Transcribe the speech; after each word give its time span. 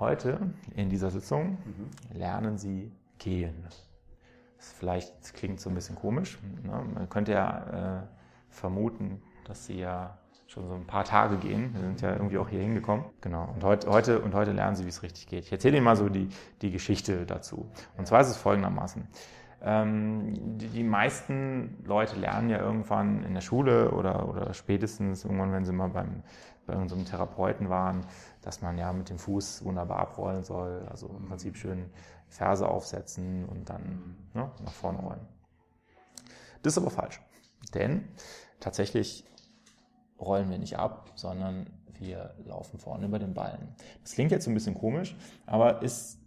heute 0.00 0.52
in 0.74 0.88
dieser 0.90 1.10
Sitzung 1.10 1.58
lernen 2.12 2.58
Sie 2.58 2.92
gehen. 3.18 3.54
Das 3.62 4.72
vielleicht 4.72 5.34
klingt 5.34 5.60
so 5.60 5.70
ein 5.70 5.74
bisschen 5.74 5.96
komisch. 5.96 6.38
Ne? 6.62 6.84
Man 6.94 7.08
könnte 7.08 7.32
ja 7.32 8.00
äh, 8.00 8.02
vermuten, 8.48 9.22
dass 9.44 9.66
Sie 9.66 9.78
ja 9.78 10.18
schon 10.46 10.68
so 10.68 10.74
ein 10.74 10.86
paar 10.86 11.04
Tage 11.04 11.36
gehen. 11.36 11.72
Wir 11.72 11.80
sind 11.80 12.00
ja 12.02 12.12
irgendwie 12.12 12.38
auch 12.38 12.48
hier 12.48 12.60
hingekommen. 12.60 13.06
Genau. 13.20 13.48
Und 13.54 13.64
heute, 13.64 13.90
heute, 13.90 14.20
und 14.20 14.34
heute 14.34 14.52
lernen 14.52 14.76
Sie, 14.76 14.84
wie 14.84 14.90
es 14.90 15.02
richtig 15.02 15.26
geht. 15.26 15.44
Ich 15.44 15.52
erzähle 15.52 15.76
Ihnen 15.76 15.84
mal 15.84 15.96
so 15.96 16.08
die, 16.08 16.28
die 16.60 16.70
Geschichte 16.70 17.24
dazu. 17.26 17.70
Und 17.96 18.06
zwar 18.06 18.20
ist 18.20 18.28
es 18.28 18.36
folgendermaßen. 18.36 19.08
Ähm, 19.64 20.58
die, 20.58 20.68
die, 20.68 20.82
meisten 20.82 21.78
Leute 21.84 22.18
lernen 22.18 22.50
ja 22.50 22.58
irgendwann 22.58 23.22
in 23.22 23.32
der 23.32 23.40
Schule 23.40 23.92
oder, 23.92 24.28
oder 24.28 24.54
spätestens 24.54 25.24
irgendwann, 25.24 25.52
wenn 25.52 25.64
sie 25.64 25.72
mal 25.72 25.88
beim, 25.88 26.24
bei 26.66 26.76
unserem 26.76 27.04
Therapeuten 27.04 27.68
waren, 27.68 28.06
dass 28.40 28.62
man 28.62 28.78
ja 28.78 28.92
mit 28.92 29.08
dem 29.08 29.18
Fuß 29.18 29.64
wunderbar 29.64 29.98
abrollen 29.98 30.44
soll. 30.44 30.86
Also 30.90 31.08
im 31.08 31.28
Prinzip 31.28 31.56
schön 31.56 31.90
Ferse 32.28 32.68
aufsetzen 32.68 33.44
und 33.46 33.68
dann 33.68 34.16
ne, 34.34 34.50
nach 34.64 34.72
vorne 34.72 34.98
rollen. 35.00 35.26
Das 36.62 36.74
ist 36.74 36.78
aber 36.78 36.90
falsch. 36.90 37.20
Denn 37.74 38.08
tatsächlich 38.60 39.24
rollen 40.18 40.50
wir 40.50 40.58
nicht 40.58 40.78
ab, 40.78 41.10
sondern 41.14 41.66
wir 41.98 42.34
laufen 42.44 42.78
vorne 42.78 43.06
über 43.06 43.18
den 43.18 43.34
Ballen. 43.34 43.74
Das 44.02 44.12
klingt 44.12 44.30
jetzt 44.30 44.46
ein 44.46 44.54
bisschen 44.54 44.74
komisch, 44.74 45.16
aber 45.46 45.82
ist 45.82 46.21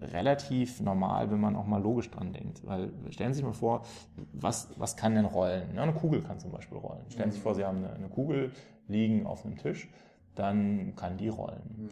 relativ 0.00 0.80
normal, 0.80 1.30
wenn 1.30 1.40
man 1.40 1.56
auch 1.56 1.66
mal 1.66 1.82
logisch 1.82 2.10
dran 2.10 2.32
denkt. 2.32 2.64
Weil 2.66 2.92
stellen 3.10 3.32
Sie 3.32 3.38
sich 3.38 3.44
mal 3.44 3.52
vor, 3.52 3.82
was, 4.32 4.68
was 4.76 4.96
kann 4.96 5.14
denn 5.14 5.24
rollen? 5.24 5.74
Ja, 5.74 5.82
eine 5.82 5.92
Kugel 5.92 6.22
kann 6.22 6.38
zum 6.38 6.52
Beispiel 6.52 6.78
rollen. 6.78 7.02
Stellen 7.08 7.30
Sie 7.30 7.36
sich 7.36 7.42
vor, 7.42 7.54
Sie 7.54 7.64
haben 7.64 7.78
eine, 7.78 7.92
eine 7.94 8.08
Kugel 8.08 8.52
liegen 8.88 9.26
auf 9.26 9.44
einem 9.44 9.56
Tisch, 9.56 9.88
dann 10.34 10.94
kann 10.96 11.16
die 11.16 11.28
rollen. 11.28 11.62
Mhm. 11.76 11.88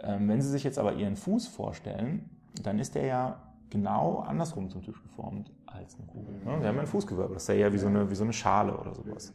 Ähm, 0.00 0.28
wenn 0.28 0.40
Sie 0.40 0.48
sich 0.48 0.64
jetzt 0.64 0.78
aber 0.78 0.94
Ihren 0.94 1.16
Fuß 1.16 1.48
vorstellen, 1.48 2.30
dann 2.62 2.78
ist 2.78 2.94
der 2.94 3.06
ja 3.06 3.42
genau 3.70 4.18
andersrum 4.18 4.68
zum 4.68 4.82
Tisch 4.82 5.02
geformt 5.02 5.50
als 5.66 5.96
eine 5.96 6.06
Kugel. 6.06 6.34
Ne? 6.44 6.60
Sie 6.60 6.66
haben 6.66 6.78
ein 6.78 6.86
Fußgewölbe, 6.86 7.34
das 7.34 7.44
ist 7.44 7.48
ja 7.48 7.54
eher 7.54 7.72
wie 7.72 7.78
so 7.78 7.86
eine, 7.86 8.10
wie 8.10 8.14
so 8.14 8.24
eine 8.24 8.32
Schale 8.32 8.76
oder 8.76 8.94
sowas. 8.94 9.32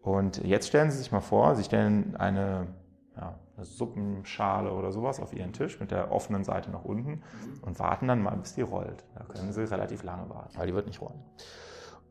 Und 0.00 0.44
jetzt 0.44 0.68
stellen 0.68 0.90
Sie 0.90 0.98
sich 0.98 1.10
mal 1.10 1.20
vor, 1.20 1.56
Sie 1.56 1.64
stellen 1.64 2.16
eine, 2.16 2.68
ja, 3.16 3.38
eine 3.58 3.66
Suppenschale 3.66 4.72
oder 4.72 4.92
sowas 4.92 5.20
auf 5.20 5.34
Ihren 5.34 5.52
Tisch 5.52 5.80
mit 5.80 5.90
der 5.90 6.12
offenen 6.12 6.44
Seite 6.44 6.70
nach 6.70 6.84
unten 6.84 7.22
und 7.62 7.78
warten 7.78 8.08
dann 8.08 8.22
mal, 8.22 8.36
bis 8.36 8.54
die 8.54 8.62
rollt. 8.62 9.04
Da 9.14 9.24
können 9.24 9.52
Sie 9.52 9.68
relativ 9.68 10.04
lange 10.04 10.30
warten, 10.30 10.56
weil 10.56 10.68
die 10.68 10.74
wird 10.74 10.86
nicht 10.86 11.00
rollen. 11.00 11.20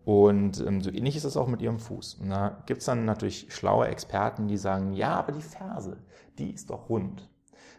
Und 0.04 0.60
ähm, 0.66 0.82
so 0.82 0.90
ähnlich 0.90 1.16
ist 1.16 1.24
es 1.24 1.38
auch 1.38 1.48
mit 1.48 1.62
Ihrem 1.62 1.80
Fuß. 1.80 2.16
Und 2.16 2.30
da 2.30 2.62
gibt 2.66 2.80
es 2.80 2.86
dann 2.86 3.06
natürlich 3.06 3.54
schlaue 3.54 3.88
Experten, 3.88 4.48
die 4.48 4.58
sagen, 4.58 4.94
ja, 4.94 5.16
aber 5.16 5.32
die 5.32 5.42
Ferse, 5.42 5.98
die 6.38 6.52
ist 6.52 6.70
doch 6.70 6.90
rund. 6.90 7.30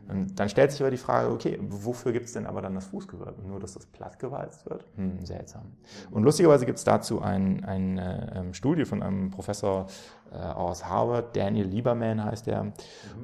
Und 0.08 0.38
dann 0.40 0.48
stellt 0.48 0.72
sich 0.72 0.80
aber 0.80 0.90
die 0.90 0.96
Frage, 0.96 1.30
okay, 1.30 1.58
wofür 1.60 2.12
gibt 2.12 2.26
es 2.26 2.32
denn 2.32 2.46
aber 2.46 2.62
dann 2.62 2.74
das 2.74 2.86
Fußgewölbe? 2.86 3.42
Nur, 3.46 3.60
dass 3.60 3.74
das 3.74 3.86
platt 3.86 4.18
gewalzt 4.18 4.68
wird? 4.68 4.84
Hm, 4.96 5.24
seltsam. 5.24 5.72
Und 6.10 6.22
lustigerweise 6.22 6.64
gibt 6.64 6.78
es 6.78 6.84
dazu 6.84 7.20
ein, 7.20 7.64
eine 7.64 8.32
ähm, 8.34 8.54
Studie 8.54 8.84
von 8.84 9.02
einem 9.02 9.30
Professor 9.30 9.86
äh, 10.32 10.36
aus 10.36 10.86
Harvard, 10.86 11.36
Daniel 11.36 11.66
Lieberman 11.66 12.24
heißt 12.24 12.46
der, 12.46 12.64
mhm. 12.64 12.72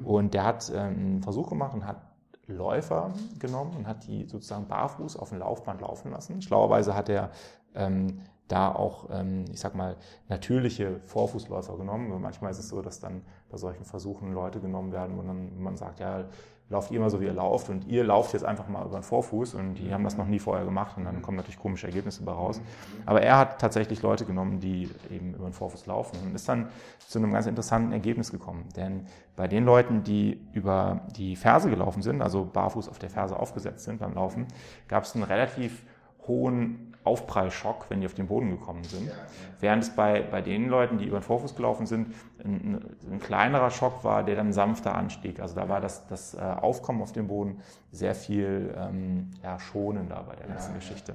und 0.05 0.33
der 0.33 0.43
hat 0.43 0.71
ähm, 0.73 0.77
einen 0.77 1.23
Versuch 1.23 1.49
gemacht 1.49 1.73
und 1.73 1.85
hat 1.85 2.01
Läufer 2.47 3.13
genommen 3.39 3.75
und 3.75 3.87
hat 3.87 4.05
die 4.05 4.25
sozusagen 4.25 4.67
barfuß 4.67 5.17
auf 5.17 5.29
dem 5.29 5.39
Laufband 5.39 5.81
laufen 5.81 6.11
lassen. 6.11 6.41
Schlauerweise 6.41 6.95
hat 6.95 7.09
er 7.09 7.31
ähm, 7.73 8.21
da 8.47 8.71
auch, 8.71 9.09
ähm, 9.11 9.45
ich 9.51 9.59
sag 9.59 9.75
mal, 9.75 9.97
natürliche 10.29 10.99
Vorfußläufer 11.05 11.77
genommen. 11.77 12.11
Und 12.11 12.21
manchmal 12.21 12.51
ist 12.51 12.59
es 12.59 12.69
so, 12.69 12.81
dass 12.81 12.99
dann 12.99 13.23
bei 13.49 13.57
solchen 13.57 13.85
Versuchen 13.85 14.33
Leute 14.33 14.59
genommen 14.59 14.91
werden, 14.91 15.17
wo 15.17 15.23
dann 15.23 15.59
man 15.59 15.77
sagt, 15.77 15.99
ja, 15.99 16.25
lauft 16.69 16.91
ihr 16.91 16.97
immer 16.97 17.09
so, 17.09 17.21
wie 17.21 17.25
ihr 17.25 17.33
lauft. 17.33 17.69
Und 17.69 17.87
ihr 17.87 18.03
lauft 18.03 18.33
jetzt 18.33 18.43
einfach 18.43 18.67
mal 18.67 18.85
über 18.85 18.99
den 18.99 19.03
Vorfuß. 19.03 19.53
Und 19.53 19.75
die 19.75 19.93
haben 19.93 20.03
das 20.03 20.17
noch 20.17 20.27
nie 20.27 20.39
vorher 20.39 20.65
gemacht. 20.65 20.97
Und 20.97 21.05
dann 21.05 21.21
kommen 21.21 21.37
natürlich 21.37 21.59
komische 21.59 21.87
Ergebnisse 21.87 22.23
dabei 22.23 22.37
raus. 22.37 22.61
Aber 23.05 23.21
er 23.21 23.37
hat 23.37 23.59
tatsächlich 23.59 24.01
Leute 24.01 24.25
genommen, 24.25 24.59
die 24.59 24.89
eben 25.11 25.33
über 25.33 25.45
den 25.45 25.53
Vorfuß 25.53 25.85
laufen. 25.85 26.17
Und 26.23 26.35
ist 26.35 26.49
dann 26.49 26.69
zu 26.99 27.19
einem 27.19 27.31
ganz 27.31 27.45
interessanten 27.45 27.91
Ergebnis 27.91 28.31
gekommen. 28.31 28.65
Denn 28.75 29.05
bei 29.35 29.47
den 29.47 29.65
Leuten, 29.65 30.03
die 30.03 30.41
über 30.53 31.01
die 31.15 31.35
Ferse 31.35 31.69
gelaufen 31.69 32.01
sind, 32.01 32.21
also 32.21 32.45
barfuß 32.45 32.89
auf 32.89 32.99
der 32.99 33.09
Ferse 33.09 33.37
aufgesetzt 33.37 33.85
sind 33.85 33.99
beim 33.99 34.13
Laufen, 34.13 34.47
gab 34.87 35.03
es 35.03 35.13
einen 35.13 35.23
relativ 35.23 35.83
hohen 36.27 36.94
Aufprallschock, 37.05 37.85
wenn 37.89 38.01
die 38.01 38.07
auf 38.07 38.13
den 38.13 38.27
Boden 38.27 38.49
gekommen 38.49 38.83
sind. 38.83 39.11
Während 39.59 39.83
es 39.83 39.95
bei, 39.95 40.21
bei 40.21 40.41
den 40.41 40.67
Leuten, 40.67 40.97
die 40.97 41.05
über 41.05 41.19
den 41.19 41.23
Vorfuß 41.23 41.55
gelaufen 41.55 41.85
sind, 41.85 42.13
ein, 42.43 42.83
ein 43.09 43.19
kleinerer 43.19 43.69
Schock 43.69 44.03
war, 44.03 44.23
der 44.23 44.35
dann 44.35 44.51
sanfter 44.51 44.95
anstieg. 44.95 45.39
Also 45.39 45.55
da 45.55 45.69
war 45.69 45.81
das, 45.81 46.07
das 46.07 46.33
äh, 46.33 46.39
Aufkommen 46.39 47.01
auf 47.01 47.11
dem 47.11 47.27
Boden 47.27 47.61
sehr 47.91 48.15
viel 48.15 48.75
ähm, 48.77 49.31
ja, 49.43 49.59
schonender 49.59 50.23
bei 50.27 50.35
der 50.35 50.47
ganzen 50.47 50.73
Geschichte. 50.73 51.13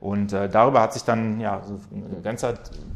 Und 0.00 0.32
äh, 0.32 0.48
darüber 0.48 0.80
hat 0.80 0.94
sich 0.94 1.04
dann 1.04 1.40
ja, 1.40 1.62
so 1.62 1.78
ein 1.92 2.22
ganzer 2.22 2.54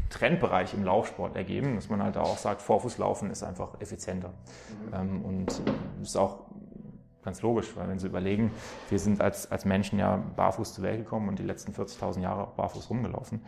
Trendbereich 0.09 0.73
im 0.73 0.85
Laufsport 0.85 1.37
ergeben, 1.37 1.75
dass 1.75 1.91
man 1.91 2.03
halt 2.03 2.17
auch 2.17 2.39
sagt, 2.39 2.63
Vorfußlaufen 2.63 3.31
ist 3.31 3.43
einfach 3.43 3.79
effizienter. 3.81 4.31
Mhm. 4.31 4.95
Ähm, 4.95 5.25
und 5.25 5.63
ist 6.03 6.17
auch 6.17 6.39
ganz 7.25 7.43
logisch, 7.43 7.75
weil 7.77 7.89
wenn 7.89 7.99
Sie 7.99 8.07
überlegen, 8.07 8.51
wir 8.91 8.99
sind 8.99 9.21
als, 9.21 9.51
als 9.51 9.65
Menschen 9.65 9.99
ja 9.99 10.23
barfuß 10.37 10.75
zur 10.75 10.85
Welt 10.85 10.99
gekommen 10.99 11.29
und 11.29 11.39
die 11.39 11.43
letzten 11.45 11.73
40.000 11.73 12.21
Jahre 12.21 12.43
auch 12.43 12.53
barfuß 12.53 12.91
rumgelaufen. 12.91 13.41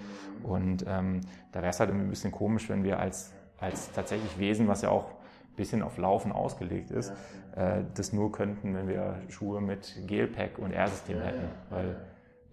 Und 0.42 0.84
ähm, 0.88 1.20
da 1.52 1.60
wäre 1.60 1.70
es 1.70 1.80
halt 1.80 1.90
irgendwie 1.90 2.06
ein 2.06 2.10
bisschen 2.10 2.32
komisch, 2.32 2.68
wenn 2.68 2.84
wir 2.84 2.98
als, 2.98 3.32
als 3.58 3.92
tatsächlich 3.92 4.38
Wesen, 4.38 4.68
was 4.68 4.82
ja 4.82 4.90
auch 4.90 5.10
ein 5.10 5.56
bisschen 5.56 5.82
auf 5.82 5.98
Laufen 5.98 6.32
ausgelegt 6.32 6.90
ist, 6.90 7.12
äh, 7.54 7.82
das 7.94 8.12
nur 8.12 8.32
könnten, 8.32 8.74
wenn 8.74 8.88
wir 8.88 9.20
Schuhe 9.28 9.60
mit 9.60 9.96
Gelpack 10.06 10.58
und 10.58 10.72
Air-System 10.72 11.20
hätten, 11.20 11.48
weil 11.70 11.96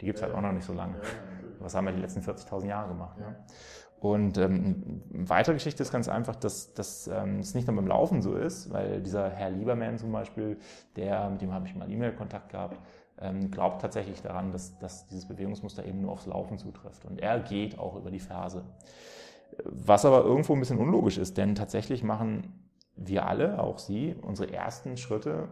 die 0.01 0.05
gibt 0.05 0.17
es 0.17 0.23
halt 0.23 0.33
auch 0.33 0.41
noch 0.41 0.51
nicht 0.51 0.65
so 0.65 0.73
lange. 0.73 0.95
Was 1.59 1.75
haben 1.75 1.85
wir 1.85 1.93
die 1.93 2.01
letzten 2.01 2.19
40.000 2.19 2.67
Jahre 2.67 2.89
gemacht? 2.89 3.17
Ne? 3.17 3.35
Und 4.03 4.37
ähm, 4.37 5.01
eine 5.13 5.29
weitere 5.29 5.53
Geschichte 5.53 5.81
ist 5.81 5.89
ganz 5.89 6.09
einfach, 6.09 6.35
dass, 6.35 6.73
dass 6.73 7.07
ähm, 7.07 7.39
es 7.39 7.55
nicht 7.55 7.67
nur 7.67 7.77
beim 7.77 7.87
Laufen 7.87 8.21
so 8.21 8.35
ist, 8.35 8.69
weil 8.69 9.01
dieser 9.01 9.29
Herr 9.29 9.49
Lieberman 9.49 9.97
zum 9.97 10.11
Beispiel, 10.11 10.57
der, 10.97 11.29
mit 11.29 11.41
dem 11.41 11.53
habe 11.53 11.67
ich 11.67 11.73
mal 11.73 11.89
E-Mail-Kontakt 11.89 12.49
gehabt, 12.49 12.77
ähm, 13.21 13.49
glaubt 13.49 13.81
tatsächlich 13.81 14.21
daran, 14.21 14.51
dass, 14.51 14.77
dass 14.77 15.07
dieses 15.07 15.25
Bewegungsmuster 15.25 15.85
eben 15.85 16.01
nur 16.01 16.11
aufs 16.11 16.25
Laufen 16.25 16.57
zutrifft. 16.57 17.05
Und 17.05 17.21
er 17.21 17.39
geht 17.39 17.79
auch 17.79 17.95
über 17.95 18.11
die 18.11 18.19
Ferse. 18.19 18.65
Was 19.63 20.03
aber 20.03 20.25
irgendwo 20.25 20.51
ein 20.51 20.59
bisschen 20.59 20.79
unlogisch 20.79 21.17
ist, 21.17 21.37
denn 21.37 21.55
tatsächlich 21.55 22.03
machen 22.03 22.67
wir 22.97 23.25
alle, 23.25 23.57
auch 23.57 23.79
Sie, 23.79 24.17
unsere 24.21 24.51
ersten 24.51 24.97
Schritte 24.97 25.47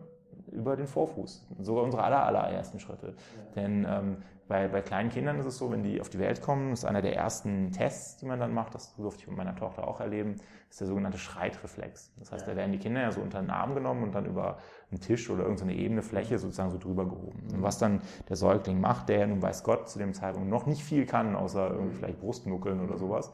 über 0.51 0.75
den 0.75 0.87
Vorfuß. 0.87 1.47
Sogar 1.59 1.83
unsere 1.83 2.03
aller, 2.03 2.23
allerersten 2.23 2.79
Schritte. 2.79 3.07
Ja. 3.07 3.13
Denn 3.55 3.85
ähm, 3.89 4.17
bei, 4.47 4.67
bei 4.67 4.81
kleinen 4.81 5.09
Kindern 5.09 5.39
ist 5.39 5.45
es 5.45 5.57
so, 5.57 5.71
wenn 5.71 5.81
die 5.81 6.01
auf 6.01 6.09
die 6.09 6.19
Welt 6.19 6.41
kommen, 6.41 6.73
ist 6.73 6.83
einer 6.83 7.01
der 7.01 7.15
ersten 7.15 7.71
Tests, 7.71 8.17
die 8.17 8.25
man 8.25 8.37
dann 8.37 8.53
macht, 8.53 8.75
das 8.75 8.93
durfte 8.97 9.21
ich 9.21 9.27
mit 9.27 9.37
meiner 9.37 9.55
Tochter 9.55 9.87
auch 9.87 10.01
erleben, 10.01 10.35
ist 10.69 10.81
der 10.81 10.87
sogenannte 10.87 11.17
Schreitreflex. 11.17 12.13
Das 12.19 12.33
heißt, 12.33 12.45
ja. 12.45 12.51
da 12.51 12.57
werden 12.57 12.73
die 12.73 12.77
Kinder 12.77 13.01
ja 13.01 13.11
so 13.11 13.21
unter 13.21 13.39
den 13.39 13.49
Arm 13.49 13.75
genommen 13.75 14.03
und 14.03 14.13
dann 14.13 14.25
über 14.25 14.57
einen 14.89 14.99
Tisch 14.99 15.29
oder 15.29 15.43
irgendeine 15.43 15.75
ebene 15.75 16.01
Fläche 16.01 16.37
sozusagen 16.37 16.69
so 16.69 16.77
drüber 16.77 17.07
gehoben. 17.07 17.47
Und 17.53 17.63
was 17.63 17.77
dann 17.77 18.01
der 18.27 18.35
Säugling 18.35 18.81
macht, 18.81 19.07
der 19.07 19.19
ja 19.19 19.27
nun 19.27 19.41
weiß 19.41 19.63
Gott 19.63 19.87
zu 19.87 19.99
dem 19.99 20.13
Zeitpunkt 20.13 20.49
noch 20.49 20.65
nicht 20.65 20.83
viel 20.83 21.05
kann, 21.05 21.35
außer 21.35 21.69
irgendwie 21.69 21.95
vielleicht 21.95 22.19
Brustnuckeln 22.19 22.81
oder 22.81 22.97
sowas, 22.97 23.31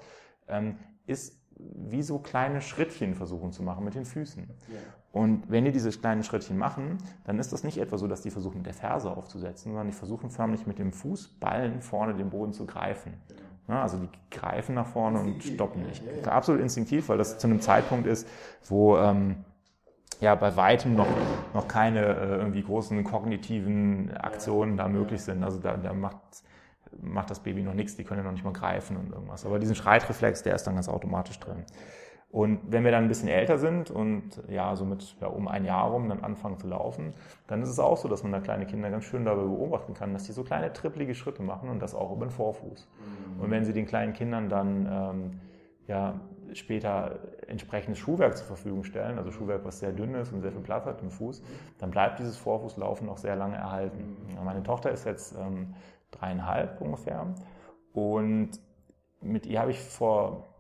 ähm, 0.47 0.77
ist 1.07 1.41
wie 1.59 2.03
so 2.03 2.19
kleine 2.19 2.61
Schrittchen 2.61 3.16
versuchen 3.16 3.51
zu 3.51 3.63
machen 3.63 3.83
mit 3.83 3.95
den 3.95 4.06
Füßen. 4.06 4.47
Ja. 4.67 4.79
Und 5.17 5.50
wenn 5.50 5.66
die 5.66 5.72
diese 5.72 5.89
kleinen 5.89 6.23
Schrittchen 6.23 6.57
machen, 6.57 7.00
dann 7.25 7.39
ist 7.39 7.51
das 7.51 7.63
nicht 7.63 7.79
etwa 7.79 7.97
so, 7.97 8.07
dass 8.07 8.22
die 8.22 8.29
versuchen, 8.29 8.57
mit 8.57 8.67
der 8.67 8.75
Ferse 8.75 9.09
aufzusetzen, 9.09 9.72
sondern 9.72 9.88
die 9.88 9.94
versuchen 9.94 10.29
förmlich 10.29 10.67
mit 10.67 10.78
dem 10.78 10.94
Fußballen 10.94 11.81
vorne 11.81 12.13
den 12.13 12.29
Boden 12.29 12.53
zu 12.53 12.67
greifen. 12.67 13.13
Ja, 13.67 13.81
also 13.81 13.97
die 13.97 14.09
greifen 14.29 14.75
nach 14.75 14.85
vorne 14.85 15.19
und 15.19 15.44
stoppen 15.44 15.81
nicht. 15.88 16.03
Absolut 16.27 16.61
instinktiv, 16.61 17.09
weil 17.09 17.17
das 17.17 17.39
zu 17.39 17.47
einem 17.47 17.61
Zeitpunkt 17.61 18.06
ist, 18.06 18.27
wo 18.67 18.97
ähm, 18.97 19.44
ja 20.22 20.35
bei 20.35 20.56
weitem 20.56 20.95
noch, 20.95 21.07
noch 21.53 21.68
keine 21.68 22.06
äh, 22.06 22.36
irgendwie 22.38 22.62
großen 22.62 23.03
kognitiven 23.03 24.15
Aktionen 24.15 24.77
da 24.77 24.88
möglich 24.88 25.21
sind. 25.21 25.44
Also 25.44 25.59
da, 25.59 25.75
da 25.77 25.94
macht 25.94 26.18
macht 27.01 27.30
das 27.30 27.39
Baby 27.42 27.63
noch 27.63 27.74
nichts, 27.74 27.95
die 27.95 28.03
können 28.03 28.19
ja 28.19 28.24
noch 28.24 28.31
nicht 28.31 28.45
mal 28.45 28.53
greifen 28.53 28.97
und 28.97 29.12
irgendwas. 29.12 29.45
Aber 29.45 29.59
diesen 29.59 29.75
Schreitreflex, 29.75 30.44
der 30.44 30.56
ist 30.56 30.63
dann 30.63 30.75
ganz 30.75 30.88
automatisch 30.88 31.39
drin. 31.39 31.65
Und 32.29 32.59
wenn 32.69 32.83
wir 32.83 32.91
dann 32.91 33.06
ein 33.06 33.07
bisschen 33.07 33.29
älter 33.29 33.57
sind 33.57 33.89
und 33.89 34.44
ja, 34.50 34.75
so 34.75 34.83
mit 34.83 35.15
ja, 35.21 35.27
um 35.27 35.47
ein 35.47 35.63
Jahr 35.63 35.89
rum 35.89 36.09
dann 36.09 36.24
anfangen 36.24 36.59
zu 36.59 36.68
laufen, 36.68 37.13
dann 37.47 37.62
ist 37.62 37.69
es 37.69 37.79
auch 37.79 37.95
so, 37.95 38.09
dass 38.09 38.21
man 38.24 38.33
da 38.33 38.41
kleine 38.41 38.65
Kinder 38.65 38.89
ganz 38.89 39.06
schön 39.06 39.24
dabei 39.24 39.44
beobachten 39.44 39.94
kann, 39.94 40.12
dass 40.12 40.25
die 40.25 40.33
so 40.33 40.44
kleine 40.44 40.74
trippelige 40.74 41.15
Schritte 41.15 41.41
machen 41.41 41.69
und 41.69 41.81
das 41.81 41.95
auch 41.95 42.12
über 42.12 42.25
den 42.25 42.31
Vorfuß. 42.31 42.88
Mhm. 43.38 43.41
Und 43.41 43.51
wenn 43.51 43.63
sie 43.63 43.71
den 43.71 43.85
kleinen 43.85 44.12
Kindern 44.12 44.50
dann 44.50 44.89
ähm, 44.91 45.39
ja, 45.88 46.19
später 46.51 47.19
entsprechendes 47.47 47.97
Schuhwerk 47.97 48.35
zur 48.35 48.45
Verfügung 48.45 48.83
stellen, 48.83 49.18
also 49.18 49.31
Schuhwerk, 49.31 49.63
was 49.63 49.80
sehr 49.80 49.94
dünn 49.94 50.13
ist 50.15 50.33
und 50.33 50.41
sehr 50.41 50.51
viel 50.51 50.62
Platz 50.62 50.85
hat 50.85 51.01
im 51.01 51.09
Fuß, 51.09 51.41
dann 51.80 51.91
bleibt 51.91 52.19
dieses 52.19 52.35
Vorfußlaufen 52.38 53.07
auch 53.07 53.18
sehr 53.18 53.38
lange 53.38 53.56
erhalten. 53.56 54.18
Mhm. 54.27 54.44
Meine 54.44 54.63
Tochter 54.63 54.91
ist 54.91 55.06
jetzt 55.06 55.33
ähm, 55.38 55.75
dreieinhalb 56.12 56.81
ungefähr. 56.81 57.25
Und 57.94 58.51
mit 59.21 59.45
ihr 59.45 59.62
habe 59.62 59.71
ich 59.71 59.80
vor 59.80 60.56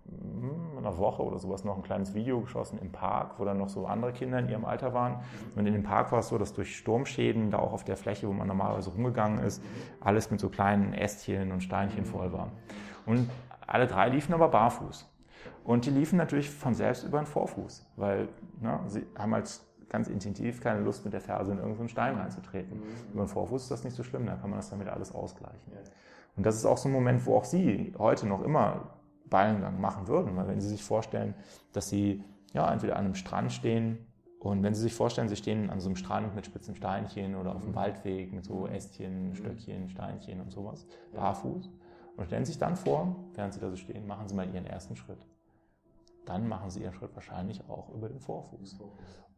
einer 0.87 0.97
Woche 0.97 1.23
oder 1.23 1.37
sowas 1.37 1.63
noch 1.63 1.75
ein 1.75 1.83
kleines 1.83 2.13
Video 2.13 2.41
geschossen 2.41 2.79
im 2.79 2.91
Park, 2.91 3.33
wo 3.37 3.45
dann 3.45 3.57
noch 3.57 3.69
so 3.69 3.85
andere 3.85 4.13
Kinder 4.13 4.39
in 4.39 4.49
ihrem 4.49 4.65
Alter 4.65 4.93
waren. 4.93 5.19
Und 5.55 5.65
in 5.65 5.73
dem 5.73 5.83
Park 5.83 6.11
war 6.11 6.19
es 6.19 6.29
so, 6.29 6.37
dass 6.37 6.53
durch 6.53 6.77
Sturmschäden 6.77 7.51
da 7.51 7.59
auch 7.59 7.73
auf 7.73 7.83
der 7.83 7.97
Fläche, 7.97 8.27
wo 8.27 8.33
man 8.33 8.47
normalerweise 8.47 8.89
rumgegangen 8.91 9.39
ist, 9.39 9.61
alles 9.99 10.31
mit 10.31 10.39
so 10.39 10.49
kleinen 10.49 10.93
Ästchen 10.93 11.51
und 11.51 11.61
Steinchen 11.61 12.05
voll 12.05 12.31
war. 12.31 12.51
Und 13.05 13.29
alle 13.65 13.87
drei 13.87 14.09
liefen 14.09 14.33
aber 14.33 14.47
barfuß. 14.47 15.09
Und 15.63 15.85
die 15.85 15.89
liefen 15.89 16.17
natürlich 16.17 16.49
von 16.49 16.73
selbst 16.73 17.03
über 17.03 17.19
den 17.19 17.25
Vorfuß, 17.25 17.85
weil 17.97 18.29
ne, 18.61 18.79
sie 18.87 19.05
haben 19.17 19.33
halt 19.33 19.59
ganz 19.89 20.07
intuitiv 20.07 20.61
keine 20.61 20.81
Lust, 20.81 21.03
mit 21.03 21.13
der 21.13 21.21
Ferse 21.21 21.51
in 21.51 21.57
irgendeinen 21.57 21.89
Stein 21.89 22.15
reinzutreten. 22.15 22.79
Mhm. 22.79 22.83
Über 23.13 23.23
den 23.23 23.29
Vorfuß 23.29 23.63
ist 23.63 23.71
das 23.71 23.83
nicht 23.83 23.95
so 23.95 24.03
schlimm, 24.03 24.25
da 24.25 24.35
kann 24.35 24.49
man 24.49 24.59
das 24.59 24.69
dann 24.69 24.79
wieder 24.79 24.93
alles 24.93 25.13
ausgleichen. 25.13 25.73
Und 26.35 26.45
das 26.45 26.55
ist 26.55 26.65
auch 26.65 26.77
so 26.77 26.87
ein 26.87 26.91
Moment, 26.91 27.25
wo 27.25 27.35
auch 27.35 27.45
Sie 27.45 27.93
heute 27.97 28.27
noch 28.27 28.43
immer 28.43 28.96
Ballengang 29.29 29.79
machen 29.79 30.07
würden, 30.07 30.35
weil 30.35 30.47
wenn 30.47 30.61
Sie 30.61 30.69
sich 30.69 30.83
vorstellen, 30.83 31.33
dass 31.73 31.89
Sie 31.89 32.23
ja 32.53 32.71
entweder 32.71 32.95
an 32.95 33.05
einem 33.05 33.15
Strand 33.15 33.51
stehen 33.51 33.97
und 34.39 34.63
wenn 34.63 34.73
Sie 34.73 34.81
sich 34.81 34.93
vorstellen, 34.93 35.29
Sie 35.29 35.35
stehen 35.35 35.69
an 35.69 35.79
so 35.79 35.89
einem 35.89 35.95
Strand 35.95 36.35
mit 36.35 36.45
spitzen 36.45 36.75
Steinchen 36.75 37.35
oder 37.35 37.55
auf 37.55 37.61
dem 37.61 37.71
mhm. 37.71 37.75
Waldweg 37.75 38.33
mit 38.33 38.45
so 38.45 38.67
Ästchen, 38.67 39.35
Stöckchen, 39.35 39.89
Steinchen 39.89 40.41
und 40.41 40.51
sowas, 40.51 40.85
barfuß 41.13 41.69
und 42.17 42.25
stellen 42.25 42.45
sich 42.45 42.57
dann 42.57 42.75
vor, 42.75 43.15
während 43.33 43.53
Sie 43.53 43.59
da 43.59 43.69
so 43.69 43.75
stehen, 43.75 44.07
machen 44.07 44.27
Sie 44.27 44.35
mal 44.35 44.47
Ihren 44.53 44.65
ersten 44.65 44.95
Schritt. 44.95 45.25
Dann 46.27 46.47
machen 46.47 46.69
Sie 46.69 46.81
Ihren 46.83 46.93
Schritt 46.93 47.15
wahrscheinlich 47.15 47.67
auch 47.69 47.89
über 47.93 48.09
den 48.09 48.19
Vorfuß. 48.19 48.79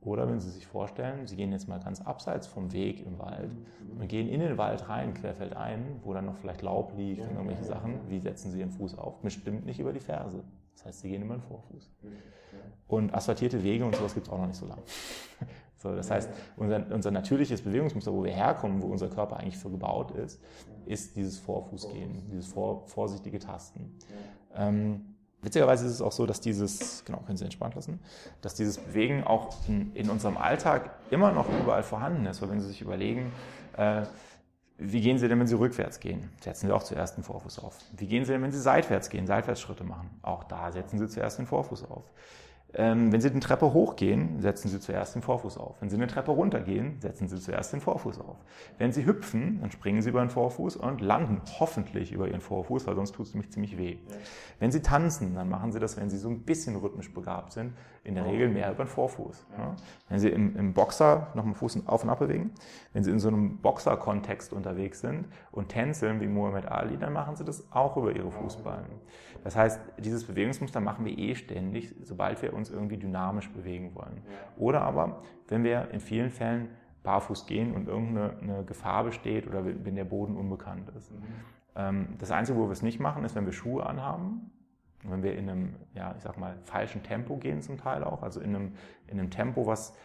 Oder 0.02 0.30
wenn 0.30 0.40
Sie 0.40 0.50
sich 0.50 0.66
vorstellen, 0.66 1.28
Sie 1.28 1.36
gehen 1.36 1.52
jetzt 1.52 1.68
mal 1.68 1.80
ganz 1.80 2.02
abseits 2.02 2.48
vom 2.48 2.72
Weg 2.72 3.06
im 3.06 3.20
Wald 3.20 3.52
und 4.00 4.08
gehen 4.08 4.30
in 4.30 4.40
den 4.40 4.58
Wald 4.58 4.88
rein, 4.88 5.14
querfeldein, 5.14 6.00
wo 6.04 6.14
dann 6.14 6.26
noch 6.26 6.38
vielleicht 6.38 6.62
Laub 6.62 6.94
liegt 6.96 7.22
und 7.22 7.36
irgendwelche 7.36 7.66
Sachen. 7.66 8.00
Wie 8.08 8.20
setzen 8.20 8.52
Sie 8.52 8.60
Ihren 8.60 8.72
Fuß 8.72 8.98
auf? 8.98 9.20
Bestimmt 9.20 9.66
nicht 9.66 9.80
über 9.80 9.92
die 9.92 10.00
Ferse. 10.00 10.44
Das 10.74 10.86
heißt, 10.86 11.02
Sie 11.02 11.10
gehen 11.10 11.22
immer 11.22 11.36
den 11.36 11.42
Vorfuß. 11.42 11.92
Und 12.88 13.14
asphaltierte 13.14 13.62
Wege 13.62 13.86
und 13.86 13.96
sowas 13.96 14.14
gibt 14.14 14.28
es 14.28 14.34
auch 14.34 14.38
noch 14.38 14.48
nicht 14.48 14.58
so 14.58 14.66
lange. 14.66 14.82
So, 15.82 15.96
das 15.96 16.12
heißt, 16.12 16.30
unser, 16.58 16.86
unser 16.92 17.10
natürliches 17.10 17.62
Bewegungsmuster, 17.62 18.12
wo 18.12 18.22
wir 18.22 18.34
herkommen, 18.34 18.82
wo 18.82 18.88
unser 18.88 19.08
Körper 19.08 19.38
eigentlich 19.38 19.58
für 19.58 19.70
gebaut 19.70 20.12
ist, 20.12 20.42
ist 20.86 21.16
dieses 21.16 21.40
Vorfußgehen, 21.40 22.30
dieses 22.30 22.48
vor, 22.48 22.86
vorsichtige 22.86 23.40
Tasten. 23.40 23.98
Ähm, 24.54 25.16
Witzigerweise 25.42 25.86
ist 25.86 25.94
es 25.94 26.02
auch 26.02 26.12
so, 26.12 26.26
dass 26.26 26.42
dieses, 26.42 27.04
genau, 27.06 27.20
können 27.20 27.38
Sie 27.38 27.46
entspannt 27.46 27.76
lassen, 27.76 28.00
dass 28.42 28.56
dieses 28.56 28.78
Bewegen 28.78 29.24
auch 29.24 29.56
in, 29.68 29.96
in 29.96 30.10
unserem 30.10 30.38
Alltag 30.38 30.92
immer 31.12 31.32
noch 31.32 31.48
überall 31.50 31.84
vorhanden 31.84 32.26
ist. 32.26 32.42
Weil 32.42 32.50
wenn 32.50 32.60
Sie 32.60 32.68
sich 32.68 32.82
überlegen, 32.82 33.32
äh, 33.78 34.04
wie 34.78 35.02
gehen 35.02 35.18
Sie 35.18 35.28
denn, 35.28 35.40
wenn 35.40 35.48
Sie 35.48 35.56
rückwärts 35.56 36.00
gehen? 36.00 36.30
Setzen 36.42 36.68
Sie 36.68 36.74
auch 36.74 36.84
zuerst 36.84 37.18
den 37.18 37.24
Vorfuß 37.24 37.60
auf. 37.60 37.78
Wie 37.96 38.08
gehen 38.08 38.26
Sie 38.26 38.32
denn, 38.32 38.42
wenn 38.42 38.52
Sie 38.52 38.60
seitwärts 38.60 39.10
gehen, 39.10 39.28
Seitwärtsschritte 39.28 39.84
machen? 39.84 40.10
Auch 40.22 40.44
da 40.46 40.72
setzen 40.72 41.00
Sie 41.00 41.08
zuerst 41.08 41.40
den 41.40 41.46
Vorfuß 41.46 41.90
auf. 41.90 42.04
Ähm, 42.76 43.12
wenn 43.12 43.20
Sie 43.20 43.30
eine 43.30 43.40
Treppe 43.40 43.74
hochgehen, 43.74 44.40
setzen 44.42 44.70
Sie 44.70 44.80
zuerst 44.80 45.16
den 45.16 45.24
Vorfuß 45.24 45.58
auf. 45.58 45.82
Wenn 45.82 45.90
Sie 45.90 45.96
eine 45.96 46.06
Treppe 46.06 46.32
runtergehen, 46.32 47.02
setzen 47.02 47.28
Sie 47.28 47.40
zuerst 47.40 47.74
den 47.74 47.82
Vorfuß 47.82 48.20
auf. 48.20 48.38
Wenn 48.78 48.92
Sie 48.92 49.06
hüpfen, 49.06 49.60
dann 49.62 49.72
springen 49.72 50.04
Sie 50.04 50.10
über 50.10 50.20
den 50.20 50.30
Vorfuß 50.30 50.76
und 50.76 51.02
landen 51.02 51.42
hoffentlich 51.60 52.12
über 52.12 52.28
Ihren 52.28 52.42
Vorfuß, 52.42 52.86
weil 52.86 52.96
sonst 52.96 53.14
tut 53.16 53.26
es 53.26 53.34
nämlich 53.34 53.52
ziemlich 53.52 53.78
weh. 53.78 53.94
Ja. 53.94 54.16
Wenn 54.60 54.72
Sie 54.72 54.82
tanzen, 54.82 55.34
dann 55.34 55.50
machen 55.50 55.72
Sie 55.72 55.80
das, 55.80 55.98
wenn 55.98 56.12
Sie 56.12 56.18
so 56.18 56.30
ein 56.30 56.42
bisschen 56.42 56.76
rhythmisch 56.76 57.12
begabt 57.12 57.54
sind, 57.54 57.74
in 58.04 58.14
der 58.14 58.26
Regel 58.26 58.50
mehr 58.50 58.72
über 58.72 58.86
den 58.86 58.90
Vorfuß. 58.90 59.48
Ja. 59.58 59.76
Wenn 60.08 60.20
Sie 60.20 60.30
im, 60.30 60.56
im 60.56 60.74
Boxer 60.74 61.28
nochmal 61.34 61.56
Fuß 61.56 61.88
auf 61.88 62.04
und 62.04 62.10
ab 62.12 62.20
bewegen, 62.20 62.52
wenn 62.94 63.04
Sie 63.04 63.10
in 63.10 63.20
so 63.20 63.30
einem 63.30 63.58
Boxer-Kontext 63.58 64.54
unterwegs 64.54 65.02
sind 65.02 65.26
und 65.52 65.70
tänzeln 65.70 66.22
wie 66.22 66.28
Muhammad 66.28 66.68
Ali, 66.68 66.98
dann 66.98 67.14
machen 67.14 67.36
Sie 67.36 67.44
das 67.44 67.72
auch 67.72 67.98
über 67.98 68.16
Ihre 68.16 68.32
Fußballen. 68.32 68.86
Das 69.44 69.56
heißt, 69.56 69.80
dieses 69.98 70.26
Bewegungsmuster 70.26 70.82
machen 70.82 71.06
wir 71.06 71.18
eh 71.18 71.36
ständig, 71.36 71.96
sobald 72.04 72.42
wir 72.42 72.54
uns 72.60 72.70
irgendwie 72.70 72.98
dynamisch 72.98 73.50
bewegen 73.50 73.96
wollen. 73.96 74.22
Oder 74.58 74.82
aber, 74.82 75.24
wenn 75.48 75.64
wir 75.64 75.90
in 75.92 76.00
vielen 76.00 76.30
Fällen 76.30 76.70
barfuß 77.04 77.48
gehen 77.48 77.74
und 77.74 77.88
irgendeine 77.88 78.64
Gefahr 78.66 79.04
besteht 79.04 79.48
oder 79.48 79.66
wenn 79.66 79.96
der 79.96 80.04
Boden 80.04 80.36
unbekannt 80.36 80.90
ist. 80.96 81.12
Mhm. 81.12 81.24
Ähm, 81.76 82.08
das 82.20 82.30
Einzige, 82.32 82.58
wo 82.60 82.66
wir 82.66 82.72
es 82.72 82.82
nicht 82.82 83.00
machen, 83.00 83.24
ist, 83.24 83.36
wenn 83.36 83.46
wir 83.46 83.54
Schuhe 83.54 83.86
anhaben. 83.86 84.52
Wenn 85.04 85.24
wir 85.24 85.38
in 85.38 85.50
einem, 85.50 85.76
ja, 85.94 86.14
ich 86.18 86.24
sag 86.24 86.38
mal, 86.38 86.58
falschen 86.66 87.02
Tempo 87.04 87.38
gehen 87.38 87.62
zum 87.62 87.78
Teil 87.78 88.04
auch, 88.04 88.22
also 88.22 88.42
in 88.42 88.54
einem, 88.54 88.74
in 89.08 89.18
einem 89.18 89.30
Tempo, 89.30 89.66
was 89.66 89.96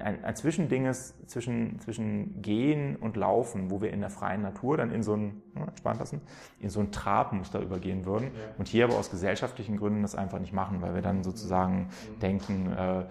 ein, 0.00 0.24
ein 0.24 0.36
Zwischending 0.36 0.86
ist 0.86 1.30
zwischen, 1.30 1.78
zwischen 1.80 2.42
Gehen 2.42 2.96
und 2.96 3.16
Laufen, 3.16 3.70
wo 3.70 3.80
wir 3.80 3.92
in 3.92 4.00
der 4.00 4.10
freien 4.10 4.42
Natur 4.42 4.76
dann 4.76 4.90
in 4.90 5.02
so 5.02 5.14
ein, 5.14 5.42
entspannt 5.54 6.00
lassen, 6.00 6.20
in 6.60 6.70
so 6.70 6.80
ein 6.80 6.90
Trabmuster 6.92 7.60
übergehen 7.60 8.04
würden 8.04 8.32
ja. 8.34 8.54
und 8.58 8.68
hier 8.68 8.84
aber 8.84 8.96
aus 8.96 9.10
gesellschaftlichen 9.10 9.76
Gründen 9.76 10.02
das 10.02 10.14
einfach 10.14 10.38
nicht 10.38 10.52
machen, 10.52 10.82
weil 10.82 10.94
wir 10.94 11.02
dann 11.02 11.22
sozusagen 11.22 11.88
mhm. 12.14 12.18
denken, 12.20 12.72
äh, 12.72 13.04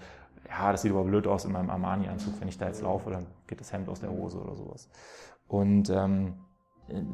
ja, 0.50 0.72
das 0.72 0.82
sieht 0.82 0.92
aber 0.92 1.04
blöd 1.04 1.28
aus 1.28 1.46
in 1.46 1.54
meinem 1.54 1.70
Armani-Anzug, 1.70 2.42
wenn 2.42 2.48
ich 2.48 2.58
da 2.58 2.68
jetzt 2.68 2.82
laufe, 2.82 3.10
dann 3.10 3.28
geht 3.48 3.62
das 3.62 3.72
Hemd 3.72 3.88
aus 3.88 4.02
der 4.02 4.12
Hose 4.12 4.40
oder 4.40 4.56
sowas. 4.56 4.90
Und 5.48 5.90
ähm, 5.90 6.34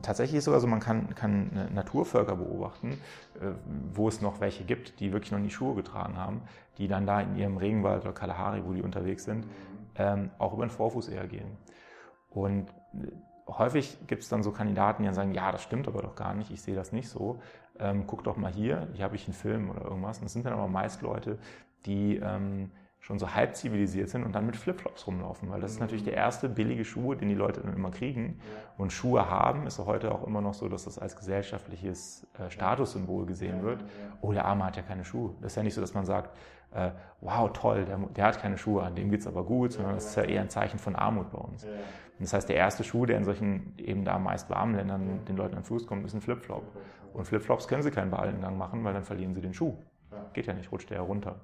tatsächlich 0.02 0.38
ist 0.38 0.42
es 0.42 0.46
sogar 0.46 0.60
so, 0.60 0.68
man 0.68 0.80
kann, 0.80 1.14
kann 1.14 1.70
Naturvölker 1.74 2.36
beobachten, 2.36 2.94
äh, 3.40 3.52
wo 3.94 4.08
es 4.08 4.22
noch 4.22 4.40
welche 4.40 4.64
gibt, 4.64 5.00
die 5.00 5.12
wirklich 5.12 5.32
noch 5.32 5.40
nie 5.40 5.50
Schuhe 5.52 5.76
getragen 5.76 6.18
haben, 6.18 6.42
die 6.78 6.88
dann 6.88 7.06
da 7.06 7.22
in 7.22 7.36
ihrem 7.36 7.58
Regenwald 7.58 8.04
oder 8.04 8.14
Kalahari, 8.14 8.64
wo 8.66 8.74
die 8.74 8.82
unterwegs 8.82 9.24
sind, 9.24 9.48
ähm, 9.96 10.32
auch 10.38 10.54
über 10.54 10.66
den 10.66 10.70
Vorfuß 10.70 11.10
eher 11.10 11.28
gehen. 11.28 11.58
Und 12.30 12.70
äh, 12.94 13.12
häufig 13.48 13.98
gibt 14.08 14.24
es 14.24 14.30
dann 14.30 14.44
so 14.44 14.52
Kandidaten, 14.52 15.02
die 15.02 15.08
dann 15.08 15.16
sagen, 15.16 15.34
ja, 15.34 15.52
das 15.52 15.64
stimmt 15.64 15.88
aber 15.88 16.02
doch 16.02 16.16
gar 16.16 16.34
nicht, 16.34 16.52
ich 16.52 16.62
sehe 16.62 16.76
das 16.76 16.92
nicht 16.92 17.10
so. 17.10 17.40
Ähm, 17.80 18.06
guck 18.08 18.24
doch 18.24 18.38
mal 18.38 18.52
hier, 18.52 18.88
hier 18.94 19.06
habe 19.06 19.16
ich 19.16 19.26
einen 19.26 19.34
Film 19.34 19.70
oder 19.70 19.82
irgendwas. 19.84 20.18
Und 20.18 20.26
das 20.26 20.34
sind 20.34 20.46
dann 20.46 20.54
aber 20.54 20.68
meist 20.68 21.02
Leute, 21.02 21.38
die 21.86 22.18
ähm, 22.18 22.72
schon 23.08 23.20
so 23.20 23.34
halb 23.34 23.56
zivilisiert 23.56 24.10
sind 24.10 24.26
und 24.26 24.36
dann 24.36 24.46
mit 24.46 24.58
Flipflops 24.58 25.08
rumlaufen, 25.08 25.50
weil 25.50 25.62
das 25.62 25.72
ist 25.72 25.80
natürlich 25.80 26.04
der 26.04 26.16
erste 26.16 26.50
billige 26.50 26.84
Schuh, 26.84 27.14
den 27.14 27.30
die 27.30 27.36
Leute 27.36 27.62
dann 27.62 27.74
immer 27.74 27.90
kriegen. 27.90 28.38
Und 28.78 28.92
Schuhe 28.92 29.30
haben 29.30 29.66
ist 29.66 29.80
heute 29.80 30.12
auch 30.12 30.28
immer 30.28 30.42
noch 30.42 30.54
so, 30.54 30.68
dass 30.68 30.84
das 30.84 31.00
als 31.00 31.16
gesellschaftliches 31.16 32.28
äh, 32.38 32.50
Statussymbol 32.50 33.26
gesehen 33.26 33.64
wird. 33.64 33.86
Oh, 34.20 34.34
der 34.34 34.44
Arme 34.44 34.66
hat 34.66 34.76
ja 34.76 34.82
keine 34.82 35.06
Schuhe. 35.06 35.34
Das 35.40 35.54
ist 35.54 35.56
ja 35.56 35.64
nicht 35.64 35.74
so, 35.74 35.80
dass 35.80 35.94
man 35.94 36.04
sagt, 36.04 36.36
äh, 36.74 36.92
wow, 37.22 37.50
toll, 37.54 37.86
der, 37.86 37.98
der, 37.98 38.26
hat 38.26 38.42
keine 38.42 38.58
Schuhe 38.58 38.84
an, 38.84 38.94
dem 38.94 39.10
geht's 39.10 39.26
aber 39.26 39.46
gut, 39.46 39.72
sondern 39.72 39.96
das 39.96 40.08
ist 40.08 40.16
ja 40.18 40.24
eher 40.24 40.42
ein 40.42 40.50
Zeichen 40.50 40.78
von 40.78 40.98
Armut 40.98 41.32
bei 41.32 41.38
uns. 41.38 41.64
Und 41.64 41.72
das 42.20 42.34
heißt, 42.34 42.50
der 42.50 42.58
erste 42.58 42.84
Schuh, 42.84 43.06
der 43.06 43.18
in 43.18 43.24
solchen 43.24 43.74
eben 43.78 44.04
da 44.04 44.20
meist 44.20 44.50
warmen 44.50 44.76
Ländern 44.76 45.24
den 45.24 45.38
Leuten 45.38 45.56
an 45.56 45.64
Fuß 45.64 45.88
kommt, 45.88 46.06
ist 46.06 46.14
ein 46.14 46.20
Flipflop. 46.20 46.64
Und 47.14 47.24
Flipflops 47.24 47.70
können 47.70 47.84
sie 47.84 47.92
keinen 47.92 48.12
Ballengang 48.12 48.58
machen, 48.58 48.84
weil 48.84 48.94
dann 48.94 49.04
verlieren 49.04 49.34
sie 49.34 49.40
den 49.40 49.54
Schuh. 49.54 49.78
Geht 50.34 50.48
ja 50.48 50.54
nicht, 50.54 50.74
rutscht 50.74 50.90
der 50.90 50.98
ja 50.98 51.04
runter. 51.04 51.40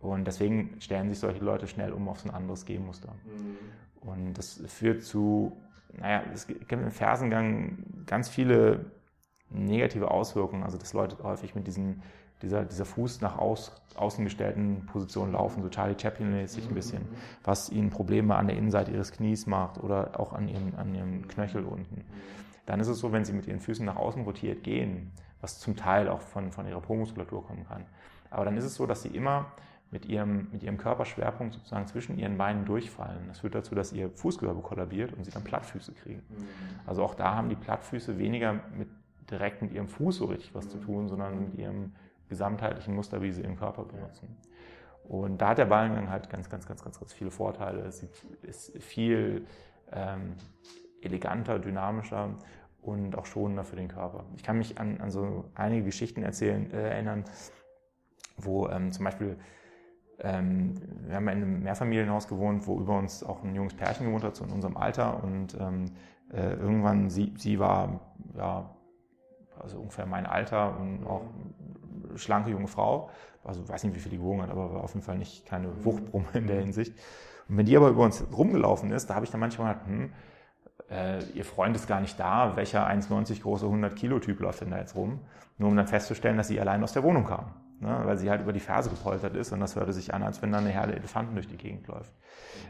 Und 0.00 0.26
deswegen 0.26 0.76
stellen 0.80 1.08
sich 1.08 1.18
solche 1.18 1.44
Leute 1.44 1.66
schnell 1.66 1.92
um 1.92 2.08
auf 2.08 2.20
so 2.20 2.28
ein 2.28 2.34
anderes 2.34 2.64
Gehmuster. 2.64 3.14
Mhm. 3.24 4.08
Und 4.08 4.34
das 4.34 4.62
führt 4.66 5.02
zu, 5.02 5.56
naja, 5.92 6.22
es 6.32 6.46
gibt 6.46 6.70
im 6.70 6.90
Fersengang 6.90 7.78
ganz 8.06 8.28
viele 8.28 8.86
negative 9.50 10.10
Auswirkungen, 10.10 10.62
also 10.62 10.78
dass 10.78 10.92
Leute 10.92 11.16
häufig 11.22 11.54
mit 11.54 11.66
diesen, 11.66 12.02
dieser, 12.42 12.64
dieser 12.64 12.84
Fuß 12.84 13.22
nach 13.22 13.38
aus, 13.38 13.72
außen 13.96 14.24
gestellten 14.24 14.86
Position 14.86 15.32
laufen, 15.32 15.62
so 15.62 15.68
Charlie 15.68 15.96
Chaplin-mäßig 15.98 16.68
ein 16.68 16.74
bisschen, 16.74 17.02
mhm. 17.02 17.16
was 17.42 17.70
ihnen 17.70 17.90
Probleme 17.90 18.36
an 18.36 18.46
der 18.46 18.56
Innenseite 18.56 18.92
ihres 18.92 19.10
Knies 19.10 19.46
macht 19.46 19.82
oder 19.82 20.20
auch 20.20 20.32
an 20.32 20.48
ihrem, 20.48 20.74
an 20.76 20.94
ihrem 20.94 21.26
Knöchel 21.26 21.64
unten. 21.64 22.04
Dann 22.66 22.80
ist 22.80 22.88
es 22.88 22.98
so, 22.98 23.12
wenn 23.12 23.24
sie 23.24 23.32
mit 23.32 23.46
ihren 23.48 23.60
Füßen 23.60 23.84
nach 23.84 23.96
außen 23.96 24.22
rotiert 24.22 24.62
gehen, 24.62 25.10
was 25.40 25.58
zum 25.58 25.74
Teil 25.74 26.08
auch 26.08 26.20
von, 26.20 26.52
von 26.52 26.68
ihrer 26.68 26.80
Po-Muskulatur 26.80 27.44
kommen 27.44 27.64
kann. 27.66 27.86
Aber 28.30 28.44
dann 28.44 28.56
ist 28.56 28.64
es 28.64 28.74
so, 28.74 28.86
dass 28.86 29.02
sie 29.02 29.08
immer 29.08 29.46
mit 29.90 30.06
ihrem, 30.06 30.48
mit 30.52 30.62
ihrem 30.62 30.76
Körperschwerpunkt 30.76 31.54
sozusagen 31.54 31.86
zwischen 31.86 32.18
ihren 32.18 32.36
Beinen 32.36 32.64
durchfallen. 32.66 33.26
Das 33.28 33.40
führt 33.40 33.54
dazu, 33.54 33.74
dass 33.74 33.92
ihr 33.92 34.10
Fußgewölbe 34.10 34.60
kollabiert 34.60 35.14
und 35.14 35.24
sie 35.24 35.30
dann 35.30 35.44
Plattfüße 35.44 35.92
kriegen. 35.92 36.22
Mhm. 36.28 36.46
Also 36.86 37.02
auch 37.02 37.14
da 37.14 37.34
haben 37.34 37.48
die 37.48 37.56
Plattfüße 37.56 38.18
weniger 38.18 38.60
mit, 38.76 38.88
direkt 39.30 39.62
mit 39.62 39.72
ihrem 39.72 39.88
Fuß 39.88 40.16
so 40.16 40.26
richtig 40.26 40.54
was 40.54 40.68
zu 40.68 40.78
tun, 40.78 41.08
sondern 41.08 41.40
mit 41.40 41.54
ihrem 41.54 41.94
gesamtheitlichen 42.28 42.94
Muster, 42.94 43.22
wie 43.22 43.32
sie 43.32 43.42
ihren 43.42 43.56
Körper 43.56 43.84
benutzen. 43.84 44.36
Und 45.04 45.38
da 45.40 45.50
hat 45.50 45.58
der 45.58 45.64
Ballengang 45.64 46.10
halt 46.10 46.28
ganz, 46.28 46.50
ganz, 46.50 46.66
ganz, 46.66 46.84
ganz, 46.84 46.98
ganz 47.00 47.12
viele 47.14 47.30
Vorteile. 47.30 47.80
Es 47.80 48.06
ist 48.42 48.76
viel 48.82 49.46
ähm, 49.90 50.34
eleganter, 51.00 51.58
dynamischer 51.58 52.34
und 52.82 53.16
auch 53.16 53.24
schonender 53.24 53.64
für 53.64 53.76
den 53.76 53.88
Körper. 53.88 54.24
Ich 54.36 54.42
kann 54.42 54.58
mich 54.58 54.78
an, 54.78 55.00
an 55.00 55.10
so 55.10 55.46
einige 55.54 55.84
Geschichten 55.84 56.22
erzählen, 56.22 56.70
äh, 56.72 56.90
erinnern, 56.90 57.24
wo 58.36 58.68
ähm, 58.68 58.92
zum 58.92 59.06
Beispiel 59.06 59.38
ähm, 60.20 60.74
wir 61.06 61.16
haben 61.16 61.28
in 61.28 61.42
einem 61.42 61.62
Mehrfamilienhaus 61.62 62.28
gewohnt, 62.28 62.66
wo 62.66 62.78
über 62.78 62.98
uns 62.98 63.22
auch 63.22 63.42
ein 63.42 63.54
junges 63.54 63.74
Pärchen 63.74 64.06
gewohnt 64.06 64.24
hat, 64.24 64.36
so 64.36 64.44
in 64.44 64.50
unserem 64.50 64.76
Alter. 64.76 65.22
Und 65.22 65.56
ähm, 65.60 65.86
äh, 66.32 66.54
irgendwann, 66.54 67.10
sie, 67.10 67.34
sie 67.36 67.58
war 67.58 68.00
ja, 68.36 68.70
also 69.60 69.78
ungefähr 69.78 70.06
mein 70.06 70.26
Alter 70.26 70.78
und 70.78 71.06
auch 71.06 71.22
eine 72.08 72.18
schlanke 72.18 72.50
junge 72.50 72.68
Frau. 72.68 73.10
Also 73.44 73.62
ich 73.62 73.68
weiß 73.68 73.84
nicht, 73.84 73.94
wie 73.94 74.00
viel 74.00 74.10
die 74.10 74.18
gewogen 74.18 74.42
hat, 74.42 74.50
aber 74.50 74.74
war 74.74 74.84
auf 74.84 74.94
jeden 74.94 75.04
Fall 75.04 75.18
nicht 75.18 75.46
keine 75.46 75.84
Wuchtbrumme 75.84 76.26
in 76.34 76.46
der 76.46 76.60
Hinsicht. 76.60 76.94
Und 77.48 77.56
wenn 77.56 77.66
die 77.66 77.76
aber 77.76 77.88
über 77.88 78.04
uns 78.04 78.24
rumgelaufen 78.32 78.90
ist, 78.90 79.08
da 79.08 79.14
habe 79.14 79.24
ich 79.24 79.30
dann 79.30 79.40
manchmal 79.40 79.74
gedacht, 79.74 79.86
hm, 79.86 80.12
äh, 80.90 81.22
ihr 81.34 81.44
Freund 81.44 81.76
ist 81.76 81.86
gar 81.86 82.00
nicht 82.00 82.18
da, 82.18 82.56
welcher 82.56 82.86
1,90 82.88 83.42
große 83.42 83.66
100 83.66 83.96
Kilo 83.96 84.18
Typ 84.18 84.40
läuft 84.40 84.60
denn 84.60 84.70
da 84.70 84.78
jetzt 84.78 84.96
rum? 84.96 85.20
nur 85.58 85.68
um 85.68 85.76
dann 85.76 85.86
festzustellen, 85.86 86.36
dass 86.36 86.48
sie 86.48 86.60
allein 86.60 86.82
aus 86.82 86.92
der 86.92 87.02
Wohnung 87.02 87.24
kam. 87.24 87.46
Ne? 87.80 88.00
Weil 88.04 88.18
sie 88.18 88.28
halt 88.28 88.42
über 88.42 88.52
die 88.52 88.60
Ferse 88.60 88.90
gepoltert 88.90 89.36
ist 89.36 89.52
und 89.52 89.60
das 89.60 89.76
hörte 89.76 89.92
sich 89.92 90.12
an, 90.12 90.22
als 90.22 90.42
wenn 90.42 90.50
da 90.50 90.58
eine 90.58 90.70
Herde 90.70 90.96
Elefanten 90.96 91.34
durch 91.34 91.48
die 91.48 91.56
Gegend 91.56 91.86
läuft. 91.86 92.12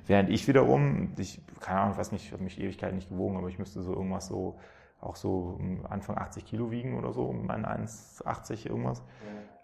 Während 0.06 0.28
ich 0.28 0.46
wiederum, 0.48 1.12
ich, 1.16 1.40
keine 1.60 1.80
Ahnung, 1.80 1.92
ich 1.92 1.98
weiß 1.98 2.12
nicht, 2.12 2.26
ich 2.26 2.32
habe 2.32 2.42
mich 2.42 2.60
Ewigkeit 2.60 2.94
nicht 2.94 3.08
gewogen, 3.08 3.36
aber 3.36 3.48
ich 3.48 3.58
müsste 3.58 3.82
so 3.82 3.94
irgendwas 3.94 4.26
so, 4.26 4.58
auch 5.00 5.16
so 5.16 5.60
Anfang 5.88 6.18
80 6.18 6.44
Kilo 6.44 6.70
wiegen 6.70 6.98
oder 6.98 7.12
so, 7.12 7.32
mein 7.32 7.64
1,80 7.64 8.68
irgendwas. 8.68 9.02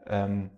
Ja. 0.07 0.25
Ähm, 0.25 0.51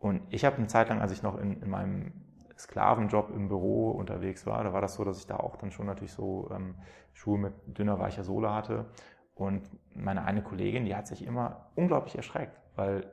und 0.00 0.22
ich 0.30 0.44
habe 0.44 0.56
eine 0.56 0.66
Zeit 0.66 0.88
lang, 0.88 1.00
als 1.00 1.12
ich 1.12 1.22
noch 1.22 1.38
in, 1.38 1.60
in 1.62 1.70
meinem 1.70 2.12
Sklavenjob 2.56 3.30
im 3.30 3.48
Büro 3.48 3.90
unterwegs 3.90 4.46
war, 4.46 4.64
da 4.64 4.72
war 4.72 4.80
das 4.80 4.94
so, 4.94 5.04
dass 5.04 5.18
ich 5.18 5.26
da 5.26 5.36
auch 5.36 5.56
dann 5.56 5.70
schon 5.70 5.86
natürlich 5.86 6.12
so 6.12 6.50
ähm, 6.52 6.74
Schuhe 7.12 7.38
mit 7.38 7.54
dünner, 7.66 7.98
weicher 7.98 8.24
Sohle 8.24 8.52
hatte. 8.52 8.86
Und 9.34 9.70
meine 9.94 10.24
eine 10.24 10.42
Kollegin, 10.42 10.84
die 10.84 10.96
hat 10.96 11.06
sich 11.06 11.24
immer 11.24 11.68
unglaublich 11.76 12.16
erschreckt, 12.16 12.58
weil 12.74 13.06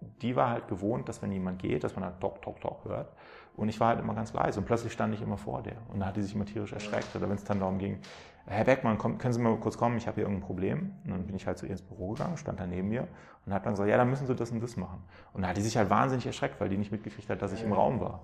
die 0.00 0.36
war 0.36 0.50
halt 0.50 0.68
gewohnt, 0.68 1.08
dass 1.08 1.22
wenn 1.22 1.32
jemand 1.32 1.58
geht, 1.60 1.84
dass 1.84 1.94
man 1.94 2.04
halt 2.04 2.20
Tok, 2.20 2.40
Tok, 2.42 2.60
Tok 2.60 2.84
hört. 2.84 3.12
Und 3.56 3.68
ich 3.68 3.78
war 3.80 3.88
halt 3.88 4.00
immer 4.00 4.14
ganz 4.14 4.32
leise 4.32 4.60
und 4.60 4.66
plötzlich 4.66 4.92
stand 4.92 5.12
ich 5.12 5.20
immer 5.20 5.36
vor 5.36 5.62
der. 5.62 5.76
Und 5.92 6.00
da 6.00 6.06
hat 6.06 6.16
die 6.16 6.22
sich 6.22 6.34
immer 6.34 6.46
tierisch 6.46 6.72
erschreckt. 6.72 7.14
Oder 7.14 7.28
wenn 7.28 7.36
es 7.36 7.44
dann 7.44 7.60
darum 7.60 7.78
ging, 7.78 7.98
Herr 8.46 8.64
Beckmann, 8.64 8.96
komm, 8.96 9.18
können 9.18 9.32
Sie 9.34 9.40
mal 9.40 9.54
kurz 9.58 9.76
kommen, 9.76 9.96
ich 9.98 10.06
habe 10.06 10.16
hier 10.16 10.24
irgendein 10.24 10.46
Problem. 10.46 10.92
Und 11.04 11.10
dann 11.10 11.26
bin 11.26 11.36
ich 11.36 11.46
halt 11.46 11.58
zu 11.58 11.66
ihr 11.66 11.72
ins 11.72 11.82
Büro 11.82 12.12
gegangen, 12.12 12.36
stand 12.36 12.58
da 12.58 12.66
neben 12.66 12.88
mir 12.88 13.06
und 13.44 13.52
hat 13.52 13.66
dann 13.66 13.74
gesagt, 13.74 13.90
ja, 13.90 13.96
dann 13.96 14.08
müssen 14.08 14.26
Sie 14.26 14.34
das 14.34 14.50
und 14.50 14.62
das 14.62 14.76
machen. 14.76 15.02
Und 15.34 15.42
da 15.42 15.48
hat 15.48 15.56
die 15.56 15.60
sich 15.60 15.76
halt 15.76 15.90
wahnsinnig 15.90 16.26
erschreckt, 16.26 16.60
weil 16.60 16.68
die 16.68 16.78
nicht 16.78 16.90
mitgekriegt 16.90 17.28
hat, 17.28 17.42
dass 17.42 17.52
ich 17.52 17.62
im 17.62 17.72
Raum 17.72 18.00
war. 18.00 18.22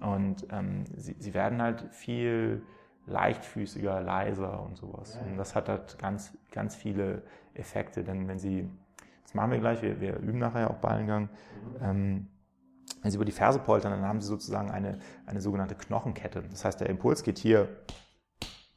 Und 0.00 0.46
ähm, 0.50 0.84
sie, 0.96 1.14
sie 1.18 1.34
werden 1.34 1.62
halt 1.62 1.86
viel 1.92 2.62
leichtfüßiger, 3.06 4.00
leiser 4.00 4.62
und 4.62 4.76
sowas. 4.76 5.18
Und 5.24 5.36
das 5.36 5.54
hat 5.54 5.68
halt 5.68 5.98
ganz, 5.98 6.36
ganz 6.50 6.74
viele 6.74 7.22
Effekte, 7.54 8.02
denn 8.02 8.28
wenn 8.28 8.38
Sie 8.38 8.68
machen 9.34 9.50
wir 9.50 9.58
gleich, 9.58 9.82
wir, 9.82 10.00
wir 10.00 10.18
üben 10.18 10.38
nachher 10.38 10.70
auch 10.70 10.76
Ballengang. 10.76 11.28
Ähm, 11.80 12.28
wenn 13.02 13.10
Sie 13.10 13.16
über 13.16 13.24
die 13.24 13.32
Ferse 13.32 13.58
poltern, 13.58 13.92
dann 13.92 14.02
haben 14.02 14.20
Sie 14.20 14.28
sozusagen 14.28 14.70
eine, 14.70 14.98
eine 15.26 15.40
sogenannte 15.40 15.74
Knochenkette. 15.74 16.42
Das 16.50 16.64
heißt, 16.64 16.80
der 16.80 16.88
Impuls 16.88 17.22
geht 17.22 17.38
hier 17.38 17.68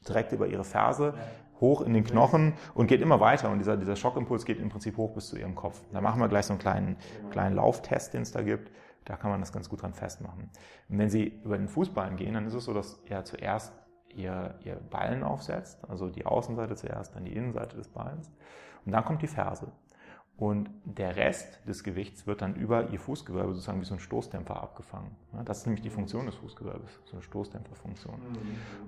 direkt 0.07 0.31
über 0.31 0.47
Ihre 0.47 0.63
Ferse 0.63 1.13
hoch 1.59 1.81
in 1.81 1.93
den 1.93 2.03
Knochen 2.03 2.53
und 2.73 2.87
geht 2.87 3.01
immer 3.01 3.19
weiter. 3.19 3.49
Und 3.49 3.59
dieser, 3.59 3.77
dieser 3.77 3.95
Schockimpuls 3.95 4.45
geht 4.45 4.59
im 4.59 4.69
Prinzip 4.69 4.97
hoch 4.97 5.13
bis 5.13 5.29
zu 5.29 5.37
Ihrem 5.37 5.55
Kopf. 5.55 5.81
Da 5.91 6.01
machen 6.01 6.19
wir 6.19 6.27
gleich 6.27 6.45
so 6.45 6.53
einen 6.53 6.59
kleinen, 6.59 6.97
kleinen 7.31 7.55
Lauftest, 7.55 8.13
den 8.13 8.21
es 8.21 8.31
da 8.31 8.41
gibt. 8.41 8.71
Da 9.05 9.15
kann 9.15 9.31
man 9.31 9.39
das 9.39 9.53
ganz 9.53 9.69
gut 9.69 9.81
dran 9.81 9.93
festmachen. 9.93 10.49
Und 10.89 10.97
wenn 10.97 11.09
Sie 11.09 11.39
über 11.43 11.57
den 11.57 11.67
Fußballen 11.67 12.17
gehen, 12.17 12.33
dann 12.33 12.45
ist 12.45 12.53
es 12.53 12.65
so, 12.65 12.73
dass 12.73 12.99
er 13.05 13.23
zuerst 13.23 13.73
Ihr, 14.13 14.55
Ihr 14.63 14.75
Ballen 14.75 15.23
aufsetzt, 15.23 15.89
also 15.89 16.09
die 16.09 16.25
Außenseite 16.25 16.75
zuerst, 16.75 17.15
dann 17.15 17.23
die 17.23 17.33
Innenseite 17.33 17.77
des 17.77 17.87
Ballens. 17.87 18.31
Und 18.85 18.91
dann 18.91 19.05
kommt 19.05 19.21
die 19.21 19.27
Ferse. 19.27 19.71
Und 20.37 20.69
der 20.85 21.15
Rest 21.15 21.67
des 21.67 21.83
Gewichts 21.83 22.27
wird 22.27 22.43
dann 22.43 22.55
über 22.55 22.91
ihr 22.91 22.99
Fußgewölbe 22.99 23.53
sozusagen 23.53 23.81
wie 23.81 23.85
so 23.85 23.95
ein 23.95 23.99
Stoßdämpfer 23.99 24.61
abgefangen. 24.61 25.15
Das 25.45 25.59
ist 25.59 25.65
nämlich 25.65 25.81
die 25.81 25.89
Funktion 25.89 26.27
des 26.27 26.35
Fußgewölbes, 26.35 26.99
so 27.05 27.13
eine 27.13 27.23
Stoßdämpferfunktion. 27.23 28.21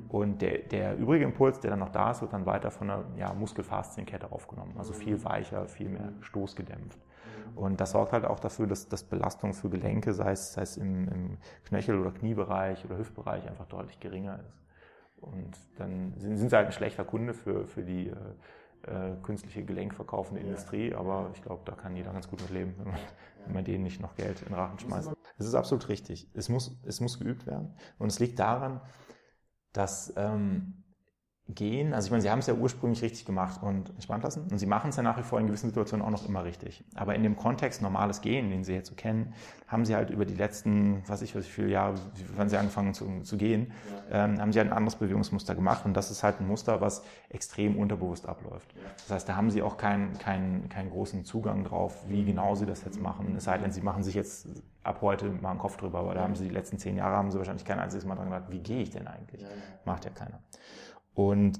Und 0.09 0.43
der, 0.43 0.59
der 0.59 0.95
übrige 0.95 1.25
Impuls, 1.25 1.59
der 1.59 1.71
dann 1.71 1.79
noch 1.79 1.89
da 1.89 2.11
ist, 2.11 2.21
wird 2.21 2.33
dann 2.33 2.45
weiter 2.45 2.69
von 2.69 2.91
einer 2.91 3.03
ja, 3.17 3.33
Muskelfaszienkette 3.33 4.31
aufgenommen. 4.31 4.75
Also 4.77 4.93
viel 4.93 5.23
weicher, 5.23 5.67
viel 5.67 5.89
mehr 5.89 6.13
stoßgedämpft. 6.21 6.99
Mhm. 6.99 7.57
Und 7.57 7.81
das 7.81 7.91
sorgt 7.91 8.13
halt 8.13 8.25
auch 8.25 8.39
dafür, 8.39 8.67
dass, 8.67 8.87
dass 8.87 9.03
Belastung 9.03 9.55
für 9.55 9.71
Gelenke, 9.71 10.13
sei 10.13 10.33
es, 10.33 10.53
sei 10.53 10.61
es 10.61 10.77
im, 10.77 11.07
im 11.07 11.37
Knöchel- 11.65 11.99
oder 11.99 12.11
Kniebereich 12.11 12.85
oder 12.85 12.99
Hüftbereich, 12.99 13.47
einfach 13.47 13.65
deutlich 13.65 13.99
geringer 13.99 14.39
ist. 14.47 14.61
Und 15.19 15.57
dann 15.77 16.13
sind, 16.17 16.37
sind 16.37 16.49
sie 16.49 16.55
halt 16.55 16.67
ein 16.67 16.73
schlechter 16.73 17.05
Kunde 17.05 17.33
für, 17.33 17.65
für 17.65 17.81
die 17.81 18.13
äh, 18.83 19.15
künstliche 19.21 19.63
Gelenk 19.63 19.93
verkaufende 19.93 20.41
Industrie, 20.41 20.93
aber 20.93 21.31
ich 21.33 21.41
glaube, 21.41 21.63
da 21.65 21.73
kann 21.73 21.95
jeder 21.95 22.13
ganz 22.13 22.27
gut 22.27 22.41
mit 22.41 22.51
leben, 22.51 22.75
wenn 22.77 22.87
man, 22.87 22.99
wenn 23.45 23.53
man 23.53 23.63
denen 23.63 23.83
nicht 23.83 24.01
noch 24.01 24.15
Geld 24.15 24.41
in 24.41 24.49
den 24.49 24.55
Rachen 24.55 24.79
schmeißt. 24.79 25.11
Es 25.37 25.45
ist 25.45 25.55
absolut 25.55 25.87
richtig. 25.89 26.29
Es 26.33 26.49
muss, 26.49 26.79
es 26.85 26.99
muss 26.99 27.19
geübt 27.19 27.45
werden. 27.45 27.75
Und 27.97 28.07
es 28.07 28.19
liegt 28.19 28.39
daran, 28.39 28.81
dass 29.73 30.13
ähm, 30.17 30.83
gehen, 31.55 31.93
also 31.93 32.07
ich 32.07 32.11
meine, 32.11 32.21
sie 32.21 32.29
haben 32.29 32.39
es 32.39 32.47
ja 32.47 32.53
ursprünglich 32.53 33.01
richtig 33.01 33.25
gemacht 33.25 33.63
und 33.63 33.89
entspannt 33.89 34.23
lassen 34.23 34.47
und 34.51 34.59
sie 34.59 34.67
machen 34.67 34.91
es 34.91 34.97
ja 34.97 35.03
nach 35.03 35.17
wie 35.17 35.23
vor 35.23 35.39
in 35.39 35.47
gewissen 35.47 35.69
Situationen 35.69 36.05
auch 36.05 36.11
noch 36.11 36.27
immer 36.27 36.43
richtig. 36.43 36.83
Aber 36.95 37.15
in 37.15 37.23
dem 37.23 37.35
Kontext 37.35 37.81
normales 37.81 38.21
Gehen, 38.21 38.51
den 38.51 38.63
sie 38.63 38.73
jetzt 38.73 38.89
so 38.89 38.95
kennen, 38.95 39.33
haben 39.67 39.83
sie 39.83 39.95
halt 39.95 40.11
über 40.11 40.25
die 40.25 40.35
letzten, 40.35 41.07
weiß 41.07 41.23
ich, 41.23 41.35
was 41.35 41.45
ich 41.45 41.51
viele 41.51 41.69
Jahre, 41.69 41.95
wann 42.35 42.49
sie 42.49 42.57
angefangen 42.57 42.93
zu, 42.93 43.21
zu 43.23 43.37
gehen, 43.37 43.71
ähm, 44.11 44.39
haben 44.39 44.51
sie 44.51 44.59
halt 44.59 44.69
ein 44.69 44.77
anderes 44.77 44.97
Bewegungsmuster 44.97 45.55
gemacht 45.55 45.85
und 45.85 45.95
das 45.95 46.11
ist 46.11 46.21
halt 46.23 46.39
ein 46.39 46.47
Muster, 46.47 46.81
was 46.81 47.03
extrem 47.29 47.77
unterbewusst 47.77 48.27
abläuft. 48.27 48.73
Das 48.97 49.09
heißt, 49.09 49.29
da 49.29 49.35
haben 49.35 49.49
sie 49.49 49.63
auch 49.63 49.77
keinen, 49.77 50.17
keinen, 50.19 50.69
keinen 50.69 50.91
großen 50.91 51.25
Zugang 51.25 51.63
drauf, 51.63 52.03
wie 52.07 52.25
genau 52.25 52.53
sie 52.55 52.67
das 52.67 52.83
jetzt 52.85 53.01
machen. 53.01 53.33
Es 53.35 53.45
sei 53.45 53.57
denn, 53.57 53.71
sie 53.71 53.81
machen 53.81 54.03
sich 54.03 54.13
jetzt 54.13 54.47
ab 54.83 54.99
heute 55.01 55.29
mal 55.29 55.51
einen 55.51 55.59
Kopf 55.59 55.77
drüber, 55.77 55.99
aber 55.99 56.13
da 56.13 56.21
haben 56.21 56.35
sie 56.35 56.47
die 56.47 56.53
letzten 56.53 56.77
zehn 56.77 56.95
Jahre 56.95 57.15
haben 57.15 57.31
sie 57.31 57.37
wahrscheinlich 57.37 57.65
kein 57.65 57.79
einziges 57.79 58.05
Mal 58.05 58.15
dran 58.15 58.29
gedacht, 58.29 58.45
wie 58.49 58.59
gehe 58.59 58.81
ich 58.81 58.89
denn 58.89 59.07
eigentlich? 59.07 59.45
Macht 59.85 60.05
ja 60.05 60.11
keiner. 60.11 60.39
Und 61.19 61.59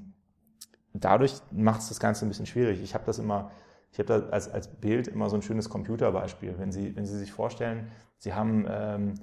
dadurch 0.94 1.34
macht 1.50 1.82
es 1.82 1.88
das 1.90 2.00
Ganze 2.00 2.24
ein 2.24 2.28
bisschen 2.28 2.46
schwierig. 2.46 2.80
Ich 2.82 2.94
habe 2.94 3.04
das 3.04 3.18
immer, 3.18 3.50
ich 3.92 3.98
habe 3.98 4.06
da 4.06 4.28
als, 4.30 4.48
als 4.48 4.68
Bild 4.68 5.06
immer 5.06 5.28
so 5.28 5.36
ein 5.36 5.42
schönes 5.42 5.68
Computerbeispiel. 5.68 6.54
Wenn 6.56 6.72
Sie, 6.72 6.96
wenn 6.96 7.04
Sie 7.04 7.18
sich 7.18 7.30
vorstellen, 7.30 7.88
Sie 8.16 8.32
haben 8.32 8.64
ähm, 8.70 9.14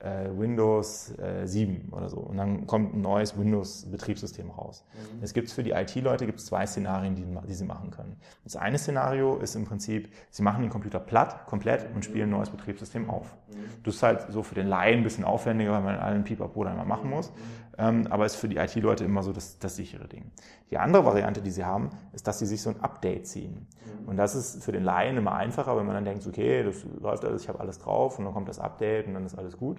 äh, 0.00 0.28
Windows 0.36 1.16
äh, 1.18 1.46
7 1.46 1.90
oder 1.92 2.08
so 2.08 2.18
und 2.18 2.36
dann 2.36 2.66
kommt 2.66 2.94
ein 2.94 3.02
neues 3.02 3.38
Windows-Betriebssystem 3.38 4.50
raus. 4.50 4.84
Mhm. 4.92 5.22
Es 5.22 5.32
gibt 5.32 5.48
für 5.48 5.62
die 5.62 5.70
IT-Leute 5.70 6.26
gibt 6.26 6.40
zwei 6.40 6.66
Szenarien, 6.66 7.14
die, 7.14 7.24
die, 7.46 7.54
sie 7.54 7.64
machen 7.64 7.92
können. 7.92 8.16
Das 8.42 8.56
eine 8.56 8.78
Szenario 8.78 9.36
ist 9.36 9.54
im 9.54 9.64
Prinzip, 9.64 10.12
sie 10.30 10.42
machen 10.42 10.62
den 10.62 10.70
Computer 10.70 10.98
platt, 10.98 11.46
komplett 11.46 11.86
und 11.94 12.04
spielen 12.04 12.28
ein 12.28 12.30
neues 12.30 12.50
Betriebssystem 12.50 13.08
auf. 13.08 13.36
Mhm. 13.48 13.82
Das 13.84 13.94
ist 13.94 14.02
halt 14.02 14.26
so 14.30 14.42
für 14.42 14.56
den 14.56 14.66
Laien 14.66 14.98
ein 14.98 15.04
bisschen 15.04 15.24
aufwendiger, 15.24 15.72
weil 15.72 15.82
man 15.82 15.96
allen 16.00 16.24
Pipapo 16.24 16.64
dann 16.64 16.76
mal 16.76 16.84
machen 16.84 17.08
muss. 17.08 17.30
Mhm. 17.30 17.63
Ähm, 17.76 18.06
aber 18.08 18.24
ist 18.24 18.36
für 18.36 18.48
die 18.48 18.56
IT-Leute 18.56 19.04
immer 19.04 19.22
so 19.22 19.32
das, 19.32 19.58
das 19.58 19.76
sichere 19.76 20.06
Ding. 20.06 20.30
Die 20.70 20.78
andere 20.78 21.04
Variante, 21.04 21.42
die 21.42 21.50
sie 21.50 21.64
haben, 21.64 21.90
ist, 22.12 22.26
dass 22.26 22.38
sie 22.38 22.46
sich 22.46 22.62
so 22.62 22.70
ein 22.70 22.80
Update 22.80 23.26
ziehen. 23.26 23.66
Mhm. 24.02 24.08
Und 24.08 24.16
das 24.16 24.34
ist 24.34 24.62
für 24.62 24.72
den 24.72 24.84
Laien 24.84 25.16
immer 25.16 25.34
einfacher, 25.34 25.76
wenn 25.76 25.86
man 25.86 25.94
dann 25.96 26.04
denkt, 26.04 26.26
okay, 26.26 26.62
das 26.62 26.84
läuft 27.00 27.24
alles, 27.24 27.42
ich 27.42 27.48
habe 27.48 27.60
alles 27.60 27.78
drauf 27.78 28.18
und 28.18 28.26
dann 28.26 28.34
kommt 28.34 28.48
das 28.48 28.58
Update 28.58 29.06
und 29.08 29.14
dann 29.14 29.26
ist 29.26 29.36
alles 29.36 29.56
gut. 29.56 29.78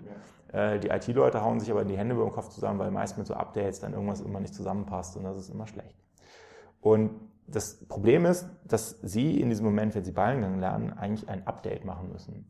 Äh, 0.51 0.79
die 0.79 0.89
IT-Leute 0.89 1.41
hauen 1.41 1.59
sich 1.59 1.71
aber 1.71 1.85
die 1.85 1.97
Hände 1.97 2.15
über 2.15 2.25
den 2.25 2.33
Kopf 2.33 2.49
zusammen, 2.49 2.79
weil 2.79 2.91
meist 2.91 3.17
mit 3.17 3.27
so 3.27 3.33
Updates 3.33 3.79
dann 3.79 3.93
irgendwas 3.93 4.21
immer 4.21 4.39
nicht 4.39 4.53
zusammenpasst 4.53 5.15
und 5.15 5.23
das 5.23 5.37
ist 5.37 5.49
immer 5.49 5.67
schlecht. 5.67 5.95
Und 6.81 7.11
das 7.47 7.85
Problem 7.87 8.25
ist, 8.25 8.47
dass 8.63 8.99
Sie 9.01 9.39
in 9.39 9.49
diesem 9.49 9.65
Moment, 9.65 9.95
wenn 9.95 10.03
Sie 10.03 10.11
Ballengang 10.11 10.59
lernen, 10.59 10.93
eigentlich 10.93 11.29
ein 11.29 11.45
Update 11.45 11.85
machen 11.85 12.11
müssen. 12.11 12.45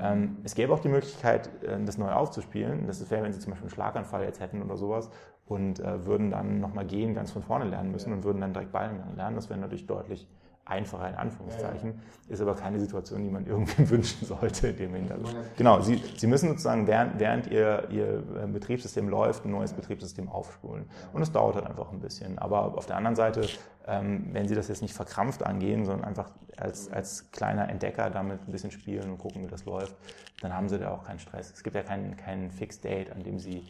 Ähm, 0.00 0.38
es 0.44 0.54
gäbe 0.54 0.72
auch 0.72 0.80
die 0.80 0.88
Möglichkeit, 0.88 1.50
äh, 1.62 1.82
das 1.84 1.98
neu 1.98 2.10
aufzuspielen. 2.10 2.86
Das 2.86 3.10
wäre, 3.10 3.22
wenn 3.22 3.32
Sie 3.32 3.40
zum 3.40 3.50
Beispiel 3.50 3.66
einen 3.66 3.74
Schlaganfall 3.74 4.24
jetzt 4.24 4.40
hätten 4.40 4.62
oder 4.62 4.76
sowas 4.76 5.10
und 5.46 5.80
äh, 5.80 6.04
würden 6.06 6.30
dann 6.30 6.60
nochmal 6.60 6.86
gehen, 6.86 7.14
ganz 7.14 7.30
von 7.30 7.42
vorne 7.42 7.64
lernen 7.64 7.90
müssen 7.90 8.12
und 8.12 8.24
würden 8.24 8.40
dann 8.40 8.52
direkt 8.52 8.72
Ballengang 8.72 9.16
lernen. 9.16 9.36
Das 9.36 9.48
wäre 9.48 9.58
natürlich 9.58 9.86
deutlich 9.86 10.28
einfacher 10.68 11.08
in 11.08 11.14
Anführungszeichen, 11.14 12.00
ist 12.28 12.40
aber 12.40 12.54
keine 12.54 12.78
Situation, 12.78 13.22
die 13.22 13.30
man 13.30 13.46
irgendwem 13.46 13.88
wünschen 13.90 14.26
sollte 14.26 14.68
in 14.68 14.76
dem 14.76 14.94
Hintergrund. 14.94 15.34
Genau, 15.56 15.80
Sie, 15.80 16.02
Sie 16.16 16.26
müssen 16.26 16.48
sozusagen, 16.50 16.86
während, 16.86 17.18
während 17.18 17.46
Ihr, 17.48 17.88
Ihr 17.90 18.22
äh, 18.42 18.46
Betriebssystem 18.46 19.08
läuft, 19.08 19.44
ein 19.44 19.50
neues 19.50 19.72
Betriebssystem 19.72 20.28
aufspulen. 20.28 20.84
Und 21.12 21.22
es 21.22 21.32
dauert 21.32 21.56
halt 21.56 21.66
einfach 21.66 21.90
ein 21.92 22.00
bisschen. 22.00 22.38
Aber 22.38 22.76
auf 22.76 22.86
der 22.86 22.96
anderen 22.96 23.16
Seite, 23.16 23.48
ähm, 23.86 24.28
wenn 24.32 24.46
Sie 24.48 24.54
das 24.54 24.68
jetzt 24.68 24.82
nicht 24.82 24.94
verkrampft 24.94 25.42
angehen, 25.42 25.84
sondern 25.84 26.04
einfach 26.04 26.30
als, 26.56 26.92
als 26.92 27.30
kleiner 27.30 27.68
Entdecker 27.68 28.10
damit 28.10 28.46
ein 28.46 28.52
bisschen 28.52 28.70
spielen 28.70 29.10
und 29.10 29.18
gucken, 29.18 29.42
wie 29.42 29.48
das 29.48 29.64
läuft, 29.64 29.96
dann 30.42 30.54
haben 30.54 30.68
Sie 30.68 30.78
da 30.78 30.90
auch 30.90 31.04
keinen 31.04 31.18
Stress. 31.18 31.52
Es 31.52 31.62
gibt 31.62 31.76
ja 31.76 31.82
keinen, 31.82 32.16
keinen 32.16 32.50
Fixed 32.50 32.84
Date, 32.84 33.10
an 33.10 33.22
dem 33.22 33.38
Sie 33.38 33.64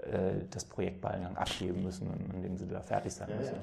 äh, 0.00 0.44
das 0.50 0.64
Projekt 0.64 1.00
Ballengang 1.00 1.36
abgeben 1.36 1.82
müssen 1.82 2.08
und 2.08 2.34
an 2.34 2.42
dem 2.42 2.58
Sie 2.58 2.68
da 2.68 2.80
fertig 2.82 3.14
sein 3.14 3.30
müssen. 3.38 3.56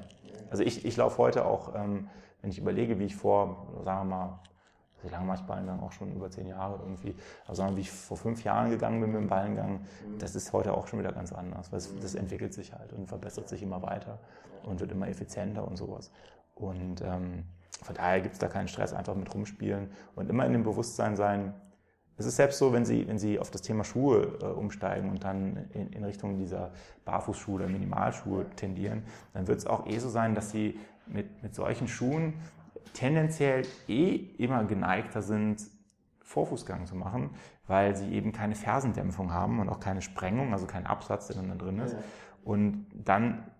Also 0.50 0.64
ich, 0.64 0.84
ich 0.84 0.96
laufe 0.96 1.18
heute 1.18 1.44
auch... 1.44 1.74
Ähm, 1.74 2.08
wenn 2.42 2.50
ich 2.50 2.58
überlege, 2.58 2.98
wie 2.98 3.04
ich 3.04 3.16
vor, 3.16 3.66
sagen 3.84 4.08
wir 4.08 4.16
mal, 4.16 4.38
wie 5.02 5.08
lange 5.08 5.24
mache 5.24 5.40
ich 5.40 5.46
Ballengang? 5.46 5.80
Auch 5.80 5.92
schon 5.92 6.12
über 6.12 6.30
zehn 6.30 6.46
Jahre 6.46 6.78
irgendwie. 6.82 7.14
Aber 7.46 7.54
sagen 7.54 7.70
wir, 7.70 7.78
wie 7.78 7.82
ich 7.82 7.90
vor 7.90 8.16
fünf 8.16 8.44
Jahren 8.44 8.70
gegangen 8.70 9.00
bin 9.00 9.12
mit 9.12 9.20
dem 9.20 9.28
Ballengang, 9.28 9.80
das 10.18 10.34
ist 10.34 10.52
heute 10.52 10.74
auch 10.74 10.86
schon 10.86 10.98
wieder 10.98 11.12
ganz 11.12 11.32
anders, 11.32 11.72
weil 11.72 11.78
es, 11.78 11.98
das 12.00 12.14
entwickelt 12.14 12.52
sich 12.52 12.72
halt 12.72 12.92
und 12.92 13.06
verbessert 13.06 13.48
sich 13.48 13.62
immer 13.62 13.82
weiter 13.82 14.18
und 14.64 14.80
wird 14.80 14.92
immer 14.92 15.08
effizienter 15.08 15.66
und 15.66 15.76
sowas. 15.76 16.10
Und 16.54 17.00
ähm, 17.00 17.44
von 17.82 17.94
daher 17.94 18.20
gibt 18.20 18.34
es 18.34 18.38
da 18.38 18.48
keinen 18.48 18.68
Stress, 18.68 18.92
einfach 18.92 19.14
mit 19.14 19.32
rumspielen 19.32 19.90
und 20.14 20.28
immer 20.28 20.44
in 20.44 20.52
dem 20.52 20.64
Bewusstsein 20.64 21.16
sein. 21.16 21.54
Es 22.18 22.26
ist 22.26 22.36
selbst 22.36 22.58
so, 22.58 22.74
wenn 22.74 22.84
Sie, 22.84 23.08
wenn 23.08 23.18
Sie 23.18 23.38
auf 23.38 23.50
das 23.50 23.62
Thema 23.62 23.82
Schuhe 23.82 24.38
äh, 24.42 24.44
umsteigen 24.44 25.08
und 25.08 25.24
dann 25.24 25.70
in, 25.72 25.90
in 25.94 26.04
Richtung 26.04 26.36
dieser 26.36 26.72
Barfußschuhe 27.06 27.54
oder 27.54 27.68
Minimalschuhe 27.68 28.44
tendieren, 28.56 29.04
dann 29.32 29.46
wird 29.46 29.60
es 29.60 29.66
auch 29.66 29.86
eh 29.86 29.98
so 29.98 30.10
sein, 30.10 30.34
dass 30.34 30.50
Sie 30.50 30.78
mit, 31.12 31.42
mit 31.42 31.54
solchen 31.54 31.88
Schuhen 31.88 32.34
tendenziell 32.92 33.62
eh 33.88 34.14
immer 34.38 34.64
geneigter 34.64 35.22
sind, 35.22 35.62
Vorfußgang 36.22 36.86
zu 36.86 36.94
machen, 36.94 37.30
weil 37.66 37.96
sie 37.96 38.12
eben 38.12 38.32
keine 38.32 38.54
Fersendämpfung 38.54 39.32
haben 39.32 39.58
und 39.58 39.68
auch 39.68 39.80
keine 39.80 40.00
Sprengung, 40.00 40.52
also 40.52 40.66
keinen 40.66 40.86
Absatz, 40.86 41.26
der 41.26 41.36
dann 41.36 41.48
da 41.48 41.56
drin 41.56 41.78
ist. 41.80 41.94
Ja. 41.94 41.98
Und 42.44 42.86
dann, 42.94 43.50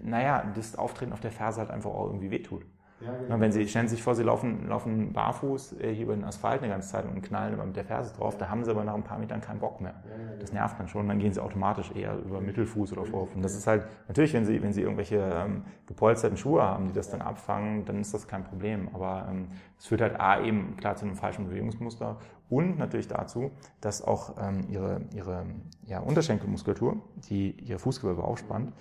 naja, 0.00 0.50
das 0.54 0.76
Auftreten 0.76 1.12
auf 1.12 1.20
der 1.20 1.30
Ferse 1.30 1.60
halt 1.60 1.70
einfach 1.70 1.90
auch 1.90 2.06
irgendwie 2.06 2.30
wehtut. 2.30 2.64
Ja, 3.00 3.16
genau. 3.16 3.38
Wenn 3.38 3.52
Sie 3.52 3.66
stellen 3.68 3.88
sich 3.88 4.02
vor, 4.02 4.14
Sie 4.14 4.24
laufen, 4.24 4.66
laufen 4.68 5.12
barfuß 5.12 5.74
äh, 5.80 5.94
hier 5.94 6.04
über 6.04 6.14
den 6.14 6.24
Asphalt 6.24 6.62
eine 6.62 6.72
ganze 6.72 6.88
Zeit 6.88 7.04
und 7.04 7.22
knallen 7.22 7.54
immer 7.54 7.64
mit 7.64 7.76
der 7.76 7.84
Ferse 7.84 8.12
drauf, 8.14 8.36
da 8.36 8.48
haben 8.48 8.64
Sie 8.64 8.70
aber 8.70 8.84
nach 8.84 8.94
ein 8.94 9.04
paar 9.04 9.18
Metern 9.18 9.40
keinen 9.40 9.60
Bock 9.60 9.80
mehr. 9.80 9.94
Das 10.40 10.52
nervt 10.52 10.78
dann 10.78 10.88
schon, 10.88 11.08
dann 11.08 11.18
gehen 11.18 11.32
Sie 11.32 11.40
automatisch 11.40 11.90
eher 11.94 12.16
über 12.16 12.40
Mittelfuß 12.40 12.92
oder 12.92 13.04
Vorfuß. 13.04 13.36
Und 13.36 13.42
das 13.42 13.56
ist 13.56 13.66
halt, 13.66 13.86
natürlich, 14.06 14.32
wenn 14.34 14.44
Sie, 14.44 14.62
wenn 14.62 14.72
Sie 14.72 14.82
irgendwelche 14.82 15.16
ähm, 15.16 15.64
gepolsterten 15.86 16.36
Schuhe 16.36 16.62
haben, 16.62 16.86
die 16.88 16.92
das 16.92 17.10
dann 17.10 17.22
abfangen, 17.22 17.84
dann 17.84 18.00
ist 18.00 18.14
das 18.14 18.26
kein 18.28 18.44
Problem. 18.44 18.88
Aber 18.92 19.26
ähm, 19.30 19.48
es 19.78 19.84
ähm, 19.84 19.88
führt 19.88 20.00
halt 20.00 20.20
A 20.20 20.40
eben 20.40 20.76
klar 20.76 20.96
zu 20.96 21.06
einem 21.06 21.16
falschen 21.16 21.48
Bewegungsmuster 21.48 22.18
und 22.50 22.78
natürlich 22.78 23.08
dazu, 23.08 23.50
dass 23.80 24.02
auch 24.02 24.36
ähm, 24.40 24.66
ihre, 24.70 25.02
ihre 25.14 25.44
ja, 25.86 26.00
Unterschenkelmuskulatur, 26.00 26.96
die 27.28 27.50
ihre 27.50 27.78
Fußgewölbe 27.78 28.24
aufspannt, 28.24 28.72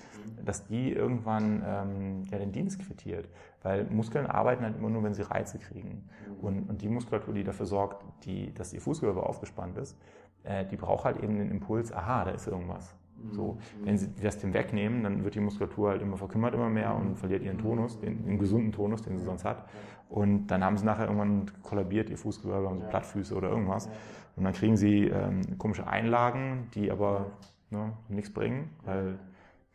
dass 0.44 0.66
die 0.66 0.94
irgendwann 0.94 1.64
ähm, 1.66 2.24
ja, 2.32 2.38
den 2.38 2.52
Dienst 2.52 2.80
quittiert. 2.80 3.28
Weil 3.64 3.86
Muskeln 3.86 4.26
arbeiten 4.26 4.64
halt 4.64 4.78
immer 4.78 4.90
nur, 4.90 5.04
wenn 5.04 5.14
sie 5.14 5.24
Reize 5.24 5.60
kriegen. 5.60 6.08
Und, 6.42 6.70
und 6.70 6.82
die 6.82 6.88
Muskulatur, 6.88 7.34
die 7.34 7.44
dafür 7.44 7.66
sorgt, 7.66 8.06
die, 8.26 8.54
dass 8.54 8.72
ihr 8.72 8.80
Fußgewölbe 8.80 9.24
aufgespannt 9.24 9.78
ist, 9.78 9.98
äh, 10.44 10.66
die 10.66 10.78
braucht 10.78 11.04
halt 11.04 11.22
eben 11.22 11.38
den 11.38 11.52
Impuls, 11.52 11.92
aha, 11.92 12.26
da 12.26 12.32
ist 12.32 12.48
irgendwas. 12.48 12.96
So, 13.32 13.58
wenn 13.84 13.98
sie 13.98 14.10
das 14.22 14.38
dem 14.38 14.54
wegnehmen, 14.54 15.04
dann 15.04 15.24
wird 15.24 15.36
die 15.36 15.40
Muskulatur 15.40 15.90
halt 15.90 16.02
immer 16.02 16.18
verkümmert 16.18 16.54
immer 16.54 16.70
mehr 16.70 16.96
und 16.96 17.18
verliert 17.18 17.44
ihren 17.44 17.58
Tonus, 17.58 18.00
den, 18.00 18.26
den 18.26 18.38
gesunden 18.38 18.72
Tonus, 18.72 19.02
den 19.02 19.18
sie 19.18 19.26
sonst 19.26 19.44
hat. 19.44 19.68
Und 20.10 20.48
dann 20.48 20.64
haben 20.64 20.78
sie 20.78 20.86
nachher 20.86 21.06
irgendwann 21.06 21.52
kollabiert, 21.64 22.10
ihr 22.10 22.18
Fußgewölbe, 22.18 22.70
haben 22.70 22.80
so 22.80 22.86
Plattfüße 22.86 23.36
oder 23.36 23.50
irgendwas. 23.50 23.90
Und 24.36 24.44
dann 24.44 24.54
kriegen 24.54 24.78
sie 24.78 25.06
ähm, 25.06 25.58
komische 25.58 25.88
Einlagen, 25.88 26.70
die 26.76 26.92
aber 26.92 27.32
ne, 27.70 27.94
nichts 28.08 28.32
bringen, 28.32 28.70
weil 28.86 29.20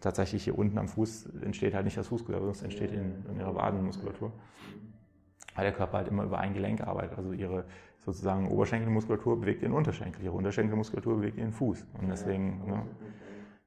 tatsächlich 0.01 0.45
hier 0.45 0.59
unten 0.59 0.79
am 0.79 0.89
Fuß 0.89 1.31
entsteht 1.43 1.75
halt 1.75 1.85
nicht 1.85 1.97
das 1.97 2.09
Fußgewölbe, 2.09 2.47
sondern 2.47 2.65
entsteht 2.65 2.93
in, 2.93 3.25
in 3.31 3.39
ihrer 3.39 3.55
Wadenmuskulatur. 3.55 4.33
Weil 5.55 5.65
der 5.65 5.73
Körper 5.73 5.99
halt 5.99 6.09
immer 6.09 6.25
über 6.25 6.39
ein 6.39 6.55
Gelenk 6.55 6.81
arbeitet. 6.81 7.19
Also 7.19 7.33
ihre 7.33 7.65
sozusagen 8.05 8.49
Oberschenkelmuskulatur 8.49 9.41
bewegt 9.41 9.63
ihren 9.63 9.73
Unterschenkel, 9.73 10.25
ihre 10.25 10.35
Unterschenkelmuskulatur 10.35 11.17
bewegt 11.17 11.39
ihren 11.39 11.53
Fuß. 11.53 11.87
Und 12.01 12.09
deswegen 12.09 12.67
ne, 12.67 12.83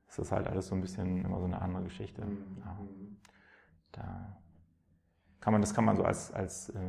ist 0.08 0.20
das 0.20 0.32
halt 0.32 0.48
alles 0.48 0.68
so 0.68 0.76
ein 0.76 0.82
bisschen 0.82 1.24
immer 1.24 1.40
so 1.40 1.46
eine 1.46 1.62
andere 1.62 1.84
Geschichte. 1.84 2.22
Ja. 2.22 2.78
Da 3.92 4.38
kann 5.40 5.54
man, 5.54 5.62
das 5.62 5.74
kann 5.74 5.86
man 5.86 5.96
so 5.96 6.04
als, 6.04 6.32
als 6.34 6.70
äh, 6.70 6.80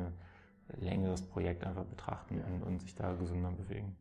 längeres 0.78 1.23
Projekt 1.23 1.64
einfach 1.64 1.85
betrachten 1.85 2.40
und, 2.40 2.62
und 2.62 2.80
sich 2.80 2.94
da 2.94 3.14
gesünder 3.14 3.50
bewegen. 3.50 3.96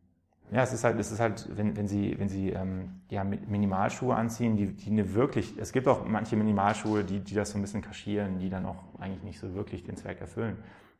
Ja, 0.52 0.62
es 0.62 0.72
ist 0.72 0.84
halt, 0.84 0.98
es 1.00 1.10
ist 1.10 1.18
halt, 1.18 1.48
wenn, 1.56 1.76
wenn 1.76 1.88
Sie, 1.88 2.16
wenn 2.18 2.28
Sie 2.28 2.50
ähm, 2.50 3.00
ja, 3.10 3.24
Minimalschuhe 3.24 4.14
anziehen, 4.14 4.56
die, 4.56 4.76
die 4.76 4.90
eine 4.90 5.12
wirklich, 5.14 5.58
es 5.58 5.72
gibt 5.72 5.88
auch 5.88 6.06
manche 6.06 6.36
Minimalschuhe, 6.36 7.02
die, 7.02 7.18
die 7.18 7.34
das 7.34 7.50
so 7.50 7.58
ein 7.58 7.62
bisschen 7.62 7.82
kaschieren, 7.82 8.38
die 8.38 8.48
dann 8.48 8.64
auch 8.64 8.84
eigentlich 9.00 9.24
nicht 9.24 9.40
so 9.40 9.54
wirklich 9.54 9.82
den 9.82 9.96
Zweck 9.96 10.20
erfüllen. 10.20 10.56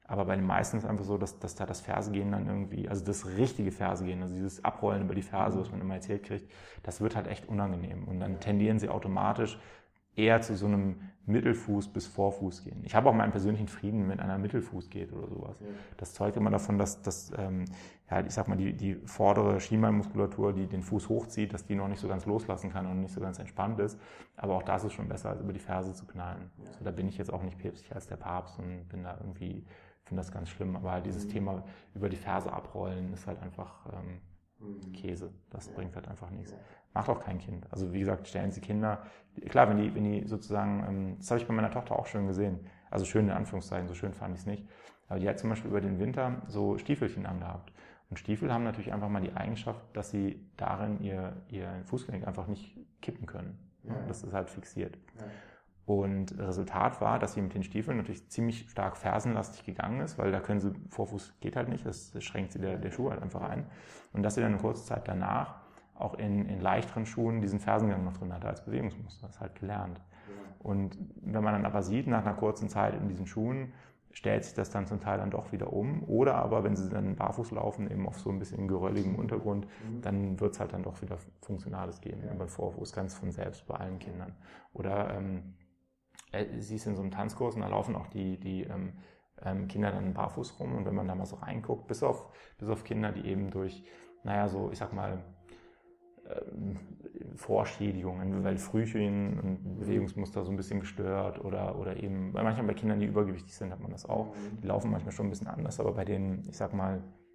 Aber 0.09 0.25
bei 0.25 0.37
den 0.37 0.47
meisten 0.47 0.77
ist 0.77 0.85
es 0.85 0.89
einfach 0.89 1.05
so, 1.05 1.19
dass, 1.19 1.39
dass 1.39 1.55
da 1.57 1.67
das 1.67 1.81
Fersegehen 1.81 2.31
dann 2.31 2.47
irgendwie, 2.47 2.89
also 2.89 3.05
das 3.05 3.27
richtige 3.27 3.73
Fersegehen, 3.73 4.23
also 4.23 4.35
dieses 4.35 4.65
Abrollen 4.65 5.03
über 5.03 5.15
die 5.15 5.23
Ferse, 5.23 5.59
was 5.59 5.71
man 5.71 5.81
immer 5.81 5.95
erzählt 5.95 6.23
kriegt, 6.23 6.51
das 6.83 7.01
wird 7.01 7.17
halt 7.17 7.27
echt 7.27 7.49
unangenehm. 7.49 8.05
Und 8.05 8.21
dann 8.21 8.39
tendieren 8.39 8.79
sie 8.79 8.89
automatisch 8.89 9.59
eher 10.15 10.41
zu 10.41 10.57
so 10.57 10.67
einem 10.67 11.01
Mittelfuß 11.27 11.89
bis 11.89 12.07
Vorfuß 12.07 12.65
gehen. 12.65 12.83
Ich 12.85 12.95
habe 12.95 13.09
auch 13.09 13.15
meinen 13.15 13.33
persönlichen 13.33 13.69
Frieden, 13.69 14.09
wenn 14.09 14.21
einer 14.21 14.39
Mittelfuß 14.39 14.91
geht 14.91 15.13
oder 15.13 15.29
sowas. 15.29 15.57
Ja. 15.61 15.67
Das 15.97 16.15
zeugt 16.15 16.37
immer 16.37 16.51
davon, 16.51 16.79
dass, 16.79 17.03
dass 17.03 17.33
ähm, 17.37 17.65
ja, 18.09 18.25
ich 18.25 18.33
sag 18.33 18.47
mal, 18.47 18.57
die, 18.57 18.73
die 18.73 18.95
vordere 19.07 19.61
Schienbeinmuskulatur, 19.61 20.53
die 20.53 20.67
den 20.67 20.83
Fuß 20.83 21.09
hochzieht, 21.09 21.53
dass 21.53 21.67
die 21.67 21.75
noch 21.75 21.89
nicht 21.89 21.99
so 22.01 22.07
ganz 22.07 22.27
loslassen 22.27 22.71
kann 22.71 22.87
und 22.87 23.01
nicht 23.01 23.13
so 23.13 23.21
ganz 23.21 23.41
entspannt 23.41 23.81
ist. 23.81 23.99
Aber 24.37 24.55
auch 24.55 24.63
das 24.63 24.85
ist 24.85 24.93
schon 24.93 25.09
besser, 25.09 25.31
als 25.31 25.41
über 25.41 25.53
die 25.53 25.59
Ferse 25.59 25.93
zu 25.93 26.07
knallen. 26.07 26.51
Ja. 26.59 26.69
Also 26.69 26.85
da 26.85 26.93
bin 26.93 27.09
ich 27.09 27.19
jetzt 27.19 27.33
auch 27.33 27.43
nicht 27.43 27.59
päpstlicher 27.59 27.97
als 27.97 28.07
der 28.07 28.17
Papst 28.17 28.59
und 28.61 28.89
bin 28.89 29.03
da 29.03 29.19
irgendwie, 29.21 29.65
finde 30.07 30.23
das 30.23 30.33
ganz 30.33 30.49
schlimm. 30.49 30.77
Aber 30.77 30.93
halt 30.93 31.07
dieses 31.07 31.27
mhm. 31.27 31.31
Thema 31.31 31.65
über 31.95 32.09
die 32.09 32.17
Ferse 32.17 32.53
abrollen 32.53 33.13
ist 33.13 33.27
halt 33.27 33.43
einfach 33.43 33.87
ähm, 33.93 34.21
mhm. 34.59 34.93
Käse. 34.93 35.33
Das 35.51 35.67
ja. 35.67 35.73
bringt 35.75 35.95
halt 35.95 36.09
einfach 36.09 36.31
nichts 36.31 36.55
macht 36.97 37.11
auch 37.11 37.21
kein 37.21 37.39
Kind. 37.39 37.67
Also 37.71 37.93
wie 37.93 38.01
gesagt, 38.01 38.27
stellen 38.27 38.51
Sie 38.51 38.61
Kinder, 38.61 39.03
klar, 39.49 39.69
wenn 39.69 39.77
die, 39.77 39.95
wenn 39.95 40.05
die 40.05 40.27
sozusagen, 40.27 40.85
ähm, 40.89 41.17
das 41.19 41.31
habe 41.31 41.40
ich 41.40 41.47
bei 41.47 41.55
meiner 41.55 41.71
Tochter 41.71 41.97
auch 41.97 42.07
schön 42.07 42.27
gesehen, 42.27 42.59
also 42.90 43.05
schön 43.05 43.27
in 43.27 43.33
Anführungszeichen, 43.33 43.87
so 43.87 43.95
schön 43.95 44.14
fand 44.14 44.35
ich 44.35 44.40
es 44.40 44.47
nicht, 44.47 44.66
aber 45.09 45.21
die 45.21 45.29
hat 45.29 45.38
zum 45.38 45.51
Beispiel 45.51 45.71
über 45.71 45.81
den 45.81 46.01
Winter 46.01 46.42
so 46.49 46.79
Stiefelchen 46.79 47.27
angehabt. 47.27 47.73
Und 48.09 48.19
Stiefel 48.19 48.53
haben 48.53 48.64
natürlich 48.64 48.92
einfach 48.92 49.09
mal 49.09 49.21
die 49.21 49.33
Eigenschaft, 49.33 49.85
dass 49.92 50.11
sie 50.11 50.40
darin 50.57 51.01
ihr, 51.01 51.37
ihr 51.49 51.69
Fußgelenk 51.85 52.27
einfach 52.27 52.47
nicht 52.47 52.79
kippen 53.03 53.27
können. 53.27 53.59
Ja. 53.83 53.95
Das 54.07 54.23
ist 54.23 54.33
halt 54.33 54.49
fixiert. 54.49 54.97
Und 55.87 56.37
Resultat 56.37 57.01
war, 57.01 57.20
dass 57.20 57.35
sie 57.35 57.40
mit 57.40 57.55
den 57.55 57.62
Stiefeln 57.62 57.96
natürlich 57.96 58.29
ziemlich 58.29 58.68
stark 58.68 58.96
fersenlastig 58.96 59.64
gegangen 59.64 60.01
ist, 60.01 60.18
weil 60.18 60.33
da 60.33 60.40
können 60.40 60.59
sie, 60.59 60.72
Vorfuß 60.88 61.35
geht 61.40 61.55
halt 61.55 61.68
nicht, 61.68 61.87
das 61.87 62.12
schränkt 62.18 62.53
sie 62.53 62.59
der, 62.59 62.77
der 62.77 62.90
Schuh 62.90 63.11
halt 63.11 63.22
einfach 63.22 63.42
ein. 63.42 63.66
Und 64.12 64.25
dass 64.25 64.35
sie 64.35 64.40
dann 64.40 64.53
eine 64.53 64.61
kurze 64.61 64.85
Zeit 64.85 65.07
danach 65.07 65.61
auch 65.94 66.14
in, 66.14 66.46
in 66.46 66.61
leichteren 66.61 67.07
Schuhen 67.07 67.40
diesen 67.40 67.61
Fersengang 67.61 68.05
noch 68.05 68.14
drin 68.14 68.33
hatte 68.33 68.49
als 68.49 68.64
Bewegungsmuster. 68.64 69.27
Das 69.27 69.37
ist 69.37 69.40
halt 69.40 69.55
gelernt. 69.55 70.01
Und 70.59 70.99
wenn 71.22 71.44
man 71.44 71.55
dann 71.55 71.64
aber 71.64 71.83
sieht, 71.83 72.09
nach 72.09 72.27
einer 72.27 72.35
kurzen 72.35 72.68
Zeit 72.68 72.94
in 72.94 73.09
diesen 73.09 73.27
Schuhen, 73.27 73.72
stellt 74.11 74.44
sich 74.44 74.55
das 74.55 74.70
dann 74.70 74.87
zum 74.87 75.01
Teil 75.01 75.18
dann 75.18 75.31
doch 75.31 75.53
wieder 75.53 75.72
um. 75.72 76.03
Oder 76.09 76.37
aber, 76.37 76.64
wenn 76.64 76.75
sie 76.75 76.88
dann 76.88 77.16
barfuß 77.16 77.53
laufen, 77.53 77.90
eben 77.90 78.09
auf 78.09 78.18
so 78.18 78.31
ein 78.31 78.38
bisschen 78.38 78.66
gerölligem 78.66 79.14
Untergrund, 79.14 79.66
mhm. 79.66 80.01
dann 80.01 80.40
wird 80.40 80.55
es 80.55 80.61
halt 80.61 80.72
dann 80.72 80.83
doch 80.83 81.01
wieder 81.03 81.18
Funktionales 81.42 82.01
geben 82.01 82.22
ja. 82.27 82.33
über 82.33 82.49
Vorfuß, 82.49 82.92
ganz 82.92 83.14
von 83.14 83.31
selbst 83.31 83.66
bei 83.66 83.77
allen 83.77 83.99
Kindern. 83.99 84.35
Oder 84.72 85.14
ähm, 85.14 85.37
äh, 85.38 85.65
sie 86.59 86.77
ist 86.77 86.87
in 86.87 86.96
so 86.96 87.03
einem 87.03 87.11
Tanzkurs 87.11 87.55
und 87.55 87.62
da 87.62 87.68
laufen 87.68 87.96
auch 87.96 88.07
die, 88.09 88.38
die 88.38 88.62
ähm, 88.62 88.92
ähm, 89.42 89.68
Kinder 89.68 89.90
dann 89.92 90.14
barfuß 90.14 90.59
rum. 90.61 90.77
Und 90.77 90.87
wenn 90.87 90.94
man 90.94 91.09
da 91.09 91.14
mal 91.14 91.27
so 91.27 91.37
reinguckt, 91.37 91.87
bis 91.87 92.03
auf, 92.03 92.29
bis 92.59 92.68
auf 92.68 92.85
Kinder, 92.85 93.12
die 93.12 93.27
eben 93.27 93.51
durch, 93.51 93.85
naja, 94.25 94.49
so, 94.49 94.70
ich 94.72 94.79
sag 94.79 94.92
mal, 94.92 95.22
ähm, 96.29 96.79
Vorschädigungen, 97.37 98.44
weil 98.44 98.57
Frühchen 98.57 99.38
und 99.38 99.79
Bewegungsmuster 99.79 100.44
so 100.44 100.51
ein 100.51 100.57
bisschen 100.57 100.81
gestört 100.81 101.44
oder, 101.44 101.79
oder 101.79 102.03
eben, 102.03 102.33
weil 102.33 102.44
manchmal 102.44 102.66
bei 102.66 102.75
Kindern, 102.75 102.99
die 102.99 103.07
übergewichtig 103.07 103.55
sind, 103.55 103.72
hat 103.72 103.81
man 103.81 103.90
das 103.90 104.07
auch. 104.07 104.35
Mhm. 104.35 104.61
Die 104.62 104.66
laufen 104.66 104.90
manchmal 104.90 105.12
schon 105.12 105.27
ein 105.27 105.31
bisschen 105.31 105.46
anders, 105.46 105.79
aber 105.81 105.92
bei 105.92 106.05
den, 106.05 106.44
ich 106.49 106.57
sag 106.57 106.72
mal, 106.72 106.96
äh, 106.96 107.26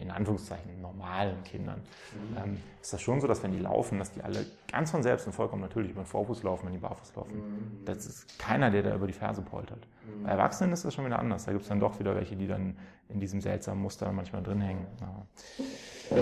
in 0.00 0.10
Anführungszeichen 0.10 0.80
normalen 0.80 1.42
Kindern, 1.44 1.80
mhm. 2.12 2.36
ähm, 2.36 2.60
ist 2.80 2.92
das 2.92 3.00
schon 3.00 3.20
so, 3.20 3.26
dass 3.26 3.42
wenn 3.42 3.52
die 3.52 3.58
laufen, 3.58 3.98
dass 3.98 4.12
die 4.12 4.22
alle 4.22 4.46
ganz 4.70 4.90
von 4.90 5.02
selbst 5.02 5.26
und 5.26 5.32
vollkommen 5.32 5.62
natürlich 5.62 5.90
über 5.90 6.02
den 6.02 6.06
Vorfuß 6.06 6.42
laufen, 6.42 6.66
wenn 6.66 6.72
die 6.72 6.78
barfuß 6.78 7.14
laufen. 7.16 7.36
Mhm. 7.36 7.84
Das 7.84 8.06
ist 8.06 8.38
keiner, 8.38 8.70
der 8.70 8.82
da 8.82 8.94
über 8.94 9.06
die 9.06 9.12
Ferse 9.12 9.42
poltert. 9.42 9.86
Mhm. 10.06 10.24
Bei 10.24 10.30
Erwachsenen 10.30 10.72
ist 10.72 10.84
das 10.84 10.94
schon 10.94 11.04
wieder 11.04 11.18
anders. 11.18 11.44
Da 11.44 11.52
gibt 11.52 11.62
es 11.62 11.68
dann 11.68 11.80
doch 11.80 11.98
wieder 11.98 12.14
welche, 12.14 12.36
die 12.36 12.46
dann 12.46 12.76
in 13.08 13.20
diesem 13.20 13.40
seltsamen 13.40 13.82
Muster 13.82 14.10
manchmal 14.12 14.42
drin 14.42 14.60
hängen. 14.60 14.86
Ja. 15.00 16.16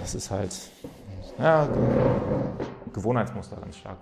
Das 0.00 0.14
ist 0.14 0.30
halt 0.30 0.70
ja, 1.38 1.68
Gewohnheitsmuster 2.92 3.56
ganz 3.56 3.76
stark. 3.76 3.98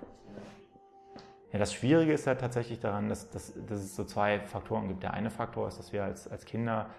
Ja, 1.52 1.58
das 1.58 1.72
Schwierige 1.72 2.12
ist 2.12 2.26
halt 2.26 2.40
tatsächlich 2.40 2.80
daran, 2.80 3.08
dass, 3.08 3.30
dass, 3.30 3.52
dass 3.68 3.78
es 3.78 3.94
so 3.94 4.04
zwei 4.04 4.40
Faktoren 4.40 4.88
gibt. 4.88 5.04
Der 5.04 5.14
eine 5.14 5.30
Faktor 5.30 5.68
ist, 5.68 5.78
dass 5.78 5.92
wir 5.92 6.02
als, 6.02 6.26
als 6.26 6.44
Kinder 6.44 6.90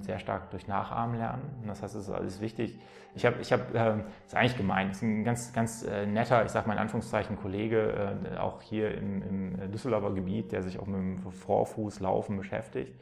sehr 0.00 0.18
stark 0.18 0.50
durch 0.50 0.68
Nachahmen 0.68 1.16
lernen. 1.16 1.64
Das 1.66 1.82
heißt, 1.82 1.94
es 1.94 2.08
ist 2.08 2.14
alles 2.14 2.40
wichtig. 2.40 2.78
Ich 3.14 3.24
habe, 3.26 3.36
ich 3.40 3.52
habe, 3.52 3.78
äh, 3.78 4.26
ist 4.26 4.34
eigentlich 4.34 4.56
gemein, 4.56 4.90
ist 4.90 5.02
ein 5.02 5.24
ganz, 5.24 5.52
ganz 5.52 5.82
äh, 5.82 6.06
netter, 6.06 6.44
ich 6.44 6.50
sage 6.50 6.66
mal 6.66 6.74
in 6.74 6.78
Anführungszeichen 6.78 7.36
Kollege, 7.36 8.16
äh, 8.34 8.36
auch 8.38 8.62
hier 8.62 8.94
im, 8.94 9.22
im 9.22 9.72
Düsseldorfer 9.72 10.12
Gebiet, 10.12 10.52
der 10.52 10.62
sich 10.62 10.78
auch 10.78 10.86
mit 10.86 10.96
dem 10.96 11.18
Vorfußlaufen 11.32 12.36
beschäftigt. 12.36 13.00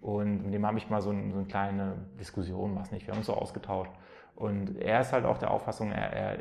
Und 0.00 0.44
mit 0.44 0.54
dem 0.54 0.64
habe 0.64 0.78
ich 0.78 0.88
mal 0.90 1.00
so, 1.00 1.10
ein, 1.10 1.32
so 1.32 1.38
eine 1.38 1.46
kleine 1.46 1.94
Diskussion, 2.18 2.76
was 2.76 2.92
nicht, 2.92 3.06
wir 3.06 3.12
haben 3.12 3.18
uns 3.18 3.26
so 3.26 3.34
ausgetauscht. 3.34 3.90
Und 4.36 4.76
er 4.80 5.00
ist 5.00 5.12
halt 5.12 5.24
auch 5.24 5.38
der 5.38 5.50
Auffassung, 5.50 5.90
er, 5.90 6.12
er 6.12 6.38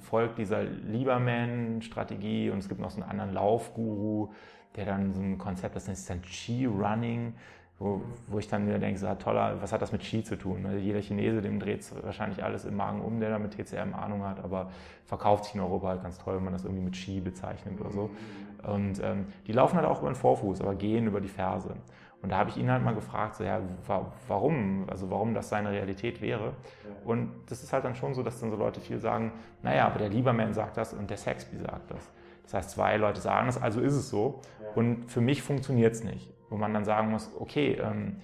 folgt 0.00 0.38
dieser 0.38 0.62
Lieberman-Strategie 0.62 2.50
und 2.50 2.58
es 2.58 2.68
gibt 2.68 2.80
noch 2.80 2.90
so 2.90 3.00
einen 3.00 3.10
anderen 3.10 3.32
Laufguru, 3.32 4.32
der 4.76 4.86
dann 4.86 5.12
so 5.12 5.20
ein 5.20 5.38
Konzept, 5.38 5.74
das 5.74 5.86
nennt 5.86 5.98
sich 5.98 6.06
dann 6.06 6.22
Chi-Running, 6.22 7.34
wo, 7.84 8.00
wo 8.28 8.38
ich 8.38 8.48
dann 8.48 8.66
wieder 8.66 8.78
denke, 8.78 8.98
so, 8.98 9.14
toller, 9.14 9.60
was 9.60 9.70
hat 9.70 9.82
das 9.82 9.92
mit 9.92 10.00
Chi 10.00 10.24
zu 10.24 10.36
tun? 10.36 10.64
Also 10.64 10.78
jeder 10.78 11.00
Chinese, 11.02 11.42
dem 11.42 11.60
dreht 11.60 11.80
es 11.80 11.94
wahrscheinlich 12.02 12.42
alles 12.42 12.64
im 12.64 12.76
Magen 12.76 13.02
um, 13.02 13.20
der 13.20 13.28
da 13.28 13.38
mit 13.38 13.52
TCM 13.52 13.92
Ahnung 13.94 14.24
hat, 14.24 14.42
aber 14.42 14.70
verkauft 15.04 15.44
sich 15.44 15.54
in 15.54 15.60
Europa 15.60 15.88
halt 15.88 16.02
ganz 16.02 16.18
toll, 16.18 16.36
wenn 16.36 16.44
man 16.44 16.54
das 16.54 16.64
irgendwie 16.64 16.82
mit 16.82 16.94
Chi 16.94 17.20
bezeichnet 17.20 17.78
oder 17.78 17.90
so. 17.90 18.10
Und 18.66 19.02
ähm, 19.04 19.26
die 19.46 19.52
laufen 19.52 19.76
halt 19.76 19.86
auch 19.86 20.00
über 20.00 20.10
den 20.10 20.16
Vorfuß, 20.16 20.62
aber 20.62 20.74
gehen 20.74 21.06
über 21.06 21.20
die 21.20 21.28
Ferse. 21.28 21.74
Und 22.22 22.30
da 22.30 22.38
habe 22.38 22.48
ich 22.48 22.56
ihn 22.56 22.70
halt 22.70 22.82
mal 22.82 22.94
gefragt, 22.94 23.34
so, 23.34 23.44
ja, 23.44 23.60
warum, 24.28 24.86
also 24.88 25.10
warum 25.10 25.34
das 25.34 25.50
seine 25.50 25.70
Realität 25.70 26.22
wäre. 26.22 26.54
Und 27.04 27.30
das 27.50 27.62
ist 27.62 27.74
halt 27.74 27.84
dann 27.84 27.94
schon 27.94 28.14
so, 28.14 28.22
dass 28.22 28.40
dann 28.40 28.50
so 28.50 28.56
Leute 28.56 28.80
viel 28.80 28.98
sagen, 28.98 29.30
naja, 29.62 29.84
aber 29.84 29.98
der 29.98 30.08
Lieberman 30.08 30.54
sagt 30.54 30.78
das 30.78 30.94
und 30.94 31.10
der 31.10 31.18
Sexby 31.18 31.58
sagt 31.58 31.90
das. 31.90 32.10
Das 32.44 32.54
heißt, 32.54 32.70
zwei 32.70 32.96
Leute 32.96 33.20
sagen 33.20 33.46
das, 33.46 33.60
also 33.60 33.82
ist 33.82 33.94
es 33.94 34.08
so. 34.08 34.40
Und 34.74 35.10
für 35.10 35.20
mich 35.20 35.42
funktioniert 35.42 35.92
es 35.92 36.02
nicht. 36.02 36.33
Wo 36.54 36.58
man 36.58 36.72
dann 36.72 36.84
sagen 36.84 37.10
muss, 37.10 37.32
okay, 37.36 37.76
ähm, 37.82 38.18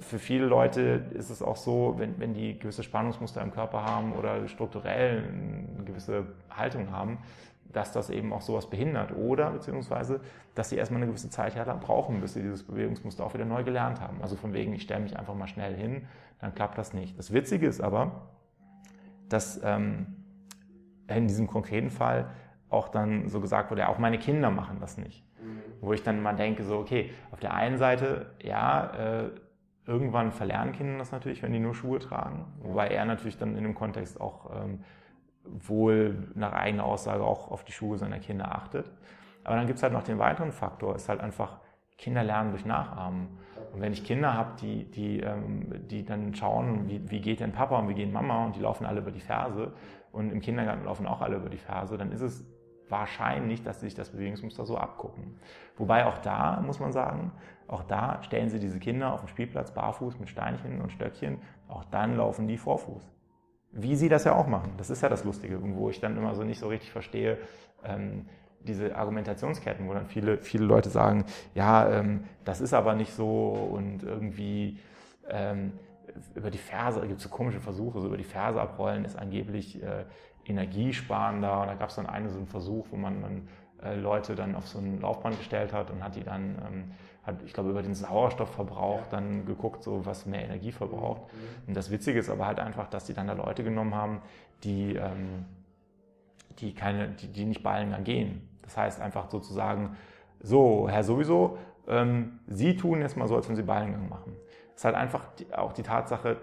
für 0.00 0.18
viele 0.18 0.46
Leute 0.46 1.04
ist 1.12 1.30
es 1.30 1.40
auch 1.40 1.54
so, 1.54 1.94
wenn, 1.98 2.18
wenn 2.18 2.34
die 2.34 2.58
gewisse 2.58 2.82
Spannungsmuster 2.82 3.40
im 3.42 3.52
Körper 3.52 3.84
haben 3.84 4.14
oder 4.14 4.48
strukturell 4.48 5.22
eine 5.22 5.84
gewisse 5.84 6.26
Haltung 6.50 6.90
haben, 6.90 7.18
dass 7.72 7.92
das 7.92 8.10
eben 8.10 8.32
auch 8.32 8.40
sowas 8.40 8.68
behindert 8.68 9.12
oder 9.16 9.50
beziehungsweise, 9.50 10.20
dass 10.56 10.70
sie 10.70 10.76
erstmal 10.76 11.00
eine 11.00 11.06
gewisse 11.06 11.30
Zeit 11.30 11.54
ja 11.54 11.62
brauchen, 11.62 12.20
bis 12.20 12.34
sie 12.34 12.42
dieses 12.42 12.64
Bewegungsmuster 12.64 13.24
auch 13.24 13.34
wieder 13.34 13.44
neu 13.44 13.62
gelernt 13.62 14.00
haben. 14.00 14.20
Also 14.20 14.34
von 14.34 14.52
wegen, 14.52 14.72
ich 14.72 14.82
stelle 14.82 15.04
mich 15.04 15.16
einfach 15.16 15.36
mal 15.36 15.46
schnell 15.46 15.76
hin, 15.76 16.08
dann 16.40 16.56
klappt 16.56 16.76
das 16.76 16.92
nicht. 16.92 17.16
Das 17.16 17.32
Witzige 17.32 17.68
ist 17.68 17.80
aber, 17.80 18.30
dass 19.28 19.60
ähm, 19.62 20.06
in 21.06 21.28
diesem 21.28 21.46
konkreten 21.46 21.90
Fall 21.90 22.30
auch 22.68 22.88
dann 22.88 23.28
so 23.28 23.40
gesagt 23.40 23.70
wurde, 23.70 23.82
ja, 23.82 23.90
auch 23.90 23.98
meine 23.98 24.18
Kinder 24.18 24.50
machen 24.50 24.78
das 24.80 24.98
nicht. 24.98 25.24
Mhm. 25.40 25.53
Wo 25.80 25.92
ich 25.92 26.02
dann 26.02 26.22
mal 26.22 26.34
denke, 26.34 26.64
so, 26.64 26.78
okay, 26.78 27.10
auf 27.30 27.40
der 27.40 27.54
einen 27.54 27.78
Seite, 27.78 28.26
ja, 28.42 29.24
äh, 29.24 29.30
irgendwann 29.86 30.32
verlernen 30.32 30.72
Kinder 30.72 30.98
das 30.98 31.12
natürlich, 31.12 31.42
wenn 31.42 31.52
die 31.52 31.58
nur 31.58 31.74
Schuhe 31.74 31.98
tragen, 31.98 32.46
wobei 32.60 32.88
er 32.88 33.04
natürlich 33.04 33.36
dann 33.36 33.56
in 33.56 33.64
dem 33.64 33.74
Kontext 33.74 34.20
auch 34.20 34.50
ähm, 34.62 34.80
wohl 35.44 36.28
nach 36.34 36.52
eigener 36.52 36.84
Aussage 36.84 37.22
auch 37.22 37.50
auf 37.50 37.64
die 37.64 37.72
Schuhe 37.72 37.98
seiner 37.98 38.18
Kinder 38.18 38.54
achtet. 38.54 38.90
Aber 39.44 39.56
dann 39.56 39.66
gibt 39.66 39.76
es 39.76 39.82
halt 39.82 39.92
noch 39.92 40.02
den 40.02 40.18
weiteren 40.18 40.52
Faktor, 40.52 40.96
ist 40.96 41.08
halt 41.08 41.20
einfach, 41.20 41.58
Kinder 41.98 42.24
lernen 42.24 42.50
durch 42.50 42.64
Nachahmen. 42.64 43.38
Und 43.72 43.80
wenn 43.80 43.92
ich 43.92 44.04
Kinder 44.04 44.34
habe, 44.34 44.52
die, 44.60 44.90
die, 44.90 45.20
ähm, 45.20 45.86
die 45.88 46.04
dann 46.04 46.34
schauen, 46.34 46.88
wie, 46.88 47.10
wie 47.10 47.20
geht 47.20 47.40
denn 47.40 47.52
Papa 47.52 47.78
und 47.78 47.88
wie 47.88 47.94
geht 47.94 48.12
Mama 48.12 48.46
und 48.46 48.56
die 48.56 48.60
laufen 48.60 48.84
alle 48.84 49.00
über 49.00 49.10
die 49.10 49.20
Ferse 49.20 49.72
und 50.12 50.30
im 50.30 50.40
Kindergarten 50.40 50.84
laufen 50.84 51.06
auch 51.06 51.20
alle 51.20 51.36
über 51.36 51.50
die 51.50 51.58
Ferse, 51.58 51.96
dann 51.96 52.10
ist 52.10 52.20
es 52.20 52.44
wahrscheinlich, 52.88 53.62
dass 53.62 53.80
sie 53.80 53.86
sich 53.86 53.94
das 53.94 54.10
Bewegungsmuster 54.10 54.64
so 54.66 54.76
abgucken. 54.76 55.38
Wobei 55.76 56.06
auch 56.06 56.18
da, 56.18 56.60
muss 56.60 56.80
man 56.80 56.92
sagen, 56.92 57.32
auch 57.66 57.82
da 57.82 58.22
stellen 58.22 58.50
sie 58.50 58.60
diese 58.60 58.78
Kinder 58.78 59.12
auf 59.12 59.20
dem 59.20 59.28
Spielplatz 59.28 59.72
barfuß 59.72 60.18
mit 60.18 60.28
Steinchen 60.28 60.80
und 60.80 60.92
Stöckchen, 60.92 61.38
auch 61.68 61.84
dann 61.84 62.16
laufen 62.16 62.46
die 62.46 62.58
Vorfuß 62.58 63.14
wie 63.74 63.96
sie 63.96 64.08
das 64.08 64.24
ja 64.24 64.34
auch 64.34 64.46
machen. 64.46 64.72
Das 64.76 64.90
ist 64.90 65.02
ja 65.02 65.08
das 65.08 65.24
Lustige, 65.24 65.58
wo 65.60 65.90
ich 65.90 66.00
dann 66.00 66.16
immer 66.16 66.34
so 66.34 66.44
nicht 66.44 66.60
so 66.60 66.68
richtig 66.68 66.92
verstehe, 66.92 67.38
ähm, 67.84 68.26
diese 68.60 68.96
Argumentationsketten, 68.96 69.86
wo 69.88 69.92
dann 69.92 70.06
viele, 70.06 70.38
viele 70.38 70.64
Leute 70.64 70.88
sagen, 70.88 71.24
ja, 71.54 71.90
ähm, 71.90 72.24
das 72.44 72.60
ist 72.60 72.72
aber 72.72 72.94
nicht 72.94 73.12
so 73.12 73.50
und 73.72 74.02
irgendwie 74.02 74.78
ähm, 75.28 75.72
über 76.34 76.50
die 76.50 76.58
Ferse, 76.58 77.00
gibt 77.00 77.18
es 77.18 77.24
so 77.24 77.28
komische 77.28 77.60
Versuche, 77.60 78.00
so 78.00 78.06
über 78.06 78.16
die 78.16 78.24
Ferse 78.24 78.60
abrollen 78.60 79.04
ist 79.04 79.16
angeblich 79.16 79.82
äh, 79.82 80.04
energiesparender. 80.46 81.62
Und 81.62 81.66
da 81.68 81.74
gab 81.74 81.88
es 81.88 81.96
dann 81.96 82.06
einen 82.06 82.28
so 82.28 82.36
einen 82.36 82.46
Versuch, 82.46 82.86
wo 82.90 82.96
man 82.96 83.22
dann 83.22 83.48
äh, 83.82 83.94
Leute 83.96 84.34
dann 84.34 84.54
auf 84.54 84.68
so 84.68 84.78
ein 84.78 85.00
Laufband 85.00 85.38
gestellt 85.38 85.72
hat 85.72 85.90
und 85.90 86.02
hat 86.02 86.16
die 86.16 86.24
dann 86.24 86.56
ähm, 86.66 86.84
hat, 87.24 87.42
ich 87.42 87.52
glaube, 87.52 87.70
über 87.70 87.82
den 87.82 87.94
Sauerstoffverbrauch 87.94 89.06
dann 89.10 89.46
geguckt, 89.46 89.82
so 89.82 90.04
was 90.04 90.26
mehr 90.26 90.44
Energie 90.44 90.72
verbraucht. 90.72 91.22
Mhm. 91.22 91.68
Und 91.68 91.76
das 91.76 91.90
Witzige 91.90 92.18
ist 92.18 92.28
aber 92.28 92.46
halt 92.46 92.60
einfach, 92.60 92.88
dass 92.88 93.06
die 93.06 93.14
dann 93.14 93.26
da 93.26 93.32
Leute 93.32 93.64
genommen 93.64 93.94
haben, 93.94 94.20
die, 94.62 94.94
ähm, 94.96 95.46
die, 96.58 96.74
keine, 96.74 97.08
die, 97.08 97.28
die 97.28 97.44
nicht 97.46 97.62
Ballengang 97.62 98.04
gehen. 98.04 98.48
Das 98.62 98.76
heißt 98.76 99.00
einfach 99.00 99.30
sozusagen, 99.30 99.96
so, 100.40 100.88
Herr 100.88 101.04
sowieso, 101.04 101.58
ähm, 101.88 102.40
Sie 102.46 102.76
tun 102.76 103.00
jetzt 103.00 103.16
mal 103.16 103.26
so, 103.26 103.36
als 103.36 103.48
wenn 103.48 103.56
Sie 103.56 103.62
Ballengang 103.62 104.08
machen. 104.08 104.36
Das 104.72 104.80
ist 104.80 104.84
halt 104.84 104.96
einfach 104.96 105.26
die, 105.38 105.52
auch 105.54 105.72
die 105.72 105.82
Tatsache, 105.82 106.36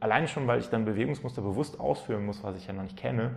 alleine 0.00 0.28
schon, 0.28 0.46
weil 0.46 0.60
ich 0.60 0.68
dann 0.68 0.84
Bewegungsmuster 0.84 1.42
bewusst 1.42 1.80
ausführen 1.80 2.24
muss, 2.24 2.42
was 2.42 2.56
ich 2.56 2.66
ja 2.66 2.72
noch 2.72 2.82
nicht 2.82 2.96
kenne, 2.96 3.36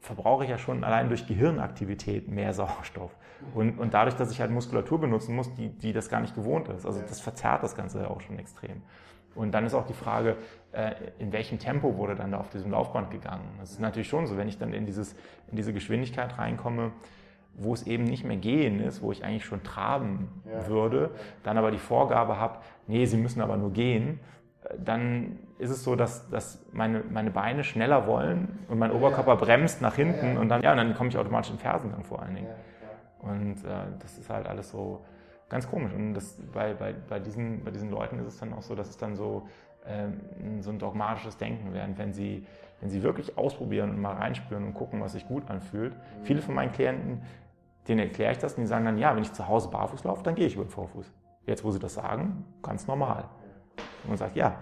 verbrauche 0.00 0.44
ich 0.44 0.50
ja 0.50 0.58
schon 0.58 0.84
allein 0.84 1.08
durch 1.08 1.26
Gehirnaktivität 1.26 2.28
mehr 2.28 2.52
Sauerstoff. 2.54 3.16
Und, 3.54 3.78
und 3.78 3.94
dadurch, 3.94 4.16
dass 4.16 4.30
ich 4.30 4.40
halt 4.40 4.50
Muskulatur 4.50 5.00
benutzen 5.00 5.34
muss, 5.34 5.52
die, 5.54 5.68
die 5.68 5.92
das 5.92 6.08
gar 6.08 6.20
nicht 6.20 6.34
gewohnt 6.34 6.68
ist. 6.68 6.86
Also 6.86 7.00
das 7.00 7.20
verzerrt 7.20 7.62
das 7.62 7.76
Ganze 7.76 8.02
ja 8.02 8.08
auch 8.08 8.20
schon 8.20 8.38
extrem. 8.38 8.82
Und 9.34 9.52
dann 9.52 9.64
ist 9.64 9.74
auch 9.74 9.86
die 9.86 9.94
Frage, 9.94 10.36
äh, 10.72 10.94
in 11.18 11.32
welchem 11.32 11.58
Tempo 11.58 11.96
wurde 11.96 12.16
dann 12.16 12.32
da 12.32 12.38
auf 12.38 12.50
diesem 12.50 12.72
Laufband 12.72 13.10
gegangen. 13.10 13.48
Das 13.60 13.70
ist 13.70 13.80
natürlich 13.80 14.08
schon 14.08 14.26
so, 14.26 14.36
wenn 14.36 14.48
ich 14.48 14.58
dann 14.58 14.72
in, 14.72 14.86
dieses, 14.86 15.14
in 15.48 15.56
diese 15.56 15.72
Geschwindigkeit 15.72 16.38
reinkomme, 16.38 16.92
wo 17.54 17.72
es 17.72 17.86
eben 17.86 18.04
nicht 18.04 18.24
mehr 18.24 18.36
gehen 18.36 18.80
ist, 18.80 19.02
wo 19.02 19.12
ich 19.12 19.24
eigentlich 19.24 19.44
schon 19.44 19.62
traben 19.62 20.28
würde, 20.66 21.10
dann 21.42 21.58
aber 21.58 21.70
die 21.70 21.78
Vorgabe 21.78 22.38
habe, 22.38 22.58
nee, 22.86 23.04
sie 23.04 23.16
müssen 23.16 23.40
aber 23.40 23.56
nur 23.56 23.72
gehen, 23.72 24.20
dann 24.76 25.38
ist 25.58 25.70
es 25.70 25.82
so, 25.82 25.96
dass, 25.96 26.28
dass 26.30 26.64
meine, 26.72 27.02
meine 27.10 27.30
Beine 27.30 27.64
schneller 27.64 28.06
wollen 28.06 28.58
und 28.68 28.78
mein 28.78 28.92
Oberkörper 28.92 29.36
bremst 29.36 29.82
nach 29.82 29.96
hinten 29.96 30.36
und 30.36 30.48
dann, 30.48 30.62
ja, 30.62 30.70
und 30.70 30.78
dann 30.78 30.94
komme 30.94 31.10
ich 31.10 31.18
automatisch 31.18 31.50
im 31.50 31.58
Fersengang 31.58 32.04
vor 32.04 32.22
allen 32.22 32.36
Dingen. 32.36 32.48
Und 33.18 33.64
äh, 33.64 33.86
das 33.98 34.18
ist 34.18 34.30
halt 34.30 34.46
alles 34.46 34.70
so 34.70 35.04
ganz 35.48 35.68
komisch. 35.68 35.92
Und 35.92 36.14
das, 36.14 36.40
bei, 36.52 36.74
bei, 36.74 36.92
bei, 36.92 37.18
diesen, 37.18 37.64
bei 37.64 37.72
diesen 37.72 37.90
Leuten 37.90 38.20
ist 38.20 38.26
es 38.26 38.38
dann 38.38 38.52
auch 38.52 38.62
so, 38.62 38.76
dass 38.76 38.88
es 38.88 38.96
dann 38.96 39.16
so, 39.16 39.48
ähm, 39.86 40.20
so 40.60 40.70
ein 40.70 40.78
dogmatisches 40.78 41.36
Denken 41.36 41.72
während 41.72 41.98
wenn 41.98 42.12
sie, 42.12 42.46
wenn 42.80 42.90
sie 42.90 43.02
wirklich 43.02 43.36
ausprobieren 43.36 43.90
und 43.90 44.00
mal 44.00 44.14
reinspüren 44.14 44.64
und 44.64 44.74
gucken, 44.74 45.00
was 45.00 45.12
sich 45.12 45.26
gut 45.26 45.50
anfühlt. 45.50 45.94
Mhm. 45.94 46.24
Viele 46.24 46.42
von 46.42 46.54
meinen 46.54 46.70
Klienten, 46.70 47.22
denen 47.88 48.00
erkläre 48.00 48.32
ich 48.32 48.38
das 48.38 48.54
und 48.54 48.60
die 48.60 48.66
sagen 48.66 48.84
dann, 48.84 48.98
ja, 48.98 49.16
wenn 49.16 49.22
ich 49.22 49.32
zu 49.32 49.48
Hause 49.48 49.70
barfuß 49.70 50.04
laufe, 50.04 50.22
dann 50.22 50.36
gehe 50.36 50.46
ich 50.46 50.54
über 50.54 50.64
den 50.64 50.70
Vorfuß. 50.70 51.12
Jetzt, 51.46 51.64
wo 51.64 51.70
sie 51.72 51.80
das 51.80 51.94
sagen, 51.94 52.44
ganz 52.62 52.86
normal. 52.86 53.24
Und 54.04 54.10
man 54.10 54.18
sagt, 54.18 54.36
ja, 54.36 54.60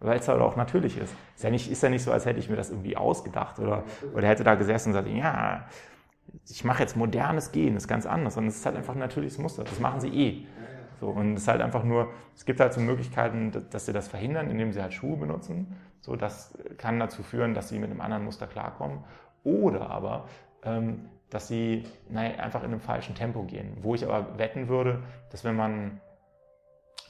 weil 0.00 0.18
es 0.18 0.28
halt 0.28 0.40
auch 0.40 0.56
natürlich 0.56 0.96
ist. 0.96 1.14
Ist 1.34 1.44
ja, 1.44 1.50
nicht, 1.50 1.70
ist 1.70 1.82
ja 1.82 1.88
nicht 1.88 2.02
so, 2.02 2.10
als 2.12 2.26
hätte 2.26 2.40
ich 2.40 2.48
mir 2.48 2.56
das 2.56 2.70
irgendwie 2.70 2.96
ausgedacht 2.96 3.58
oder, 3.58 3.84
oder 4.14 4.26
hätte 4.26 4.44
da 4.44 4.54
gesessen 4.54 4.88
und 4.88 4.94
gesagt, 4.94 5.16
ja, 5.16 5.66
ich 6.48 6.64
mache 6.64 6.82
jetzt 6.82 6.96
modernes 6.96 7.52
Gehen, 7.52 7.74
das 7.74 7.84
ist 7.84 7.88
ganz 7.88 8.06
anders, 8.06 8.34
sondern 8.34 8.48
es 8.48 8.56
ist 8.56 8.66
halt 8.66 8.76
einfach 8.76 8.94
ein 8.94 9.00
natürliches 9.00 9.38
Muster. 9.38 9.64
Das 9.64 9.78
machen 9.80 10.00
sie 10.00 10.08
eh. 10.08 10.46
So, 11.00 11.08
und 11.08 11.34
es 11.34 11.42
ist 11.42 11.48
halt 11.48 11.62
einfach 11.62 11.82
nur, 11.82 12.08
es 12.36 12.44
gibt 12.44 12.60
halt 12.60 12.74
so 12.74 12.80
Möglichkeiten, 12.80 13.52
dass 13.70 13.86
sie 13.86 13.92
das 13.92 14.08
verhindern, 14.08 14.50
indem 14.50 14.72
sie 14.72 14.82
halt 14.82 14.92
Schuhe 14.92 15.16
benutzen. 15.16 15.74
So, 16.00 16.14
das 16.14 16.56
kann 16.76 17.00
dazu 17.00 17.22
führen, 17.22 17.54
dass 17.54 17.70
sie 17.70 17.78
mit 17.78 17.90
einem 17.90 18.00
anderen 18.00 18.24
Muster 18.24 18.46
klarkommen. 18.46 18.98
Oder 19.42 19.90
aber, 19.90 20.28
ähm, 20.62 21.08
dass 21.30 21.48
sie 21.48 21.84
naja, 22.10 22.38
einfach 22.38 22.62
in 22.62 22.70
einem 22.70 22.80
falschen 22.80 23.14
Tempo 23.14 23.44
gehen. 23.44 23.78
Wo 23.80 23.94
ich 23.94 24.04
aber 24.04 24.38
wetten 24.38 24.68
würde, 24.68 25.02
dass 25.30 25.42
wenn 25.42 25.56
man 25.56 26.00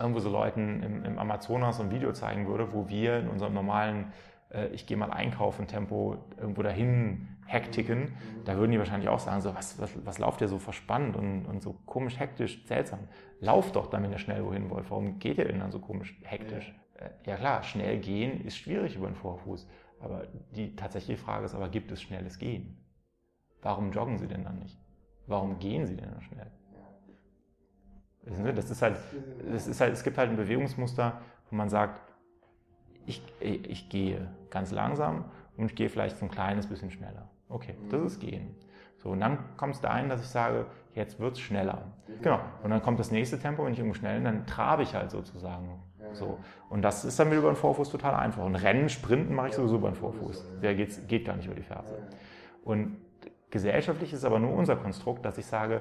irgendwo 0.00 0.20
so 0.20 0.30
Leuten 0.30 0.82
im, 0.82 1.04
im 1.04 1.18
Amazonas 1.18 1.76
so 1.76 1.82
ein 1.82 1.90
Video 1.90 2.12
zeigen 2.12 2.46
würde, 2.48 2.72
wo 2.72 2.88
wir 2.88 3.18
in 3.18 3.28
unserem 3.28 3.54
normalen 3.54 4.12
äh, 4.52 4.68
ich 4.68 4.86
gehe 4.86 4.96
mal 4.96 5.10
einkaufen, 5.10 5.66
Tempo 5.66 6.16
irgendwo 6.38 6.62
dahin 6.62 7.28
hektiken, 7.46 8.14
da 8.44 8.56
würden 8.56 8.70
die 8.70 8.78
wahrscheinlich 8.78 9.08
auch 9.08 9.18
sagen, 9.18 9.40
so, 9.40 9.54
was, 9.54 9.80
was, 9.80 10.06
was 10.06 10.18
lauft 10.18 10.40
ihr 10.40 10.48
so 10.48 10.58
verspannt 10.58 11.16
und, 11.16 11.46
und 11.46 11.62
so 11.62 11.74
komisch 11.84 12.18
hektisch, 12.18 12.64
seltsam. 12.64 13.00
Lauft 13.40 13.74
doch 13.74 13.88
dann, 13.88 14.04
wenn 14.04 14.12
ihr 14.12 14.18
schnell 14.18 14.44
wohin 14.44 14.70
wollt. 14.70 14.88
Warum 14.90 15.18
geht 15.18 15.38
ihr 15.38 15.46
denn 15.46 15.58
dann 15.58 15.72
so 15.72 15.80
komisch 15.80 16.16
hektisch? 16.22 16.72
Ja, 16.98 17.06
äh, 17.06 17.10
ja 17.26 17.36
klar, 17.36 17.62
schnell 17.62 17.98
gehen 17.98 18.44
ist 18.44 18.56
schwierig 18.56 18.96
über 18.96 19.08
den 19.08 19.16
Vorfuß. 19.16 19.68
Aber 19.98 20.28
die 20.52 20.76
tatsächliche 20.76 21.20
Frage 21.20 21.44
ist 21.44 21.54
aber, 21.54 21.68
gibt 21.68 21.90
es 21.90 22.00
schnelles 22.00 22.38
Gehen? 22.38 22.78
Warum 23.62 23.90
joggen 23.90 24.16
sie 24.16 24.28
denn 24.28 24.44
dann 24.44 24.60
nicht? 24.60 24.78
Warum 25.26 25.58
gehen 25.58 25.86
sie 25.86 25.96
denn 25.96 26.10
dann 26.10 26.22
schnell? 26.22 26.50
Das 28.22 28.70
ist 28.70 28.82
halt, 28.82 28.96
das 29.50 29.66
ist 29.66 29.80
halt, 29.80 29.92
es 29.92 30.02
gibt 30.02 30.18
halt 30.18 30.30
ein 30.30 30.36
Bewegungsmuster, 30.36 31.20
wo 31.50 31.56
man 31.56 31.68
sagt, 31.68 32.00
ich, 33.06 33.22
ich 33.40 33.88
gehe 33.88 34.28
ganz 34.50 34.70
langsam 34.72 35.24
und 35.56 35.66
ich 35.66 35.74
gehe 35.74 35.88
vielleicht 35.88 36.18
so 36.18 36.26
ein 36.26 36.30
kleines 36.30 36.66
bisschen 36.66 36.90
schneller. 36.90 37.28
Okay, 37.48 37.74
das 37.90 38.02
ist 38.02 38.20
Gehen. 38.20 38.54
So, 38.98 39.10
und 39.10 39.20
dann 39.20 39.38
kommt 39.56 39.74
es 39.74 39.80
dahin, 39.80 40.08
dass 40.08 40.20
ich 40.20 40.28
sage, 40.28 40.66
jetzt 40.94 41.18
wird 41.18 41.32
es 41.32 41.40
schneller. 41.40 41.86
Genau. 42.20 42.38
Und 42.62 42.70
dann 42.70 42.82
kommt 42.82 43.00
das 43.00 43.10
nächste 43.10 43.38
Tempo, 43.38 43.64
wenn 43.64 43.72
ich 43.72 43.78
irgendwo 43.78 43.94
schnell 43.94 44.16
bin, 44.16 44.24
dann 44.24 44.46
trabe 44.46 44.82
ich 44.82 44.94
halt 44.94 45.10
sozusagen. 45.10 45.80
So. 46.12 46.38
Und 46.68 46.82
das 46.82 47.04
ist 47.04 47.18
dann 47.18 47.28
wieder 47.28 47.38
über 47.38 47.50
den 47.50 47.56
Vorfuß 47.56 47.90
total 47.90 48.14
einfach. 48.14 48.44
Und 48.44 48.56
Rennen, 48.56 48.88
Sprinten 48.88 49.34
mache 49.34 49.48
ich 49.48 49.54
sowieso 49.54 49.76
über 49.76 49.90
den 49.90 49.94
Vorfuß. 49.94 50.44
Der 50.62 50.74
geht, 50.74 51.08
geht 51.08 51.24
gar 51.24 51.36
nicht 51.36 51.46
über 51.46 51.54
die 51.54 51.62
Ferse. 51.62 51.96
Und 52.62 52.98
gesellschaftlich 53.50 54.12
ist 54.12 54.24
aber 54.24 54.38
nur 54.38 54.52
unser 54.52 54.76
Konstrukt, 54.76 55.24
dass 55.24 55.38
ich 55.38 55.46
sage, 55.46 55.80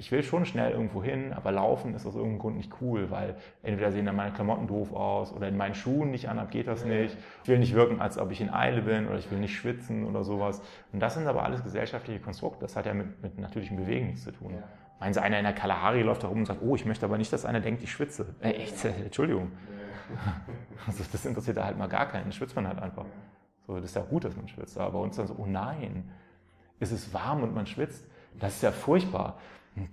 ich 0.00 0.10
will 0.10 0.22
schon 0.22 0.46
schnell 0.46 0.72
irgendwo 0.72 1.04
hin, 1.04 1.34
aber 1.34 1.52
laufen 1.52 1.94
ist 1.94 2.06
aus 2.06 2.14
irgendeinem 2.14 2.38
Grund 2.38 2.56
nicht 2.56 2.72
cool, 2.80 3.10
weil 3.10 3.36
entweder 3.62 3.92
sehen 3.92 4.06
dann 4.06 4.16
meine 4.16 4.32
Klamotten 4.32 4.66
doof 4.66 4.94
aus 4.94 5.30
oder 5.30 5.46
in 5.46 5.58
meinen 5.58 5.74
Schuhen 5.74 6.10
nicht 6.10 6.30
an, 6.30 6.40
geht 6.48 6.68
das 6.68 6.86
nicht. 6.86 7.18
Ich 7.42 7.48
will 7.50 7.58
nicht 7.58 7.74
wirken, 7.74 8.00
als 8.00 8.16
ob 8.16 8.30
ich 8.30 8.40
in 8.40 8.48
Eile 8.48 8.80
bin 8.80 9.08
oder 9.08 9.18
ich 9.18 9.30
will 9.30 9.38
nicht 9.38 9.54
schwitzen 9.54 10.06
oder 10.06 10.24
sowas. 10.24 10.62
Und 10.94 11.00
das 11.00 11.14
sind 11.14 11.26
aber 11.26 11.44
alles 11.44 11.62
gesellschaftliche 11.62 12.18
Konstrukte. 12.18 12.62
Das 12.62 12.76
hat 12.76 12.86
ja 12.86 12.94
mit, 12.94 13.22
mit 13.22 13.38
natürlichem 13.38 13.76
Bewegen 13.76 14.06
nichts 14.06 14.24
zu 14.24 14.32
tun. 14.32 14.54
Ja. 14.54 14.62
Meinen 15.00 15.12
Sie, 15.12 15.20
einer 15.20 15.36
in 15.36 15.44
der 15.44 15.52
Kalahari 15.52 16.00
läuft 16.00 16.24
da 16.24 16.28
rum 16.28 16.38
und 16.38 16.46
sagt, 16.46 16.62
oh, 16.62 16.74
ich 16.74 16.86
möchte 16.86 17.04
aber 17.04 17.18
nicht, 17.18 17.30
dass 17.30 17.44
einer 17.44 17.60
denkt, 17.60 17.82
ich 17.82 17.92
schwitze. 17.92 18.34
Äh, 18.40 18.52
echt, 18.52 18.82
Entschuldigung. 19.04 19.52
Also 20.86 21.04
das 21.12 21.26
interessiert 21.26 21.58
da 21.58 21.66
halt 21.66 21.76
mal 21.76 21.88
gar 21.88 22.06
keinen. 22.06 22.32
schwitzt 22.32 22.56
man 22.56 22.66
halt 22.66 22.78
einfach. 22.78 23.04
So, 23.66 23.76
das 23.76 23.84
ist 23.84 23.96
ja 23.96 24.02
gut, 24.02 24.24
dass 24.24 24.34
man 24.34 24.48
schwitzt. 24.48 24.78
Aber 24.78 24.92
bei 24.92 24.98
uns 24.98 25.16
dann 25.16 25.26
so, 25.26 25.34
oh 25.36 25.46
nein, 25.46 26.10
ist 26.78 26.90
es 26.90 27.12
warm 27.12 27.42
und 27.42 27.54
man 27.54 27.66
schwitzt. 27.66 28.06
Das 28.38 28.54
ist 28.54 28.62
ja 28.62 28.72
furchtbar. 28.72 29.38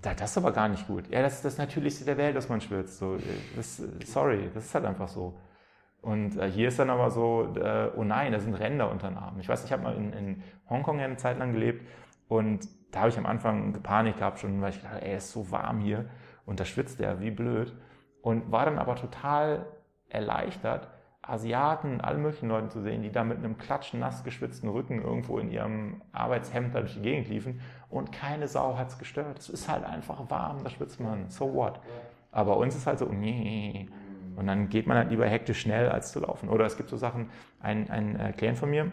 Das 0.01 0.31
ist 0.31 0.37
aber 0.37 0.51
gar 0.51 0.69
nicht 0.69 0.87
gut. 0.87 1.07
Ja, 1.09 1.21
das 1.21 1.35
ist 1.35 1.45
das 1.45 1.57
Natürlichste 1.57 2.05
der 2.05 2.17
Welt, 2.17 2.35
dass 2.35 2.49
man 2.49 2.61
schwitzt. 2.61 2.97
So, 2.97 3.17
das, 3.55 3.81
sorry, 4.05 4.49
das 4.53 4.65
ist 4.65 4.75
halt 4.75 4.85
einfach 4.85 5.07
so. 5.07 5.37
Und 6.01 6.37
äh, 6.37 6.49
hier 6.49 6.67
ist 6.67 6.79
dann 6.79 6.89
aber 6.89 7.09
so, 7.11 7.53
äh, 7.55 7.91
oh 7.95 8.03
nein, 8.03 8.31
da 8.31 8.39
sind 8.39 8.53
Ränder 8.55 8.89
unter 8.89 9.09
den 9.09 9.17
Armen. 9.17 9.39
Ich 9.39 9.49
weiß, 9.49 9.65
ich 9.65 9.71
habe 9.71 9.83
mal 9.83 9.95
in, 9.95 10.13
in 10.13 10.43
Hongkong 10.69 10.99
ja 10.99 11.05
eine 11.05 11.17
Zeit 11.17 11.37
lang 11.37 11.53
gelebt 11.53 11.85
und 12.27 12.67
da 12.91 13.01
habe 13.01 13.09
ich 13.09 13.17
am 13.17 13.25
Anfang 13.25 13.73
Panik 13.83 14.17
gehabt 14.17 14.39
schon, 14.39 14.61
weil 14.61 14.71
ich 14.71 14.81
dachte, 14.81 15.01
ey, 15.01 15.17
ist 15.17 15.31
so 15.31 15.51
warm 15.51 15.79
hier 15.79 16.05
und 16.45 16.59
da 16.59 16.65
schwitzt 16.65 16.99
der 16.99 17.19
wie 17.19 17.31
blöd. 17.31 17.75
Und 18.21 18.51
war 18.51 18.65
dann 18.65 18.77
aber 18.77 18.95
total 18.95 19.65
erleichtert, 20.09 20.89
Asiaten, 21.27 22.01
alle 22.01 22.17
möglichen 22.17 22.47
Leuten 22.47 22.69
zu 22.69 22.81
sehen, 22.81 23.01
die 23.01 23.11
da 23.11 23.23
mit 23.23 23.37
einem 23.37 23.57
klatschen, 23.57 23.99
nass 23.99 24.23
geschwitzten 24.23 24.69
Rücken 24.69 25.01
irgendwo 25.01 25.39
in 25.39 25.51
ihrem 25.51 26.01
Arbeitshemd 26.13 26.73
da 26.73 26.79
durch 26.79 26.93
die 26.93 27.01
Gegend 27.01 27.27
liefen 27.27 27.59
und 27.89 28.11
keine 28.11 28.47
Sau 28.47 28.77
hat 28.77 28.89
es 28.89 28.97
gestört. 28.97 29.39
Es 29.39 29.49
ist 29.49 29.69
halt 29.69 29.83
einfach 29.83 30.29
warm, 30.29 30.63
da 30.63 30.69
schwitzt 30.69 30.99
man, 30.99 31.29
so 31.29 31.53
what. 31.53 31.79
Aber 32.31 32.55
bei 32.55 32.61
uns 32.61 32.75
ist 32.75 32.87
halt 32.87 32.99
so, 32.99 33.05
nee. 33.05 33.89
Und 34.35 34.47
dann 34.47 34.69
geht 34.69 34.87
man 34.87 34.97
halt 34.97 35.09
lieber 35.09 35.27
hektisch 35.27 35.59
schnell, 35.59 35.89
als 35.89 36.11
zu 36.11 36.19
laufen. 36.19 36.49
Oder 36.49 36.65
es 36.65 36.77
gibt 36.77 36.89
so 36.89 36.97
Sachen, 36.97 37.29
ein, 37.59 37.89
ein 37.89 38.19
äh, 38.19 38.33
Klient 38.33 38.57
von 38.57 38.69
mir, 38.69 38.91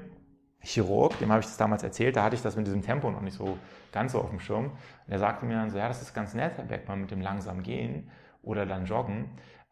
Chirurg, 0.65 1.19
dem 1.19 1.31
habe 1.31 1.41
ich 1.41 1.47
das 1.47 1.59
damals 1.59 1.83
erzählt, 1.83 2.17
da 2.17 2.25
hatte 2.25 2.37
ich 2.37 2.43
das 2.43 2.57
mit 2.57 2.67
diesem 2.67 2.83
Tempo 2.83 3.11
noch 3.11 3.21
nicht 3.21 3.37
so 3.37 3.59
ganz 3.93 4.13
so 4.13 4.21
auf 4.21 4.31
dem 4.31 4.41
Schirm. 4.41 4.67
Und 4.67 5.13
er 5.13 5.19
sagte 5.19 5.45
mir 5.45 5.55
dann 5.55 5.71
so, 5.71 5.79
ja, 5.79 5.89
das 5.89 6.01
ist 6.01 6.15
ganz 6.15 6.35
nett, 6.35 6.57
Herr 6.57 6.65
Beckmann, 6.65 7.03
mit 7.03 7.11
dem 7.11 7.21
langsam 7.21 7.63
gehen 7.63 8.11
oder 8.43 8.67
dann 8.67 8.87
joggen. 8.87 9.27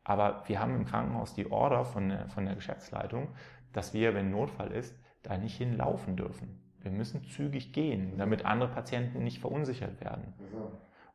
Aber 0.04 0.42
wir 0.46 0.60
haben 0.60 0.74
im 0.74 0.84
Krankenhaus 0.84 1.34
die 1.34 1.50
Order 1.50 1.84
von 1.84 2.08
der, 2.08 2.28
von 2.28 2.44
der 2.44 2.54
Geschäftsleitung, 2.54 3.28
dass 3.72 3.94
wir, 3.94 4.14
wenn 4.14 4.30
Notfall 4.30 4.72
ist, 4.72 4.94
da 5.22 5.38
nicht 5.38 5.56
hinlaufen 5.56 6.16
dürfen. 6.16 6.60
Wir 6.80 6.90
müssen 6.90 7.22
zügig 7.24 7.72
gehen, 7.72 8.18
damit 8.18 8.44
andere 8.44 8.68
Patienten 8.68 9.22
nicht 9.22 9.40
verunsichert 9.40 10.00
werden. 10.00 10.34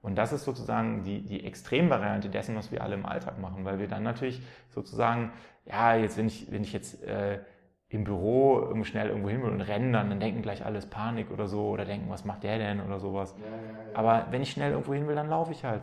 Und 0.02 0.16
das 0.16 0.32
ist 0.32 0.46
sozusagen 0.46 1.04
die, 1.04 1.26
die 1.26 1.46
Extremvariante 1.46 2.30
dessen, 2.30 2.56
was 2.56 2.72
wir 2.72 2.82
alle 2.82 2.96
im 2.96 3.06
Alltag 3.06 3.40
machen, 3.40 3.66
weil 3.66 3.80
wir 3.80 3.88
dann 3.88 4.04
natürlich 4.04 4.42
sozusagen, 4.70 5.32
ja, 5.66 5.96
jetzt 5.96 6.18
wenn 6.18 6.28
ich, 6.28 6.50
wenn 6.52 6.64
ich 6.64 6.72
jetzt 6.72 7.04
äh, 7.04 7.40
im 7.90 8.04
Büro 8.04 8.60
irgendwie 8.60 8.86
schnell 8.86 9.10
irgendwo 9.10 9.30
hin 9.30 9.42
will 9.42 9.50
und 9.50 9.62
rennen 9.62 9.94
dann, 9.94 10.10
dann 10.10 10.20
denken 10.20 10.42
gleich 10.42 10.66
alles 10.66 10.86
Panik 10.86 11.32
oder 11.32 11.48
so 11.48 11.70
oder 11.70 11.86
denken, 11.86 12.10
was 12.10 12.26
macht 12.26 12.44
der 12.44 12.58
denn 12.58 12.82
oder 12.82 13.00
sowas. 13.00 13.36
Ja, 13.38 13.46
ja, 13.46 13.92
ja. 13.92 13.98
Aber 13.98 14.28
wenn 14.32 14.42
ich 14.42 14.52
schnell 14.52 14.72
irgendwo 14.72 14.94
hin 14.94 15.08
will, 15.08 15.16
dann 15.16 15.30
laufe 15.30 15.52
ich 15.52 15.64
halt. 15.64 15.82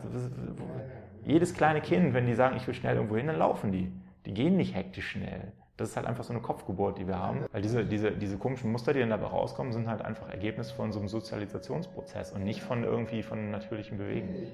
Jedes 1.25 1.53
kleine 1.53 1.81
Kind, 1.81 2.13
wenn 2.13 2.27
die 2.27 2.35
sagen, 2.35 2.55
ich 2.55 2.67
will 2.67 2.73
schnell 2.73 2.95
irgendwo 2.95 3.17
hin, 3.17 3.27
dann 3.27 3.37
laufen 3.37 3.71
die. 3.71 3.91
Die 4.25 4.33
gehen 4.33 4.57
nicht 4.57 4.75
hektisch 4.75 5.09
schnell. 5.09 5.51
Das 5.77 5.89
ist 5.89 5.97
halt 5.97 6.05
einfach 6.05 6.23
so 6.23 6.31
eine 6.31 6.41
Kopfgeburt, 6.41 6.97
die 6.99 7.07
wir 7.07 7.19
haben. 7.19 7.45
Weil 7.51 7.61
diese, 7.61 7.83
diese, 7.83 8.11
diese 8.11 8.37
komischen 8.37 8.71
Muster, 8.71 8.93
die 8.93 8.99
dann 8.99 9.09
dabei 9.09 9.27
rauskommen, 9.27 9.73
sind 9.73 9.89
halt 9.89 10.01
einfach 10.01 10.29
Ergebnis 10.29 10.71
von 10.71 10.91
so 10.91 10.99
einem 10.99 11.09
Sozialisationsprozess 11.09 12.31
und 12.31 12.43
nicht 12.43 12.61
von 12.61 12.83
irgendwie 12.83 13.23
von 13.23 13.51
natürlichen 13.51 13.97
Bewegen. 13.97 14.47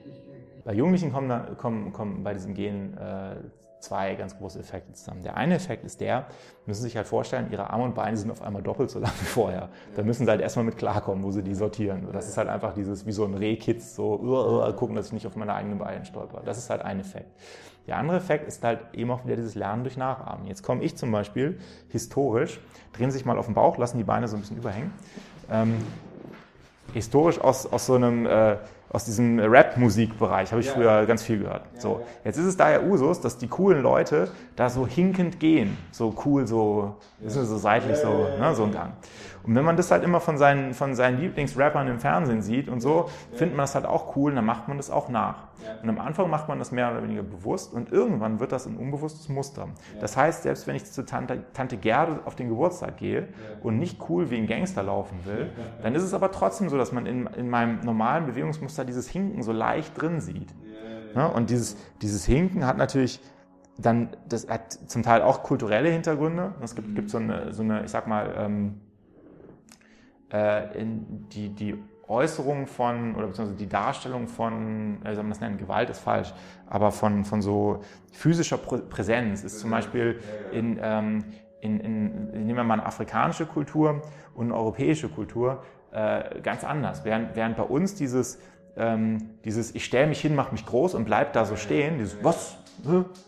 Bei 0.63 0.73
Jugendlichen 0.73 1.11
kommen, 1.11 1.57
kommen, 1.57 1.93
kommen 1.93 2.23
bei 2.23 2.33
diesem 2.33 2.53
Gen 2.53 2.97
äh, 2.97 3.35
zwei 3.81 4.15
ganz 4.15 4.37
große 4.37 4.59
Effekte 4.59 4.93
zusammen. 4.93 5.23
Der 5.23 5.37
eine 5.37 5.55
Effekt 5.55 5.83
ist 5.83 6.01
der, 6.01 6.27
müssen 6.65 6.81
Sie 6.81 6.87
sich 6.87 6.97
halt 6.97 7.07
vorstellen, 7.07 7.51
Ihre 7.51 7.69
Arme 7.69 7.83
und 7.83 7.95
Beine 7.95 8.15
sind 8.17 8.31
auf 8.31 8.41
einmal 8.41 8.61
doppelt 8.61 8.89
so 8.89 8.99
lang 9.01 9.11
wie 9.19 9.25
vorher. 9.25 9.69
Da 9.95 10.03
müssen 10.03 10.25
Sie 10.25 10.29
halt 10.31 10.41
erstmal 10.41 10.65
mit 10.65 10.77
klarkommen, 10.77 11.23
wo 11.23 11.31
Sie 11.31 11.43
die 11.43 11.55
sortieren. 11.55 12.07
Das 12.13 12.27
ist 12.27 12.37
halt 12.37 12.49
einfach 12.49 12.73
dieses, 12.73 13.05
wie 13.05 13.11
so 13.11 13.25
ein 13.25 13.33
Rehkitz, 13.33 13.95
so 13.95 14.19
uh, 14.19 14.67
uh, 14.67 14.73
gucken, 14.73 14.95
dass 14.95 15.07
ich 15.07 15.13
nicht 15.13 15.27
auf 15.27 15.35
meine 15.35 15.53
eigenen 15.53 15.79
Beine 15.79 16.05
stolper. 16.05 16.41
Das 16.45 16.57
ist 16.57 16.69
halt 16.69 16.81
ein 16.81 16.99
Effekt. 16.99 17.31
Der 17.87 17.97
andere 17.97 18.17
Effekt 18.17 18.47
ist 18.47 18.63
halt 18.63 18.79
eben 18.93 19.09
auch 19.09 19.25
wieder 19.25 19.35
dieses 19.35 19.55
Lernen 19.55 19.83
durch 19.83 19.97
Nachahmen. 19.97 20.45
Jetzt 20.45 20.63
komme 20.63 20.83
ich 20.83 20.95
zum 20.95 21.11
Beispiel 21.11 21.59
historisch, 21.89 22.59
drehen 22.93 23.09
Sie 23.09 23.17
sich 23.17 23.25
mal 23.25 23.37
auf 23.37 23.47
den 23.47 23.55
Bauch, 23.55 23.77
lassen 23.77 23.97
die 23.97 24.03
Beine 24.03 24.27
so 24.27 24.37
ein 24.37 24.41
bisschen 24.41 24.57
überhängen. 24.57 24.93
Ähm, 25.49 25.75
historisch 26.93 27.39
aus, 27.41 27.65
aus 27.71 27.85
so 27.85 27.95
einem... 27.95 28.25
Äh, 28.25 28.57
aus 28.93 29.05
diesem 29.05 29.39
Rap-Musikbereich, 29.39 30.51
habe 30.51 30.61
ich 30.61 30.67
ja. 30.67 30.73
früher 30.73 31.05
ganz 31.05 31.23
viel 31.23 31.39
gehört. 31.39 31.63
Ja, 31.75 31.81
so, 31.81 32.01
jetzt 32.25 32.37
ist 32.37 32.45
es 32.45 32.57
daher 32.57 32.85
Usus, 32.85 33.21
dass 33.21 33.37
die 33.37 33.47
coolen 33.47 33.81
Leute 33.81 34.29
da 34.55 34.69
so 34.69 34.85
hinkend 34.85 35.39
gehen, 35.39 35.77
so 35.91 36.13
cool, 36.25 36.45
so, 36.45 36.97
so 37.25 37.57
seitlich, 37.57 37.97
so, 37.97 38.27
ne, 38.37 38.53
so 38.53 38.65
ein 38.65 38.71
Gang. 38.73 38.91
Und 39.43 39.55
wenn 39.55 39.65
man 39.65 39.77
das 39.77 39.91
halt 39.91 40.03
immer 40.03 40.19
von 40.19 40.37
seinen, 40.37 40.73
von 40.73 40.95
seinen 40.95 41.19
Lieblingsrappern 41.19 41.87
im 41.87 41.99
Fernsehen 41.99 42.41
sieht 42.41 42.69
und 42.69 42.81
so, 42.81 43.09
findet 43.33 43.55
man 43.55 43.63
das 43.63 43.75
halt 43.75 43.85
auch 43.85 44.15
cool 44.15 44.31
und 44.31 44.35
dann 44.35 44.45
macht 44.45 44.67
man 44.67 44.77
das 44.77 44.89
auch 44.89 45.09
nach. 45.09 45.47
Und 45.81 45.89
am 45.89 45.99
Anfang 45.99 46.29
macht 46.29 46.47
man 46.47 46.59
das 46.59 46.71
mehr 46.71 46.91
oder 46.91 47.03
weniger 47.03 47.23
bewusst 47.23 47.73
und 47.73 47.91
irgendwann 47.91 48.39
wird 48.39 48.51
das 48.51 48.65
ein 48.65 48.77
unbewusstes 48.77 49.29
Muster. 49.29 49.67
Das 49.99 50.17
heißt, 50.17 50.43
selbst 50.43 50.67
wenn 50.67 50.75
ich 50.75 50.85
zu 50.85 51.05
Tante, 51.05 51.43
Tante 51.53 51.77
Gerde 51.77 52.19
auf 52.25 52.35
den 52.35 52.49
Geburtstag 52.49 52.97
gehe 52.97 53.27
und 53.61 53.77
nicht 53.77 53.99
cool 54.09 54.29
wie 54.29 54.37
ein 54.37 54.47
Gangster 54.47 54.83
laufen 54.83 55.19
will, 55.25 55.51
dann 55.83 55.95
ist 55.95 56.03
es 56.03 56.13
aber 56.13 56.31
trotzdem 56.31 56.69
so, 56.69 56.77
dass 56.77 56.91
man 56.91 57.05
in, 57.05 57.27
in 57.27 57.49
meinem 57.49 57.81
normalen 57.81 58.25
Bewegungsmuster 58.25 58.85
dieses 58.85 59.07
Hinken 59.09 59.43
so 59.43 59.51
leicht 59.51 59.99
drin 59.99 60.19
sieht. 60.19 60.53
Ja, 61.15 61.25
und 61.25 61.49
dieses, 61.49 61.77
dieses 62.01 62.25
Hinken 62.25 62.65
hat 62.65 62.77
natürlich 62.77 63.19
dann, 63.77 64.09
das 64.27 64.47
hat 64.47 64.73
zum 64.87 65.03
Teil 65.03 65.21
auch 65.21 65.43
kulturelle 65.43 65.89
Hintergründe. 65.89 66.53
Es 66.61 66.75
gibt, 66.75 66.95
gibt 66.95 67.09
so, 67.09 67.17
eine, 67.17 67.53
so 67.53 67.63
eine, 67.63 67.83
ich 67.83 67.91
sag 67.91 68.07
mal, 68.07 68.33
ähm, 68.37 68.81
äh, 70.31 70.79
in 70.79 71.27
die, 71.29 71.49
die 71.49 71.77
Äußerung 72.07 72.67
von, 72.67 73.15
oder 73.15 73.27
beziehungsweise 73.27 73.57
die 73.57 73.69
Darstellung 73.69 74.27
von, 74.27 74.97
wie 75.03 75.15
soll 75.15 75.23
man 75.23 75.31
das 75.31 75.39
nennen, 75.39 75.57
Gewalt 75.57 75.89
ist 75.89 75.99
falsch, 75.99 76.33
aber 76.67 76.91
von, 76.91 77.23
von 77.23 77.41
so 77.41 77.79
physischer 78.11 78.57
Präsenz 78.57 79.43
ist 79.43 79.59
zum 79.59 79.71
Beispiel 79.71 80.19
in, 80.51 80.77
ähm, 80.81 81.23
in, 81.61 81.79
in, 81.79 82.31
nehmen 82.31 82.57
wir 82.57 82.63
mal 82.63 82.75
eine 82.75 82.85
afrikanische 82.85 83.45
Kultur 83.45 84.01
und 84.35 84.47
eine 84.47 84.55
europäische 84.55 85.07
Kultur 85.07 85.63
äh, 85.91 86.41
ganz 86.41 86.63
anders. 86.63 87.05
Während, 87.05 87.35
während 87.35 87.55
bei 87.55 87.63
uns 87.63 87.95
dieses, 87.95 88.39
ähm, 88.75 89.29
dieses 89.45 89.73
ich 89.73 89.85
stelle 89.85 90.07
mich 90.07 90.21
hin, 90.21 90.35
mache 90.35 90.51
mich 90.51 90.65
groß 90.65 90.95
und 90.95 91.05
bleib 91.05 91.33
da 91.33 91.45
so 91.45 91.55
stehen, 91.55 91.97
dieses 91.97 92.21
was, 92.23 92.57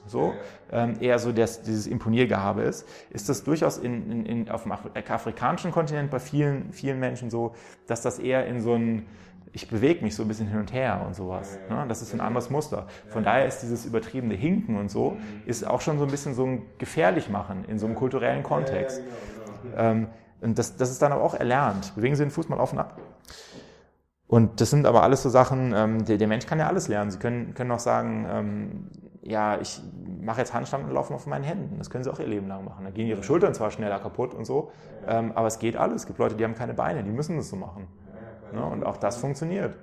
so, 0.08 0.34
eher 1.00 1.20
so 1.20 1.32
das, 1.32 1.62
dieses 1.62 1.88
Imponiergehabe 1.88 2.62
ist, 2.64 2.88
ist 3.10 3.30
das 3.30 3.44
durchaus 3.44 3.78
in, 3.78 4.12
in, 4.12 4.26
in, 4.26 4.50
auf 4.50 4.64
dem 4.64 4.72
afrikanischen 4.72 5.72
Kontinent 5.72 6.10
bei 6.10 6.20
vielen, 6.20 6.72
vielen 6.74 7.00
Menschen 7.00 7.30
so, 7.30 7.54
dass 7.88 8.02
das 8.02 8.20
eher 8.20 8.48
in 8.48 8.62
so 8.62 8.74
ein, 8.74 9.06
ich 9.52 9.68
bewege 9.68 10.04
mich 10.04 10.16
so 10.16 10.24
ein 10.24 10.28
bisschen 10.28 10.48
hin 10.48 10.60
und 10.60 10.74
her 10.74 11.04
und 11.06 11.16
sowas. 11.16 11.60
Ne? 11.70 11.86
Das 11.88 12.02
ist 12.02 12.14
ein 12.14 12.22
anderes 12.22 12.50
Muster. 12.50 12.88
Von 13.10 13.24
daher 13.24 13.46
ist 13.46 13.60
dieses 13.60 13.86
übertriebene 13.86 14.34
Hinken 14.34 14.78
und 14.78 14.90
so, 14.90 15.18
ist 15.46 15.66
auch 15.66 15.82
schon 15.82 16.00
so 16.00 16.06
ein 16.06 16.12
bisschen 16.12 16.34
so 16.34 16.46
ein 16.46 16.64
gefährlich 16.80 17.30
machen 17.30 17.66
in 17.68 17.78
so 17.78 17.86
einem 17.86 17.96
kulturellen 17.96 18.42
Kontext. 18.42 19.02
Genau, 19.02 19.76
genau. 19.76 19.92
Ähm, 19.92 20.08
und 20.42 20.60
das, 20.60 20.76
das 20.76 20.92
ist 20.92 21.02
dann 21.02 21.12
aber 21.12 21.24
auch 21.24 21.36
erlernt. 21.36 21.96
Bewegen 21.96 22.16
Sie 22.16 22.24
den 22.24 22.32
Fuß 22.32 22.50
mal 22.50 22.60
auf 22.60 22.74
und 22.74 22.80
ab. 22.80 23.00
Und 24.28 24.60
das 24.60 24.72
sind 24.72 24.88
aber 24.88 25.04
alles 25.04 25.22
so 25.22 25.30
Sachen, 25.30 25.74
ähm, 25.76 26.06
der, 26.06 26.18
der, 26.18 26.28
Mensch 26.28 26.48
kann 26.48 26.58
ja 26.58 26.68
alles 26.68 26.88
lernen. 26.88 27.12
Sie 27.12 27.20
können, 27.20 27.54
können 27.54 27.72
auch 27.72 27.80
sagen, 27.80 28.26
ähm, 28.28 28.90
ja, 29.26 29.60
ich 29.60 29.82
mache 30.22 30.40
jetzt 30.40 30.54
Handstand 30.54 30.86
und 30.86 30.94
laufe 30.94 31.14
auf 31.14 31.26
meinen 31.28 31.44
Händen. 31.44 31.78
Das 31.78 31.90
können 31.90 32.04
sie 32.04 32.12
auch 32.12 32.20
ihr 32.20 32.28
Leben 32.28 32.48
lang 32.48 32.66
machen. 32.66 32.84
Da 32.84 32.92
gehen 32.92 33.08
ihre 33.08 33.24
Schultern 33.24 33.54
zwar 33.54 33.72
schneller 33.72 34.00
kaputt 34.00 34.34
und 34.34 34.46
so, 34.46 34.72
ähm, 35.08 35.32
aber 35.34 35.48
es 35.48 35.60
geht 35.60 35.78
alles. 35.78 36.02
Es 36.02 36.08
gibt 36.08 36.20
Leute, 36.20 36.36
die 36.36 36.44
haben 36.44 36.56
keine 36.56 36.74
Beine, 36.74 37.04
die 37.04 37.12
müssen 37.12 37.38
das 37.38 37.50
so 37.50 37.56
machen. 37.56 37.88
Ne? 38.54 38.66
Und 38.66 38.86
auch 38.86 38.98
das 38.98 39.18
funktioniert. 39.18 39.76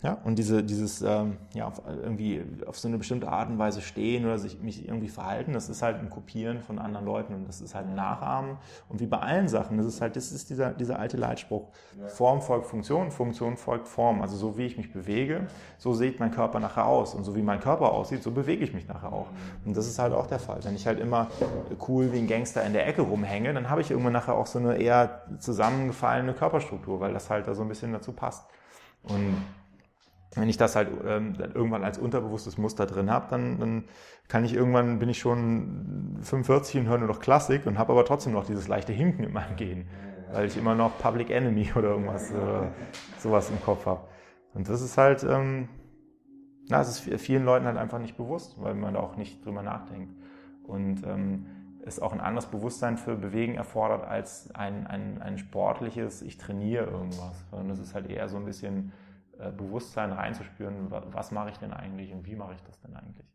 Ja, 0.00 0.16
und 0.22 0.38
diese, 0.38 0.62
dieses 0.62 1.02
ähm, 1.02 1.38
ja, 1.54 1.66
auf, 1.66 1.82
irgendwie 1.84 2.44
auf 2.66 2.78
so 2.78 2.86
eine 2.86 2.98
bestimmte 2.98 3.26
Art 3.26 3.48
und 3.48 3.58
Weise 3.58 3.80
stehen 3.80 4.24
oder 4.26 4.38
sich 4.38 4.60
mich 4.62 4.86
irgendwie 4.86 5.08
verhalten, 5.08 5.52
das 5.52 5.68
ist 5.68 5.82
halt 5.82 5.98
ein 5.98 6.08
Kopieren 6.08 6.60
von 6.60 6.78
anderen 6.78 7.04
Leuten 7.04 7.34
und 7.34 7.48
das 7.48 7.60
ist 7.60 7.74
halt 7.74 7.88
ein 7.88 7.96
Nachahmen. 7.96 8.58
Und 8.88 9.00
wie 9.00 9.06
bei 9.06 9.18
allen 9.18 9.48
Sachen, 9.48 9.76
das 9.76 9.86
ist 9.86 10.00
halt, 10.00 10.14
das 10.14 10.30
ist 10.30 10.50
dieser, 10.50 10.70
dieser 10.70 11.00
alte 11.00 11.16
Leitspruch. 11.16 11.66
Form 12.06 12.42
folgt 12.42 12.66
Funktion, 12.66 13.10
Funktion 13.10 13.56
folgt 13.56 13.88
Form. 13.88 14.22
Also 14.22 14.36
so 14.36 14.56
wie 14.56 14.66
ich 14.66 14.76
mich 14.76 14.92
bewege, 14.92 15.48
so 15.78 15.92
sieht 15.94 16.20
mein 16.20 16.30
Körper 16.30 16.60
nachher 16.60 16.86
aus. 16.86 17.14
Und 17.14 17.24
so 17.24 17.34
wie 17.34 17.42
mein 17.42 17.58
Körper 17.58 17.90
aussieht, 17.90 18.22
so 18.22 18.30
bewege 18.30 18.62
ich 18.62 18.72
mich 18.72 18.86
nachher 18.86 19.12
auch. 19.12 19.26
Und 19.64 19.76
das 19.76 19.88
ist 19.88 19.98
halt 19.98 20.12
auch 20.12 20.28
der 20.28 20.38
Fall. 20.38 20.60
Wenn 20.62 20.76
ich 20.76 20.86
halt 20.86 21.00
immer 21.00 21.26
cool 21.88 22.12
wie 22.12 22.18
ein 22.18 22.28
Gangster 22.28 22.62
in 22.64 22.72
der 22.72 22.86
Ecke 22.86 23.02
rumhänge, 23.02 23.52
dann 23.52 23.68
habe 23.68 23.80
ich 23.80 23.90
irgendwann 23.90 24.12
nachher 24.12 24.36
auch 24.36 24.46
so 24.46 24.60
eine 24.60 24.76
eher 24.76 25.22
zusammengefallene 25.40 26.34
Körperstruktur, 26.34 27.00
weil 27.00 27.12
das 27.12 27.30
halt 27.30 27.48
da 27.48 27.54
so 27.54 27.62
ein 27.62 27.68
bisschen 27.68 27.92
dazu 27.92 28.12
passt. 28.18 28.50
Und 29.02 29.36
wenn 30.34 30.48
ich 30.48 30.56
das 30.56 30.76
halt 30.76 30.88
ähm, 31.06 31.34
irgendwann 31.54 31.84
als 31.84 31.98
unterbewusstes 31.98 32.58
Muster 32.58 32.86
drin 32.86 33.10
habe, 33.10 33.26
dann, 33.30 33.58
dann 33.58 33.84
kann 34.28 34.44
ich 34.44 34.54
irgendwann, 34.54 34.98
bin 34.98 35.08
ich 35.08 35.18
schon 35.18 36.18
45 36.22 36.80
und 36.80 36.88
höre 36.88 36.98
nur 36.98 37.08
noch 37.08 37.20
Klassik 37.20 37.66
und 37.66 37.78
habe 37.78 37.92
aber 37.92 38.04
trotzdem 38.04 38.32
noch 38.32 38.44
dieses 38.44 38.68
leichte 38.68 38.92
Hinken 38.92 39.24
in 39.24 39.32
meinem 39.32 39.56
Gehen, 39.56 39.88
weil 40.32 40.46
ich 40.46 40.56
immer 40.56 40.74
noch 40.74 40.98
Public 40.98 41.30
Enemy 41.30 41.72
oder 41.76 41.90
irgendwas, 41.90 42.30
äh, 42.30 42.68
sowas 43.18 43.50
im 43.50 43.60
Kopf 43.62 43.86
habe. 43.86 44.06
Und 44.54 44.68
das 44.68 44.82
ist 44.82 44.98
halt, 44.98 45.24
ähm, 45.24 45.68
na, 46.68 46.80
es 46.82 46.88
ist 46.88 47.22
vielen 47.22 47.44
Leuten 47.44 47.64
halt 47.64 47.78
einfach 47.78 47.98
nicht 47.98 48.16
bewusst, 48.16 48.56
weil 48.60 48.74
man 48.74 48.94
da 48.94 49.00
auch 49.00 49.16
nicht 49.16 49.44
drüber 49.44 49.62
nachdenkt. 49.62 50.12
Und 50.64 51.02
ähm, 51.06 51.46
es 51.88 52.00
auch 52.00 52.12
ein 52.12 52.20
anderes 52.20 52.50
Bewusstsein 52.50 52.96
für 52.96 53.16
Bewegen 53.16 53.54
erfordert 53.54 54.06
als 54.06 54.54
ein, 54.54 54.86
ein, 54.86 55.20
ein 55.20 55.38
sportliches, 55.38 56.22
ich 56.22 56.38
trainiere 56.38 56.86
irgendwas. 56.86 57.44
Sondern 57.50 57.70
es 57.70 57.78
ist 57.78 57.94
halt 57.94 58.08
eher 58.08 58.28
so 58.28 58.36
ein 58.36 58.44
bisschen 58.44 58.92
äh, 59.38 59.50
Bewusstsein 59.50 60.12
reinzuspüren, 60.12 60.90
was 60.90 61.30
mache 61.30 61.50
ich 61.50 61.58
denn 61.58 61.72
eigentlich 61.72 62.12
und 62.12 62.26
wie 62.26 62.36
mache 62.36 62.54
ich 62.54 62.62
das 62.62 62.80
denn 62.80 62.94
eigentlich. 62.96 63.26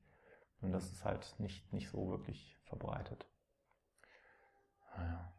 Und 0.61 0.71
das 0.71 0.91
ist 0.91 1.03
halt 1.03 1.35
nicht, 1.39 1.71
nicht 1.73 1.89
so 1.89 2.09
wirklich 2.09 2.57
verbreitet. 2.63 3.27
Naja. 4.95 5.33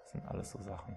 Das 0.00 0.10
sind 0.12 0.26
alles 0.26 0.50
so 0.50 0.60
Sachen. 0.60 0.96